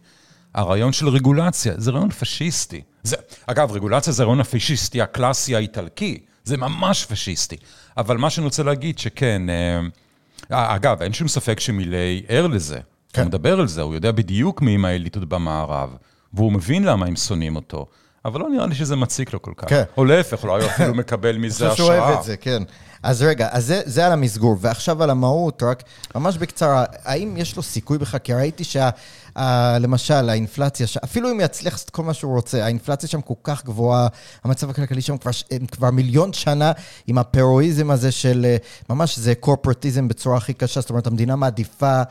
הרעיון 0.54 0.94
של 0.94 1.10
רגולציה 1.10 1.74
זה 1.78 1.92
רעיון 1.92 2.10
פשיסטי. 2.10 2.82
זה, 3.04 3.16
אגב, 3.48 3.72
רגולציה 3.72 4.14
זה 4.14 4.24
הרעיון 4.24 4.40
הפשיסטי 4.40 5.02
הקלאסי 5.02 5.56
האיטלקי, 5.56 6.20
זה 6.44 6.58
ממש 6.58 7.06
פשיסטי. 7.06 7.58
אבל 7.98 8.18
מה 8.18 8.30
שאני 8.30 8.46
רוצה 8.46 8.64
להגיד 8.64 9.00
שכן, 9.00 9.42
אה, 9.50 10.76
אגב, 10.76 11.02
אין 11.02 11.14
שום 11.14 11.28
ספק 11.28 11.60
שמילי 11.60 12.24
ער 12.28 12.48
לזה. 12.48 12.80
כן. 13.14 13.22
הוא 13.22 13.28
מדבר 13.28 13.60
על 13.60 13.68
זה, 13.68 13.82
הוא 13.82 13.94
יודע 13.94 14.12
בדיוק 14.12 14.62
מי 14.62 14.74
עם 14.74 14.86
האליטות 14.86 15.30
במערב, 15.30 15.96
והוא 16.34 16.52
מבין 16.52 16.84
למה 16.84 17.06
הם 17.06 17.16
שונאים 17.16 17.56
אותו. 17.56 17.86
אבל 18.26 18.40
לא 18.40 18.50
נראה 18.50 18.68
לי 18.68 18.76
שזה 18.76 18.96
מציק 18.96 19.34
לו 19.34 19.42
כל 19.42 19.54
כך. 19.58 19.70
כן. 19.70 19.84
או 19.98 20.06
להפך, 20.06 20.44
אולי 20.44 20.64
הוא 20.64 20.72
אפילו 20.72 20.94
מקבל 20.94 21.38
מזה 21.38 21.66
אני 21.66 21.72
חושב 21.72 21.84
שהוא 21.84 21.94
אוהב 21.94 22.04
השראה. 22.04 22.20
את 22.20 22.24
זה, 22.24 22.38
כן. 22.38 22.64
אז 23.04 23.22
רגע, 23.22 23.48
אז 23.52 23.66
זה, 23.66 23.82
זה 23.86 24.06
על 24.06 24.12
המסגור, 24.12 24.58
ועכשיו 24.60 25.04
על 25.04 25.10
המהות, 25.10 25.64
רק 25.64 25.84
ממש 26.16 26.38
בקצרה, 26.38 26.86
האם 27.04 27.38
יש 27.38 27.56
לו 27.56 27.64
סיכוי 27.64 27.98
בכלל? 27.98 28.20
כי 28.20 28.34
ראיתי 28.34 28.64
שה... 28.64 28.90
ה, 29.36 29.78
למשל, 29.80 30.30
האינפלציה, 30.30 30.88
ש... 30.88 30.98
אפילו 30.98 31.32
אם 31.32 31.40
יצליח 31.42 31.74
לעשות 31.74 31.90
כל 31.90 32.04
מה 32.04 32.14
שהוא 32.14 32.36
רוצה, 32.36 32.66
האינפלציה 32.66 33.10
שם 33.10 33.22
כל 33.22 33.34
כך 33.44 33.66
גבוהה, 33.66 34.08
המצב 34.44 34.70
הכלכלי 34.70 35.02
שם 35.02 35.18
כבר, 35.18 35.32
כבר 35.72 35.92
מיליון 35.92 36.34
שנה 36.34 36.72
עם 37.08 37.18
הפירואיזם 37.18 37.92
הזה 37.92 38.12
של 38.12 38.46
אה, 38.46 38.58
ממש 38.90 39.20
זה 39.20 39.36
קורפרטיזם 39.36 40.08
בצורה 40.08 40.38
הכי 40.38 40.54
קשה, 40.54 40.82
זאת 40.82 40.90
אומרת, 40.90 41.08
המדינה 41.08 41.36
מעדיפה 41.36 42.02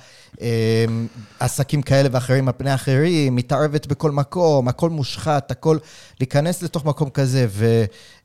אה, 0.40 0.84
עסקים 1.40 1.82
כאלה 1.82 2.08
ואחרים 2.12 2.48
על 2.48 2.54
פני 2.56 2.74
אחרים, 2.74 3.36
מתערבת 3.36 3.86
בכל 3.86 4.10
מקום, 4.10 4.68
הכל 4.68 4.90
מושחת, 4.90 5.50
הכל 5.50 5.78
להיכנס 6.20 6.62
לתוך 6.62 6.84
מקום 6.84 7.10
כזה, 7.10 7.46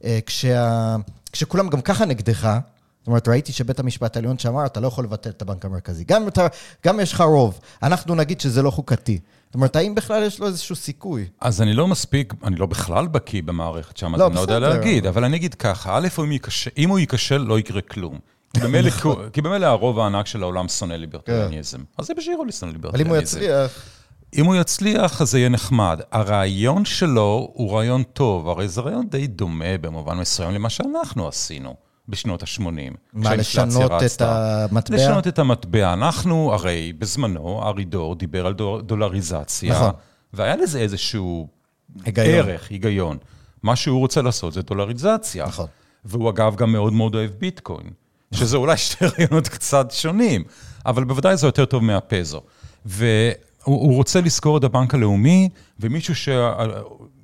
וכשה... 0.08 0.96
כשכולם 1.32 1.70
גם 1.70 1.82
ככה 1.82 2.06
נגדך, 2.06 2.58
זאת 3.00 3.08
אומרת, 3.08 3.28
ראיתי 3.28 3.52
שבית 3.54 3.80
המשפט 3.80 4.16
העליון 4.16 4.38
שאמר, 4.38 4.66
אתה 4.66 4.80
לא 4.80 4.88
יכול 4.88 5.04
לבטל 5.04 5.30
את 5.30 5.42
הבנק 5.42 5.66
המרכזי. 5.66 6.04
גם, 6.04 6.22
אם 6.22 6.28
אתה, 6.28 6.48
גם 6.86 7.00
יש 7.00 7.14
לך 7.14 7.22
רוב, 7.22 7.60
אנחנו 7.84 8.16
נגיד 8.16 8.42
שזה 8.42 8.62
לא 8.62 8.72
חוקתי. 8.72 9.20
זאת 9.46 9.56
אומרת, 9.56 9.76
האם 9.76 9.96
בכלל 9.96 10.24
יש 10.24 10.40
לו 10.40 10.48
איזשהו 10.48 10.76
סיכוי? 10.76 11.26
אז 11.42 11.62
אני 11.62 11.74
לא 11.74 11.88
מספיק, 11.88 12.34
אני 12.44 12.56
לא 12.56 12.66
בכלל 12.66 13.08
בקיא 13.08 13.44
במערכת 13.44 13.98
שם, 13.98 14.16
אז 14.16 14.20
לא, 14.22 14.28
אני 14.28 14.36
לא 14.36 14.40
יודע. 14.40 14.60
להגיד, 14.60 15.06
אבל 15.06 15.24
אני 15.24 15.38
אגיד 15.38 15.54
ככה, 15.54 15.98
א', 15.98 16.08
אם, 16.24 16.38
אם 16.78 16.90
הוא 16.90 17.00
ייכשל, 17.00 17.38
לא 17.38 17.60
יקרה 17.60 17.82
כלום. 17.82 18.20
כי 18.54 18.60
במילא- 18.62 18.88
נכון. 18.88 19.64
הרוב 19.64 20.00
הענק 20.00 20.28
של 20.28 20.42
העולם 20.44 20.68
שונא 20.68 20.94
ליברטריאניזם. 20.94 21.80
אז 21.98 22.06
זה 22.06 22.14
בשירו 22.14 22.46
לשנוא 22.46 22.72
כן. 22.74 22.78
אבל 22.88 23.02
אם 23.02 23.08
הוא 23.08 23.16
ליברטריאניזם. 23.18 23.38
יצליח... 23.38 23.90
אם 24.36 24.46
הוא 24.46 24.56
יצליח, 24.56 25.22
אז 25.22 25.32
זה 25.32 25.40
יהיה 25.40 25.50
נחמד. 25.50 26.00
הרעיון 26.12 26.86
שלו 26.86 27.50
הוא 27.54 27.78
רעיון 27.78 28.04
טוב, 28.04 28.50
הרי 28.50 28.68
זה 28.68 28.82
רעיון 28.82 29.08
די 29.10 29.28
דומה 29.28 29.78
במובן 29.82 30.18
מסוים 30.18 30.52
למה 30.52 30.70
שאנחנו 30.70 31.28
עשינו 31.28 31.76
בשנות 32.10 32.44
ה-80. 32.44 32.62
מה, 33.14 33.36
לשנות 33.36 33.92
את 34.06 34.22
המטבע? 34.22 34.96
לשנות 34.98 35.28
את 35.28 35.40
המטבע. 35.40 35.94
אנחנו, 35.94 36.54
הרי 36.54 36.94
בזמנו, 36.98 37.64
ארי 37.64 37.84
דור 37.86 38.16
דיבר 38.16 38.46
על 38.48 38.54
דול- 38.54 38.82
דולריזציה, 38.82 39.74
נכון. 39.74 39.92
והיה 40.34 40.56
לזה 40.56 40.80
איזשהו 40.80 41.48
היגיון. 42.06 42.28
ערך, 42.28 42.70
היגיון. 42.70 43.18
מה 43.64 43.76
שהוא 43.76 44.00
רוצה 44.00 44.22
לעשות 44.22 44.54
זה 44.54 44.62
דולריזציה. 44.62 45.46
נכון. 45.46 45.66
והוא 46.06 46.30
אגב 46.30 46.56
גם 46.56 46.72
מאוד 46.72 46.94
מאוד 46.94 47.16
אוהב 47.16 47.32
ביטקוין, 47.32 47.90
שזה 48.34 48.58
אולי 48.58 48.78
שתי 48.78 49.06
רעיונות 49.06 49.48
קצת 49.48 49.92
שונים, 49.92 50.44
אבל 50.86 51.04
בוודאי 51.04 51.38
זה 51.38 51.48
יותר 51.48 51.66
טוב 51.66 51.84
מהפזו. 51.84 52.42
והוא 52.86 53.02
הוא 53.66 53.96
רוצה 53.96 54.22
לזכור 54.22 54.58
את 54.58 54.64
הבנק 54.64 54.94
הלאומי, 54.94 55.50
ומישהו 55.80 56.16
ש... 56.16 56.30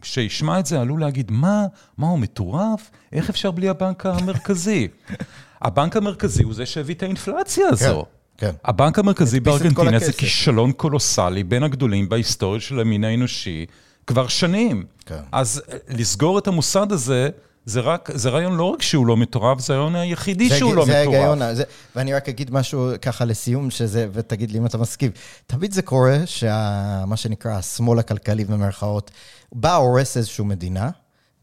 שישמע 0.03 0.59
את 0.59 0.65
זה 0.65 0.81
עלול 0.81 1.01
להגיד, 1.01 1.31
מה, 1.31 1.65
מה 1.97 2.07
הוא 2.07 2.19
מטורף? 2.19 2.91
איך 3.13 3.29
אפשר 3.29 3.51
בלי 3.51 3.69
הבנק 3.69 4.05
המרכזי? 4.05 4.87
הבנק 5.61 5.97
המרכזי 5.97 6.43
הוא 6.43 6.53
זה 6.53 6.65
שהביא 6.65 6.95
את 6.95 7.03
האינפלציה 7.03 7.67
הזו. 7.67 8.05
כן. 8.37 8.51
הבנק 8.65 8.99
המרכזי 8.99 9.39
בארגנטינה 9.39 9.99
זה. 9.99 10.13
כישלון 10.13 10.71
קולוסלי, 10.71 11.43
בין 11.43 11.63
הגדולים 11.63 12.09
בהיסטוריה 12.09 12.61
של 12.61 12.79
המין 12.79 13.03
האנושי, 13.03 13.65
כבר 14.07 14.27
שנים. 14.27 14.85
כן. 15.05 15.19
אז 15.31 15.61
אה, 15.71 15.77
לסגור 15.89 16.39
את 16.39 16.47
המוסד 16.47 16.91
הזה, 16.91 17.29
זה, 17.65 17.79
רק, 17.79 18.09
זה 18.13 18.29
רעיון 18.29 18.53
לא 18.55 18.63
רק 18.63 18.81
שהוא 18.81 19.07
לא 19.07 19.17
מטורף, 19.17 19.59
זה 19.59 19.73
הרעיון 19.73 19.95
היחידי 19.95 20.49
זה 20.49 20.57
שהוא 20.57 20.71
הג- 20.71 20.77
לא 20.77 20.85
זה 20.85 21.01
מטורף. 21.01 21.15
ההיגיון, 21.17 21.55
זה, 21.55 21.63
ואני 21.95 22.13
רק 22.13 22.29
אגיד 22.29 22.51
משהו 22.51 22.89
ככה 23.01 23.25
לסיום, 23.25 23.69
שזה, 23.71 24.07
ותגיד 24.13 24.51
לי 24.51 24.57
אם 24.57 24.65
אתה 24.65 24.77
מסכים. 24.77 25.11
תמיד 25.47 25.71
זה 25.73 25.81
קורה 25.81 26.17
שמה 26.25 27.13
שנקרא 27.15 27.51
השמאל 27.51 27.99
הכלכלי 27.99 28.45
במרכאות, 28.45 29.11
בא 29.51 29.75
הורס 29.75 30.17
איזושהי 30.17 30.43
מדינה, 30.45 30.89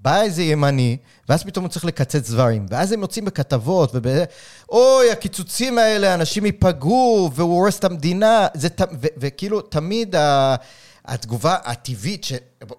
בא 0.00 0.22
איזה 0.22 0.42
ימני, 0.42 0.96
ואז 1.28 1.44
פתאום 1.44 1.64
הוא 1.64 1.70
צריך 1.70 1.84
לקצץ 1.84 2.30
דברים. 2.30 2.66
ואז 2.70 2.92
הם 2.92 3.00
יוצאים 3.00 3.24
בכתבות, 3.24 3.90
וב... 3.94 4.06
אוי, 4.70 5.10
הקיצוצים 5.12 5.78
האלה, 5.78 6.14
אנשים 6.14 6.46
ייפגעו, 6.46 7.30
והוא 7.34 7.54
הורס 7.60 7.78
את 7.78 7.84
המדינה. 7.84 8.46
זה, 8.54 8.68
ת- 8.68 8.80
ו- 8.82 9.06
וכאילו, 9.16 9.60
תמיד 9.60 10.16
ה... 10.16 10.54
התגובה 11.04 11.56
הטבעית 11.64 12.24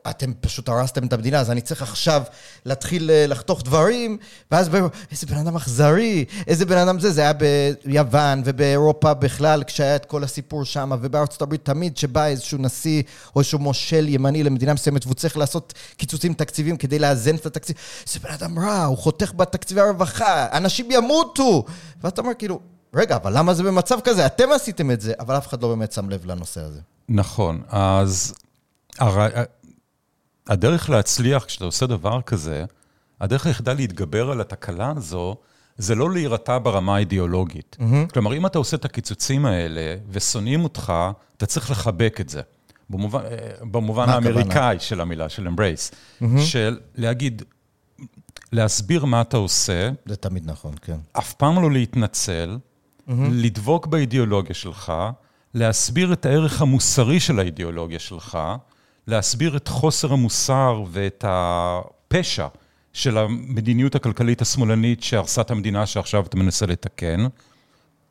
שאתם 0.08 0.32
פשוט 0.42 0.70
הרסתם 0.70 1.08
את 1.08 1.14
המדינה, 1.14 1.40
אז 1.40 1.52
אני 1.52 1.62
צריך 1.62 1.82
עכשיו 1.82 2.24
להתחיל 2.66 3.12
אה, 3.12 3.28
לחתוך 3.28 3.64
דברים, 3.64 4.18
ואז 4.52 4.70
ב- 4.70 4.88
איזה 5.12 5.28
בן 5.28 5.38
אדם 5.38 5.56
אכזרי, 5.56 6.26
איזה 6.48 6.66
בן 6.66 6.78
אדם 6.78 7.00
זה, 7.00 7.12
זה 7.12 7.22
היה 7.22 7.34
ביוון 7.34 8.42
ובאירופה 8.46 9.14
בכלל, 9.14 9.64
כשהיה 9.64 9.96
את 9.96 10.06
כל 10.06 10.24
הסיפור 10.24 10.66
שם, 10.66 10.92
ובארצות 11.02 11.42
הברית 11.42 11.66
תמיד 11.66 11.98
שבא 11.98 12.26
איזשהו 12.26 12.58
נשיא 12.58 13.04
או 13.36 13.42
איזשהו 13.42 13.60
מושל 13.60 14.06
ימני 14.10 14.44
למדינה 14.44 14.74
מסוימת, 14.74 15.06
והוא 15.06 15.16
צריך 15.16 15.38
לעשות 15.38 15.74
קיצוצים 15.98 16.34
תקציביים 16.34 16.78
כדי 16.78 17.00
לאזן 17.00 17.36
את 17.36 17.46
התקציב. 17.46 17.76
זה 18.06 18.20
בן 18.20 18.32
אדם 18.34 18.60
רע, 18.60 18.84
הוא 18.84 18.98
חותך 18.98 19.32
בתקציבי 19.36 19.82
הרווחה, 19.82 20.48
אנשים 20.58 20.92
ימותו! 20.92 21.66
ואתה 22.02 22.22
אומר 22.22 22.34
כאילו, 22.34 22.60
רגע, 22.94 23.16
אבל 23.16 23.38
למה 23.38 23.54
זה 23.54 23.64
במצב 23.64 24.00
כזה? 24.04 24.26
אתם 24.26 24.52
עשיתם 24.52 24.92
את 24.92 25.02
זה, 25.02 25.14
אבל 25.20 25.38
אף 25.38 25.48
אחד 25.48 25.62
לא 25.62 25.68
באמת 25.68 25.92
שם 25.92 26.10
לב 26.10 26.26
לנושא 26.26 26.62
הזה. 26.62 26.80
נכון, 27.10 27.62
אז 27.70 28.34
הר... 29.00 29.28
הדרך 30.50 30.90
להצליח 30.90 31.44
כשאתה 31.44 31.66
עושה 31.66 31.86
דבר 31.86 32.22
כזה, 32.22 32.66
הדרך 33.22 33.46
היחידה 33.46 33.74
להתגבר 33.74 34.32
על 34.32 34.42
התקלה 34.42 34.94
הזו, 34.98 35.36
זה 35.78 35.96
לא 35.96 36.12
להירתע 36.12 36.58
ברמה 36.64 36.96
האידיאולוגית. 36.96 37.78
Mm-hmm. 37.80 38.14
כלומר, 38.14 38.34
אם 38.34 38.46
אתה 38.46 38.58
עושה 38.58 38.78
את 38.78 38.86
הקיצוצים 38.86 39.46
האלה 39.46 39.96
ושונאים 40.12 40.64
אותך, 40.64 40.94
אתה 41.38 41.46
צריך 41.46 41.72
לחבק 41.72 42.18
את 42.22 42.30
זה. 42.30 42.42
במובן, 42.90 43.20
אה, 43.20 43.66
במובן 43.72 44.06
מה 44.06 44.18
הכוונה? 44.18 44.40
האמריקאי 44.40 44.80
של 44.80 45.02
המילה, 45.02 45.30
של 45.30 45.48
אמברייס. 45.48 45.92
Mm-hmm. 45.92 46.26
של 46.40 46.80
להגיד, 46.96 47.42
להסביר 48.52 49.06
מה 49.06 49.22
אתה 49.22 49.38
עושה, 49.38 49.90
זה 50.06 50.16
תמיד 50.16 50.50
נכון, 50.50 50.74
כן. 50.82 50.98
אף 51.12 51.34
פעם 51.34 51.62
לא 51.62 51.72
להתנצל, 51.72 52.58
mm-hmm. 52.58 53.12
לדבוק 53.32 53.88
באידיאולוגיה 53.88 54.56
שלך, 54.56 54.94
להסביר 55.54 56.14
את 56.14 56.26
הערך 56.26 56.62
המוסרי 56.62 57.20
של 57.20 57.40
האידיאולוגיה 57.40 58.00
שלך, 58.00 58.38
להסביר 59.10 59.58
את 59.58 59.68
חוסר 59.68 60.14
המוסר 60.14 60.84
ואת 60.92 61.26
הפשע 61.28 62.48
של 62.94 63.18
המדיניות 63.18 63.96
הכלכלית 63.96 64.42
השמאלנית 64.42 65.04
שהרסה 65.04 65.42
את 65.42 65.52
המדינה 65.52 65.86
שעכשיו 65.86 66.26
אתה 66.26 66.38
מנסה 66.38 66.66
לתקן. 66.66 67.26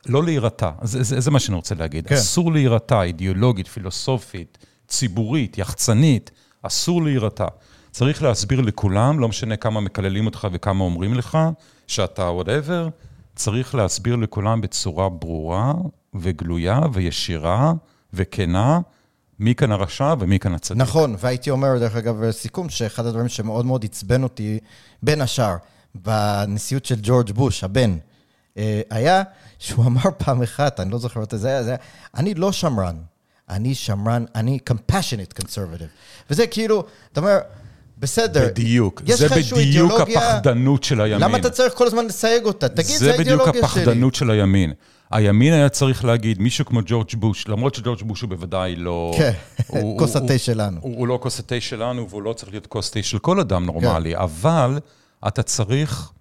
לא 0.07 0.25
להירתע, 0.25 0.71
זה, 0.83 1.03
זה, 1.03 1.21
זה 1.21 1.31
מה 1.31 1.41
שאני 1.41 1.57
רוצה 1.57 1.75
להגיד. 1.75 2.07
כן. 2.07 2.15
אסור 2.15 2.53
להירתע, 2.53 3.03
אידיאולוגית, 3.03 3.69
פילוסופית, 3.69 4.59
ציבורית, 4.89 5.59
יחצנית, 5.59 6.31
אסור 6.63 7.03
להירתע. 7.03 7.47
צריך 7.91 8.23
להסביר 8.23 8.61
לכולם, 8.61 9.21
לא 9.21 9.29
משנה 9.29 9.57
כמה 9.57 9.81
מקללים 9.81 10.27
אותך 10.27 10.49
וכמה 10.53 10.85
אומרים 10.85 11.15
לך, 11.15 11.39
שאתה 11.87 12.23
וואטאבר, 12.23 12.89
צריך 13.35 13.75
להסביר 13.75 14.17
לכולם 14.17 14.61
בצורה 14.61 15.09
ברורה 15.09 15.75
וגלויה 16.15 16.81
וישירה 16.93 17.73
וכנה, 18.13 18.81
מי 19.41 19.55
כאן 19.55 19.73
הרשע 19.73 20.15
ומי 20.21 20.39
כאן 20.39 20.55
הצדיק. 20.55 20.83
נכון, 20.83 21.17
והייתי 21.19 21.51
אומר, 21.51 21.79
דרך 21.79 21.97
אגב, 21.97 22.23
לסיכום, 22.23 22.69
שאחד 22.69 23.07
הדברים 23.07 23.29
שמאוד 23.29 23.67
מאוד 23.67 23.85
עצבן 23.85 24.23
אותי, 24.23 24.59
בין 25.03 25.21
השאר, 25.21 25.57
בנשיאות 25.95 26.85
של 26.85 26.97
ג'ורג' 27.03 27.31
בוש, 27.31 27.65
הבן, 27.65 27.97
אה, 28.59 28.81
היה 28.91 29.23
שהוא 29.59 29.87
אמר 29.87 30.01
פעם 30.19 30.43
אחת, 30.43 30.81
אני 30.81 30.91
לא 30.91 30.99
זוכר 30.99 31.21
מתי 31.21 31.39
זה 31.39 31.49
היה, 31.49 31.63
זה 31.63 31.71
היה, 31.71 31.79
אני 32.17 32.35
לא 32.35 32.53
שמרן, 32.53 32.97
אני 33.49 33.75
שמרן, 33.75 34.25
אני 34.35 34.59
compassionate 34.71 35.43
conservative. 35.43 35.89
וזה 36.31 36.47
כאילו, 36.47 36.85
אתה 37.13 37.21
אומר, 37.21 37.39
בסדר. 37.99 38.47
בדיוק. 38.47 39.03
זה 39.07 39.29
בדיוק 39.29 39.59
אידיאולוגיה- 39.59 40.19
הפחדנות 40.19 40.85
של 40.85 41.01
הימין. 41.01 41.21
למה 41.21 41.39
אתה 41.39 41.51
צריך 41.51 41.75
כל 41.75 41.87
הזמן 41.87 42.07
לסייג 42.07 42.45
אותה? 42.45 42.69
תגיד, 42.69 42.87
זה 42.87 42.99
זה 42.99 43.13
בדיוק 43.13 43.19
האידיאולוגיה 43.19 43.69
שלי. 43.69 43.83
הפחדנות 43.83 44.15
של 44.15 44.31
הימין. 44.31 44.73
הימין 45.11 45.53
היה 45.53 45.69
צריך 45.69 46.05
להגיד, 46.05 46.41
מישהו 46.41 46.65
כמו 46.65 46.81
ג'ורג' 46.87 47.15
בוש, 47.17 47.49
למרות 47.49 47.75
שג'ורג' 47.75 48.03
בוש 48.03 48.21
הוא 48.21 48.31
בוודאי 48.31 48.77
לא... 48.77 49.15
כן, 49.19 49.33
כוס 49.99 50.17
התה 50.17 50.39
שלנו. 50.39 50.81
הוא, 50.81 50.97
הוא 50.97 51.09
לא 51.09 51.19
כוס 51.23 51.39
התה 51.41 51.61
שלנו, 51.61 52.09
והוא 52.09 52.23
לא 52.23 52.33
צריך 52.33 52.53
להיות 52.53 52.67
כוס 52.67 52.91
תה 52.91 53.03
של 53.03 53.19
כל 53.19 53.41
אדם 53.41 53.67
נורמלי, 53.67 54.15
כן. 54.15 54.21
אבל 54.21 54.79
אתה 55.29 55.43
צריך... 55.43 56.13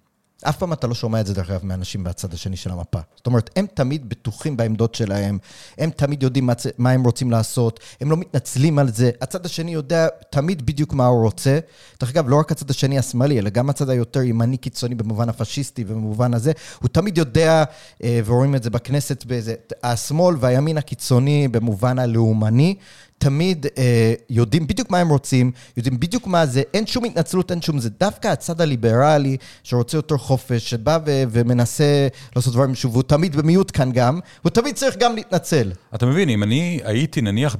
אף 0.44 0.56
פעם 0.56 0.72
אתה 0.72 0.86
לא 0.86 0.94
שומע 0.94 1.20
את 1.20 1.26
זה, 1.26 1.34
דרך 1.34 1.50
אגב, 1.50 1.64
מאנשים 1.64 2.04
בצד 2.04 2.34
השני 2.34 2.56
של 2.56 2.70
המפה. 2.70 2.98
זאת 3.16 3.26
אומרת, 3.26 3.50
הם 3.56 3.66
תמיד 3.74 4.08
בטוחים 4.08 4.56
בעמדות 4.56 4.94
שלהם, 4.94 5.38
הם 5.78 5.90
תמיד 5.90 6.22
יודעים 6.22 6.46
מה, 6.46 6.52
מה 6.78 6.90
הם 6.90 7.04
רוצים 7.04 7.30
לעשות, 7.30 7.80
הם 8.00 8.10
לא 8.10 8.16
מתנצלים 8.16 8.78
על 8.78 8.92
זה. 8.92 9.10
הצד 9.20 9.46
השני 9.46 9.74
יודע 9.74 10.08
תמיד 10.30 10.66
בדיוק 10.66 10.92
מה 10.92 11.06
הוא 11.06 11.24
רוצה. 11.24 11.58
דרך 12.00 12.10
אגב, 12.10 12.28
לא 12.28 12.36
רק 12.36 12.52
הצד 12.52 12.70
השני 12.70 12.98
השמאלי, 12.98 13.38
אלא 13.38 13.50
גם 13.50 13.70
הצד 13.70 13.90
היותר 13.90 14.22
ימני 14.22 14.56
קיצוני 14.56 14.94
במובן 14.94 15.28
הפשיסטי 15.28 15.84
ובמובן 15.86 16.34
הזה, 16.34 16.52
הוא 16.80 16.88
תמיד 16.88 17.18
יודע, 17.18 17.64
אה, 18.04 18.20
ורואים 18.24 18.54
את 18.54 18.62
זה 18.62 18.70
בכנסת, 18.70 19.24
באיזה, 19.24 19.54
השמאל 19.82 20.36
והימין 20.40 20.78
הקיצוני 20.78 21.48
במובן 21.48 21.98
הלאומני, 21.98 22.74
תמיד 23.18 23.66
אה, 23.78 24.14
יודעים 24.30 24.66
בדיוק 24.66 24.90
מה 24.90 24.98
הם 24.98 25.08
רוצים, 25.08 25.52
יודעים 25.76 26.00
בדיוק 26.00 26.26
מה 26.26 26.46
זה, 26.46 26.62
אין 26.74 26.86
שום 26.86 27.04
התנצלות, 27.04 27.50
אין 27.50 27.62
שום 27.62 27.78
זה. 27.78 27.90
דווקא 28.00 28.28
הצד 28.28 28.60
הליברלי, 28.60 29.36
שרוצה 29.62 29.96
יותר 29.96 30.16
חופש, 30.16 30.70
שבא 30.70 30.98
ו- 31.06 31.22
ומנסה 31.30 32.08
לעשות 32.36 32.52
דברים 32.52 32.74
שוב, 32.74 32.92
והוא 32.92 33.02
תמיד 33.02 33.36
במיעוט 33.36 33.70
כאן 33.74 33.92
גם, 33.92 34.20
הוא 34.42 34.50
תמיד 34.50 34.74
צריך 34.74 34.96
גם 34.96 35.14
להתנצל. 35.14 35.72
אתה 35.94 36.06
מבין, 36.06 36.28
אם 36.28 36.42
אני 36.42 36.80
הייתי 36.84 37.20
נניח 37.20 37.56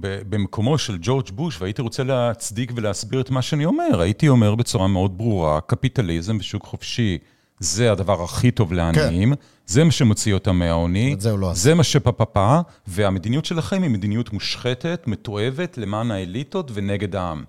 במקומו 0.00 0.78
של 0.78 0.98
ג'ורג' 1.00 1.30
בוש 1.34 1.60
והייתי 1.60 1.82
רוצה 1.82 2.02
להצדיק 2.02 2.72
ולהסביר 2.76 3.20
את 3.20 3.30
מה 3.30 3.42
שאני 3.42 3.64
אומר, 3.64 4.00
הייתי 4.00 4.28
אומר 4.28 4.54
בצורה 4.54 4.88
מאוד 4.88 5.18
ברורה, 5.18 5.60
קפיטליזם 5.60 6.36
ושוק 6.40 6.64
חופשי 6.66 7.18
זה 7.62 7.92
הדבר 7.92 8.22
הכי 8.22 8.50
טוב 8.50 8.72
לעניים, 8.72 9.32
זה 9.66 9.84
מה 9.84 9.90
שמוציא 9.90 10.34
אותם 10.34 10.56
מהעוני, 10.58 11.16
זה 11.18 11.30
הוא 11.30 11.38
לא. 11.38 11.54
זה 11.54 11.74
מה 11.74 11.84
שפפפה, 11.84 12.60
והמדיניות 12.86 13.44
שלכם 13.44 13.82
היא 13.82 13.90
מדיניות 13.90 14.32
מושחתת, 14.32 15.04
מתועבת, 15.06 15.78
למען 15.78 16.10
האליטות 16.10 16.70
ונגד 16.74 17.16
העם. 17.16 17.44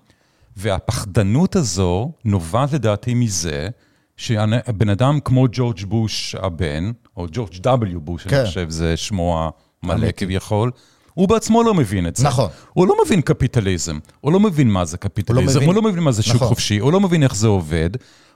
והפחדנות 0.56 1.56
הזו 1.56 2.12
נובעת 2.24 2.72
לדעתי 2.72 3.14
מזה 3.14 3.68
שבן 4.16 4.88
אדם 4.88 5.20
כמו 5.20 5.46
ג'ורג' 5.52 5.84
בוש 5.84 6.34
הבן, 6.38 6.92
או 7.16 7.26
ג'ורג' 7.32 7.54
W 7.66 7.98
בוש, 7.98 8.26
כן. 8.26 8.36
אני 8.36 8.46
חושב, 8.46 8.70
זה 8.70 8.96
שמו 8.96 9.50
המלא 9.82 10.08
כביכול, 10.16 10.70
הוא 11.14 11.28
בעצמו 11.28 11.62
לא 11.62 11.74
מבין 11.74 12.06
את 12.06 12.16
זה. 12.16 12.26
נכון. 12.26 12.50
הוא 12.72 12.86
לא 12.86 12.94
מבין 13.04 13.20
קפיטליזם, 13.20 13.98
הוא 14.20 14.32
לא 14.32 14.40
מבין 14.40 14.70
מה 14.70 14.84
זה 14.84 14.96
קפיטליזם, 14.98 15.56
מבין. 15.56 15.68
הוא 15.68 15.74
לא 15.74 15.82
מבין 15.82 16.02
מה 16.02 16.12
זה 16.12 16.22
שוק 16.22 16.34
נכון. 16.34 16.48
חופשי, 16.48 16.78
הוא 16.78 16.92
לא 16.92 17.00
מבין 17.00 17.22
איך 17.22 17.34
זה 17.34 17.46
עובד. 17.46 17.90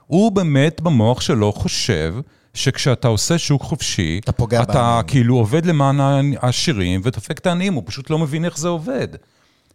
הוא 0.09 0.31
באמת 0.31 0.81
במוח 0.81 1.21
שלו 1.21 1.51
חושב 1.53 2.15
שכשאתה 2.53 3.07
עושה 3.07 3.37
שוק 3.37 3.61
חופשי, 3.61 4.19
אתה 4.23 4.31
פוגע 4.31 4.63
אתה 4.63 4.73
בעניים. 4.73 5.07
כאילו 5.07 5.35
עובד 5.35 5.65
למען 5.65 5.99
העשירים 6.41 7.01
ודופק 7.03 7.37
את 7.37 7.47
העניים, 7.47 7.73
הוא 7.73 7.83
פשוט 7.85 8.09
לא 8.09 8.19
מבין 8.19 8.45
איך 8.45 8.57
זה 8.57 8.67
עובד. 8.67 9.07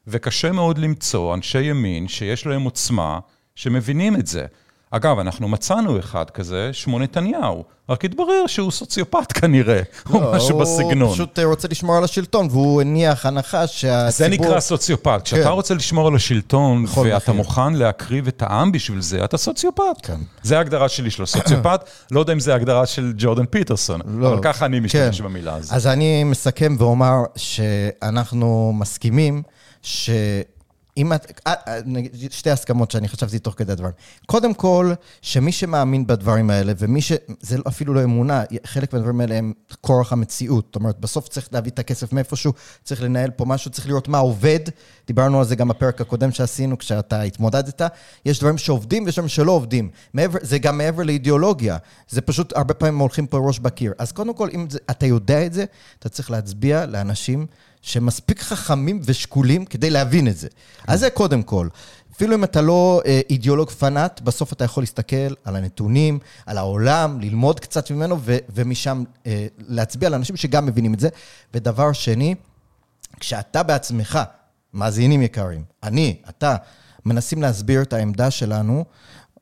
וקשה 0.07 0.53
מאוד 0.53 0.79
למצוא 0.79 1.35
אנשי 1.35 1.63
ימין 1.63 2.09
שיש 2.09 2.47
להם 2.47 2.63
עוצמה, 2.63 3.19
שמבינים 3.55 4.17
את 4.17 4.27
זה. 4.27 4.47
אגב, 4.97 5.19
אנחנו 5.19 5.49
מצאנו 5.49 5.99
אחד 5.99 6.31
כזה, 6.31 6.71
שמו 6.73 6.99
נתניהו, 6.99 7.65
רק 7.89 8.05
התברר 8.05 8.47
שהוא 8.47 8.71
סוציופט 8.71 9.33
כנראה, 9.41 9.81
או 10.11 10.21
משהו 10.35 10.51
לא, 10.51 10.55
הוא 10.55 10.63
בסגנון. 10.63 11.13
פשוט 11.13 11.39
אה, 11.39 11.45
רוצה 11.45 11.69
לשמור 11.69 11.97
על 11.97 12.05
השלטון, 12.05 12.49
והוא 12.51 12.81
הניח 12.81 13.27
הנחה 13.27 13.67
שהציבור... 13.67 14.11
זה 14.11 14.29
נקרא 14.29 14.61
סוציופט. 14.61 15.23
כשאתה 15.25 15.43
כן. 15.43 15.49
רוצה 15.49 15.75
לשמור 15.75 16.09
על 16.09 16.15
השלטון, 16.15 16.85
בכל 16.85 17.01
ואתה 17.01 17.17
מחיר. 17.17 17.35
מוכן 17.35 17.73
להקריב 17.73 18.27
את 18.27 18.43
העם 18.43 18.73
בשביל 18.73 19.01
זה, 19.01 19.25
אתה 19.25 19.37
סוציופט. 19.37 19.83
כן. 20.03 20.19
זה 20.43 20.59
ההגדרה 20.59 20.89
שלי 20.89 21.11
של 21.11 21.23
הסוציופט, 21.23 21.89
לא 22.13 22.21
יודע 22.21 22.33
אם 22.33 22.41
זה 22.41 22.53
ההגדרה 22.53 22.87
של 22.87 23.13
ג'ורדן 23.17 23.47
פיטרסון, 23.47 24.01
לא. 24.07 24.33
אבל 24.33 24.43
ככה 24.43 24.67
אני 24.67 24.81
משתמש 24.81 25.21
כן. 25.21 25.25
במילה 25.25 25.55
הזאת. 25.55 25.73
אז 25.73 25.87
אני 25.87 26.25
מסכם 26.25 26.77
ואומר 26.79 27.17
שאנחנו 27.37 28.73
מסכימים 28.75 29.43
שאם 30.99 31.13
את... 31.13 31.41
אה, 31.47 31.55
אה, 31.69 31.81
שתי 32.31 32.51
הסכמות 32.51 32.91
שאני 32.91 33.09
חשבתי 33.09 33.39
תוך 33.39 33.55
כדי 33.57 33.73
הדברים. 33.73 33.93
קודם 34.27 34.55
כל, 34.55 34.93
שמי 35.23 35.53
שמאמין 35.53 36.07
בדברים 36.07 36.51
האלה, 36.51 36.73
ומי 36.79 37.01
ש... 37.01 37.13
זה 37.41 37.59
לא- 37.59 37.63
אפילו 37.69 37.95
לא 37.95 38.05
אמונה, 38.05 38.43
חלק 38.67 38.93
מהדברים 38.93 39.21
האלה 39.21 39.35
הם 39.35 39.53
כורח 39.81 40.13
המציאות. 40.13 40.65
זאת 40.65 40.77
אומרת, 40.77 41.01
בסוף 41.01 41.29
צריך 41.29 41.49
להביא 41.53 41.71
את 41.71 41.79
הכסף 41.79 42.13
מאיפשהו, 42.13 42.53
צריך 42.85 43.03
לנהל 43.03 43.31
פה 43.31 43.45
משהו, 43.45 43.71
צריך 43.71 43.89
לראות 43.89 44.09
מה 44.09 44.19
עובד. 44.19 44.61
דיברנו 45.07 45.39
על 45.39 45.45
זה 45.45 45.57
גם 45.57 45.69
בפרק 45.69 46.01
הקודם 46.01 46.33
שעשינו, 46.33 46.79
כשאתה 46.79 47.23
התמודדת. 47.23 47.83
יש 48.25 48.39
דברים 48.39 48.59
שעובדים 48.59 49.05
ויש 49.05 49.15
דברים 49.15 49.29
שלא 49.29 49.53
עובדים. 49.53 49.91
מעבר, 50.13 50.39
זה 50.43 50.59
גם 50.59 50.79
מעבר 50.79 51.03
לאידיאולוגיה. 51.03 51.77
זה 52.09 52.21
פשוט, 52.21 52.53
הרבה 52.57 52.75
פעמים 52.75 52.99
הולכים 52.99 53.27
פה 53.27 53.39
ראש 53.39 53.59
בקיר. 53.59 53.93
אז 53.99 54.13
קודם 54.13 54.35
כל, 54.35 54.49
אם 54.55 54.71
זה, 54.71 54.79
אתה 54.91 55.07
יודע 55.07 55.47
את 55.47 55.53
זה, 55.53 55.65
אתה 55.99 56.09
צריך 56.09 56.31
להצביע 56.31 56.87
לאנשים 56.87 57.47
שמספיק 57.85 58.43
חכמים 58.43 59.01
ושקולים 59.05 59.65
כדי 59.65 59.91
להבין 59.91 60.29
את 60.29 60.37
זה. 60.37 60.49
אז 60.87 61.01
זה 61.01 61.11
קודם 61.11 61.43
כל. 61.43 61.69
אפילו 62.13 62.35
אם 62.35 62.45
אתה 62.45 62.61
לא 62.61 63.03
אה, 63.07 63.21
אידיאולוג 63.31 63.71
פנאט, 63.71 64.21
בסוף 64.21 64.53
אתה 64.53 64.65
יכול 64.65 64.83
להסתכל 64.83 65.35
על 65.45 65.57
הנתונים, 65.57 66.19
על 66.47 66.59
העולם, 66.59 67.21
ללמוד 67.21 67.61
קצת 67.61 67.91
ממנו, 67.91 68.17
ו- 68.21 68.37
ומשם 68.55 69.05
אה, 69.27 69.47
להצביע 69.59 70.07
על 70.07 70.15
אנשים 70.15 70.37
שגם 70.37 70.67
מבינים 70.67 70.95
את 70.95 71.01
זה. 71.01 71.09
ודבר 71.55 71.93
שני, 71.93 72.35
כשאתה 73.21 73.63
בעצמך, 73.63 74.19
מאזינים 74.75 75.23
יקרים, 75.23 75.65
אני, 75.83 76.17
אתה, 76.29 76.57
מנסים 77.07 77.43
להסביר 77.43 77.83
את 77.83 77.93
העמדה 77.93 78.31
שלנו, 78.31 78.85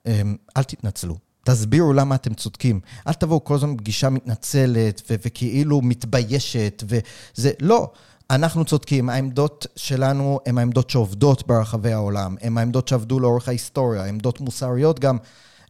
אמ, 0.06 0.36
אל 0.56 0.62
תתנצלו. 0.62 1.16
תסבירו 1.44 1.92
למה 1.92 2.14
אתם 2.14 2.34
צודקים. 2.34 2.80
אל 3.06 3.12
תבואו 3.12 3.44
כל 3.44 3.54
הזמן 3.54 3.76
בפגישה 3.76 4.10
מתנצלת 4.10 5.02
ו- 5.10 5.14
וכאילו 5.26 5.80
מתביישת 5.82 6.82
וזה, 6.86 7.50
לא. 7.60 7.92
אנחנו 8.32 8.64
צודקים, 8.64 9.08
העמדות 9.08 9.66
שלנו 9.76 10.40
הן 10.46 10.58
העמדות 10.58 10.90
שעובדות 10.90 11.46
ברחבי 11.46 11.92
העולם, 11.92 12.36
הן 12.40 12.58
העמדות 12.58 12.88
שעבדו 12.88 13.20
לאורך 13.20 13.48
ההיסטוריה, 13.48 14.04
עמדות 14.04 14.40
מוסריות 14.40 15.00
גם. 15.00 15.16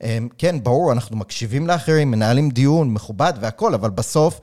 אמ, 0.02 0.28
כן, 0.38 0.62
ברור, 0.62 0.92
אנחנו 0.92 1.16
מקשיבים 1.16 1.66
לאחרים, 1.66 2.10
מנהלים 2.10 2.50
דיון 2.50 2.90
מכובד 2.90 3.32
והכול, 3.40 3.74
אבל 3.74 3.90
בסוף 3.90 4.40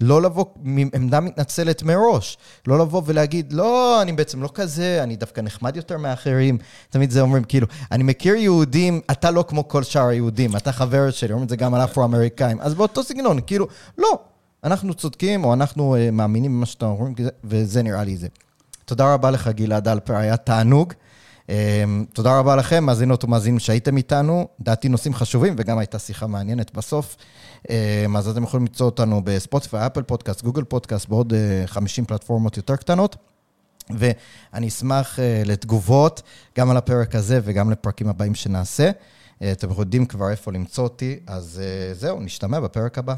לא 0.00 0.22
לבוא 0.22 0.44
מעמדה 0.62 1.20
מתנצלת 1.20 1.82
מראש. 1.82 2.38
לא 2.66 2.78
לבוא 2.78 3.02
ולהגיד, 3.06 3.52
לא, 3.52 4.02
אני 4.02 4.12
בעצם 4.12 4.42
לא 4.42 4.48
כזה, 4.54 5.02
אני 5.02 5.16
דווקא 5.16 5.40
נחמד 5.40 5.76
יותר 5.76 5.98
מאחרים. 5.98 6.58
תמיד 6.90 7.10
זה 7.10 7.20
אומרים, 7.20 7.44
כאילו, 7.44 7.66
אני 7.92 8.02
מכיר 8.02 8.34
יהודים, 8.34 9.00
אתה 9.10 9.30
לא 9.30 9.44
כמו 9.48 9.68
כל 9.68 9.82
שאר 9.82 10.06
היהודים, 10.06 10.56
אתה 10.56 10.72
חבר 10.72 11.10
שלי, 11.10 11.32
אומרים 11.32 11.44
את 11.44 11.48
זה 11.48 11.56
גם 11.56 11.74
על 11.74 11.84
אפרו-אמריקאים. 11.84 12.60
אז 12.60 12.74
באותו 12.74 13.02
סגנון, 13.02 13.38
כאילו, 13.46 13.66
לא, 13.98 14.18
אנחנו 14.64 14.94
צודקים, 14.94 15.44
או 15.44 15.52
אנחנו 15.52 15.96
uh, 15.96 16.10
מאמינים 16.10 16.50
במה 16.52 16.66
שאתה 16.66 16.86
אומרים, 16.86 17.14
וזה 17.44 17.82
נראה 17.82 18.04
לי 18.04 18.16
זה. 18.16 18.28
תודה 18.84 19.14
רבה 19.14 19.30
לך, 19.30 19.48
גלעד 19.48 19.88
אלפר, 19.88 20.16
היה 20.16 20.36
תענוג. 20.36 20.92
Um, 21.46 21.48
תודה 22.12 22.38
רבה 22.38 22.56
לכם, 22.56 22.84
מאזינות 22.84 23.24
ומאזינים 23.24 23.58
שהייתם 23.58 23.96
איתנו. 23.96 24.48
דעתי 24.60 24.88
נושאים 24.88 25.14
חשובים, 25.14 25.54
וגם 25.58 25.78
הייתה 25.78 25.98
שיחה 25.98 26.26
מעניינת 26.26 26.74
בסוף. 26.74 27.16
Um, 27.62 27.70
אז 28.16 28.28
אתם 28.28 28.42
יכולים 28.42 28.66
למצוא 28.66 28.86
אותנו 28.86 29.20
בספוטיפיי, 29.24 29.86
אפל 29.86 30.02
פודקאסט, 30.02 30.42
גוגל 30.42 30.64
פודקאסט, 30.64 31.08
בעוד 31.08 31.32
uh, 31.32 31.66
50 31.66 32.04
פלטפורמות 32.04 32.56
יותר 32.56 32.76
קטנות. 32.76 33.16
ואני 33.90 34.68
אשמח 34.68 35.18
uh, 35.18 35.48
לתגובות, 35.48 36.22
גם 36.58 36.70
על 36.70 36.76
הפרק 36.76 37.14
הזה 37.14 37.40
וגם 37.44 37.70
לפרקים 37.70 38.08
הבאים 38.08 38.34
שנעשה. 38.34 38.90
אתם 39.52 39.68
יודעים 39.78 40.06
כבר 40.06 40.30
איפה 40.30 40.52
למצוא 40.52 40.84
אותי, 40.84 41.18
אז 41.26 41.62
זהו, 41.92 42.20
נשתמע 42.20 42.60
בפרק 42.60 42.98
הבא. 42.98 43.14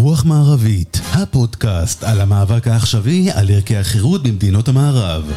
רוח 0.00 0.24
מערבית, 0.24 1.00
הפודקאסט 1.12 2.04
על 2.04 2.20
המאבק 2.20 2.68
העכשווי 2.68 3.30
על 3.30 3.50
ערכי 3.50 3.76
החירות 3.76 4.22
במדינות 4.22 4.68
המערב. 4.68 5.32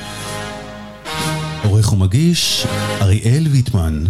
עורך 1.63 1.93
ומגיש, 1.93 2.67
אריאל 3.01 3.47
ויטמן. 3.51 4.03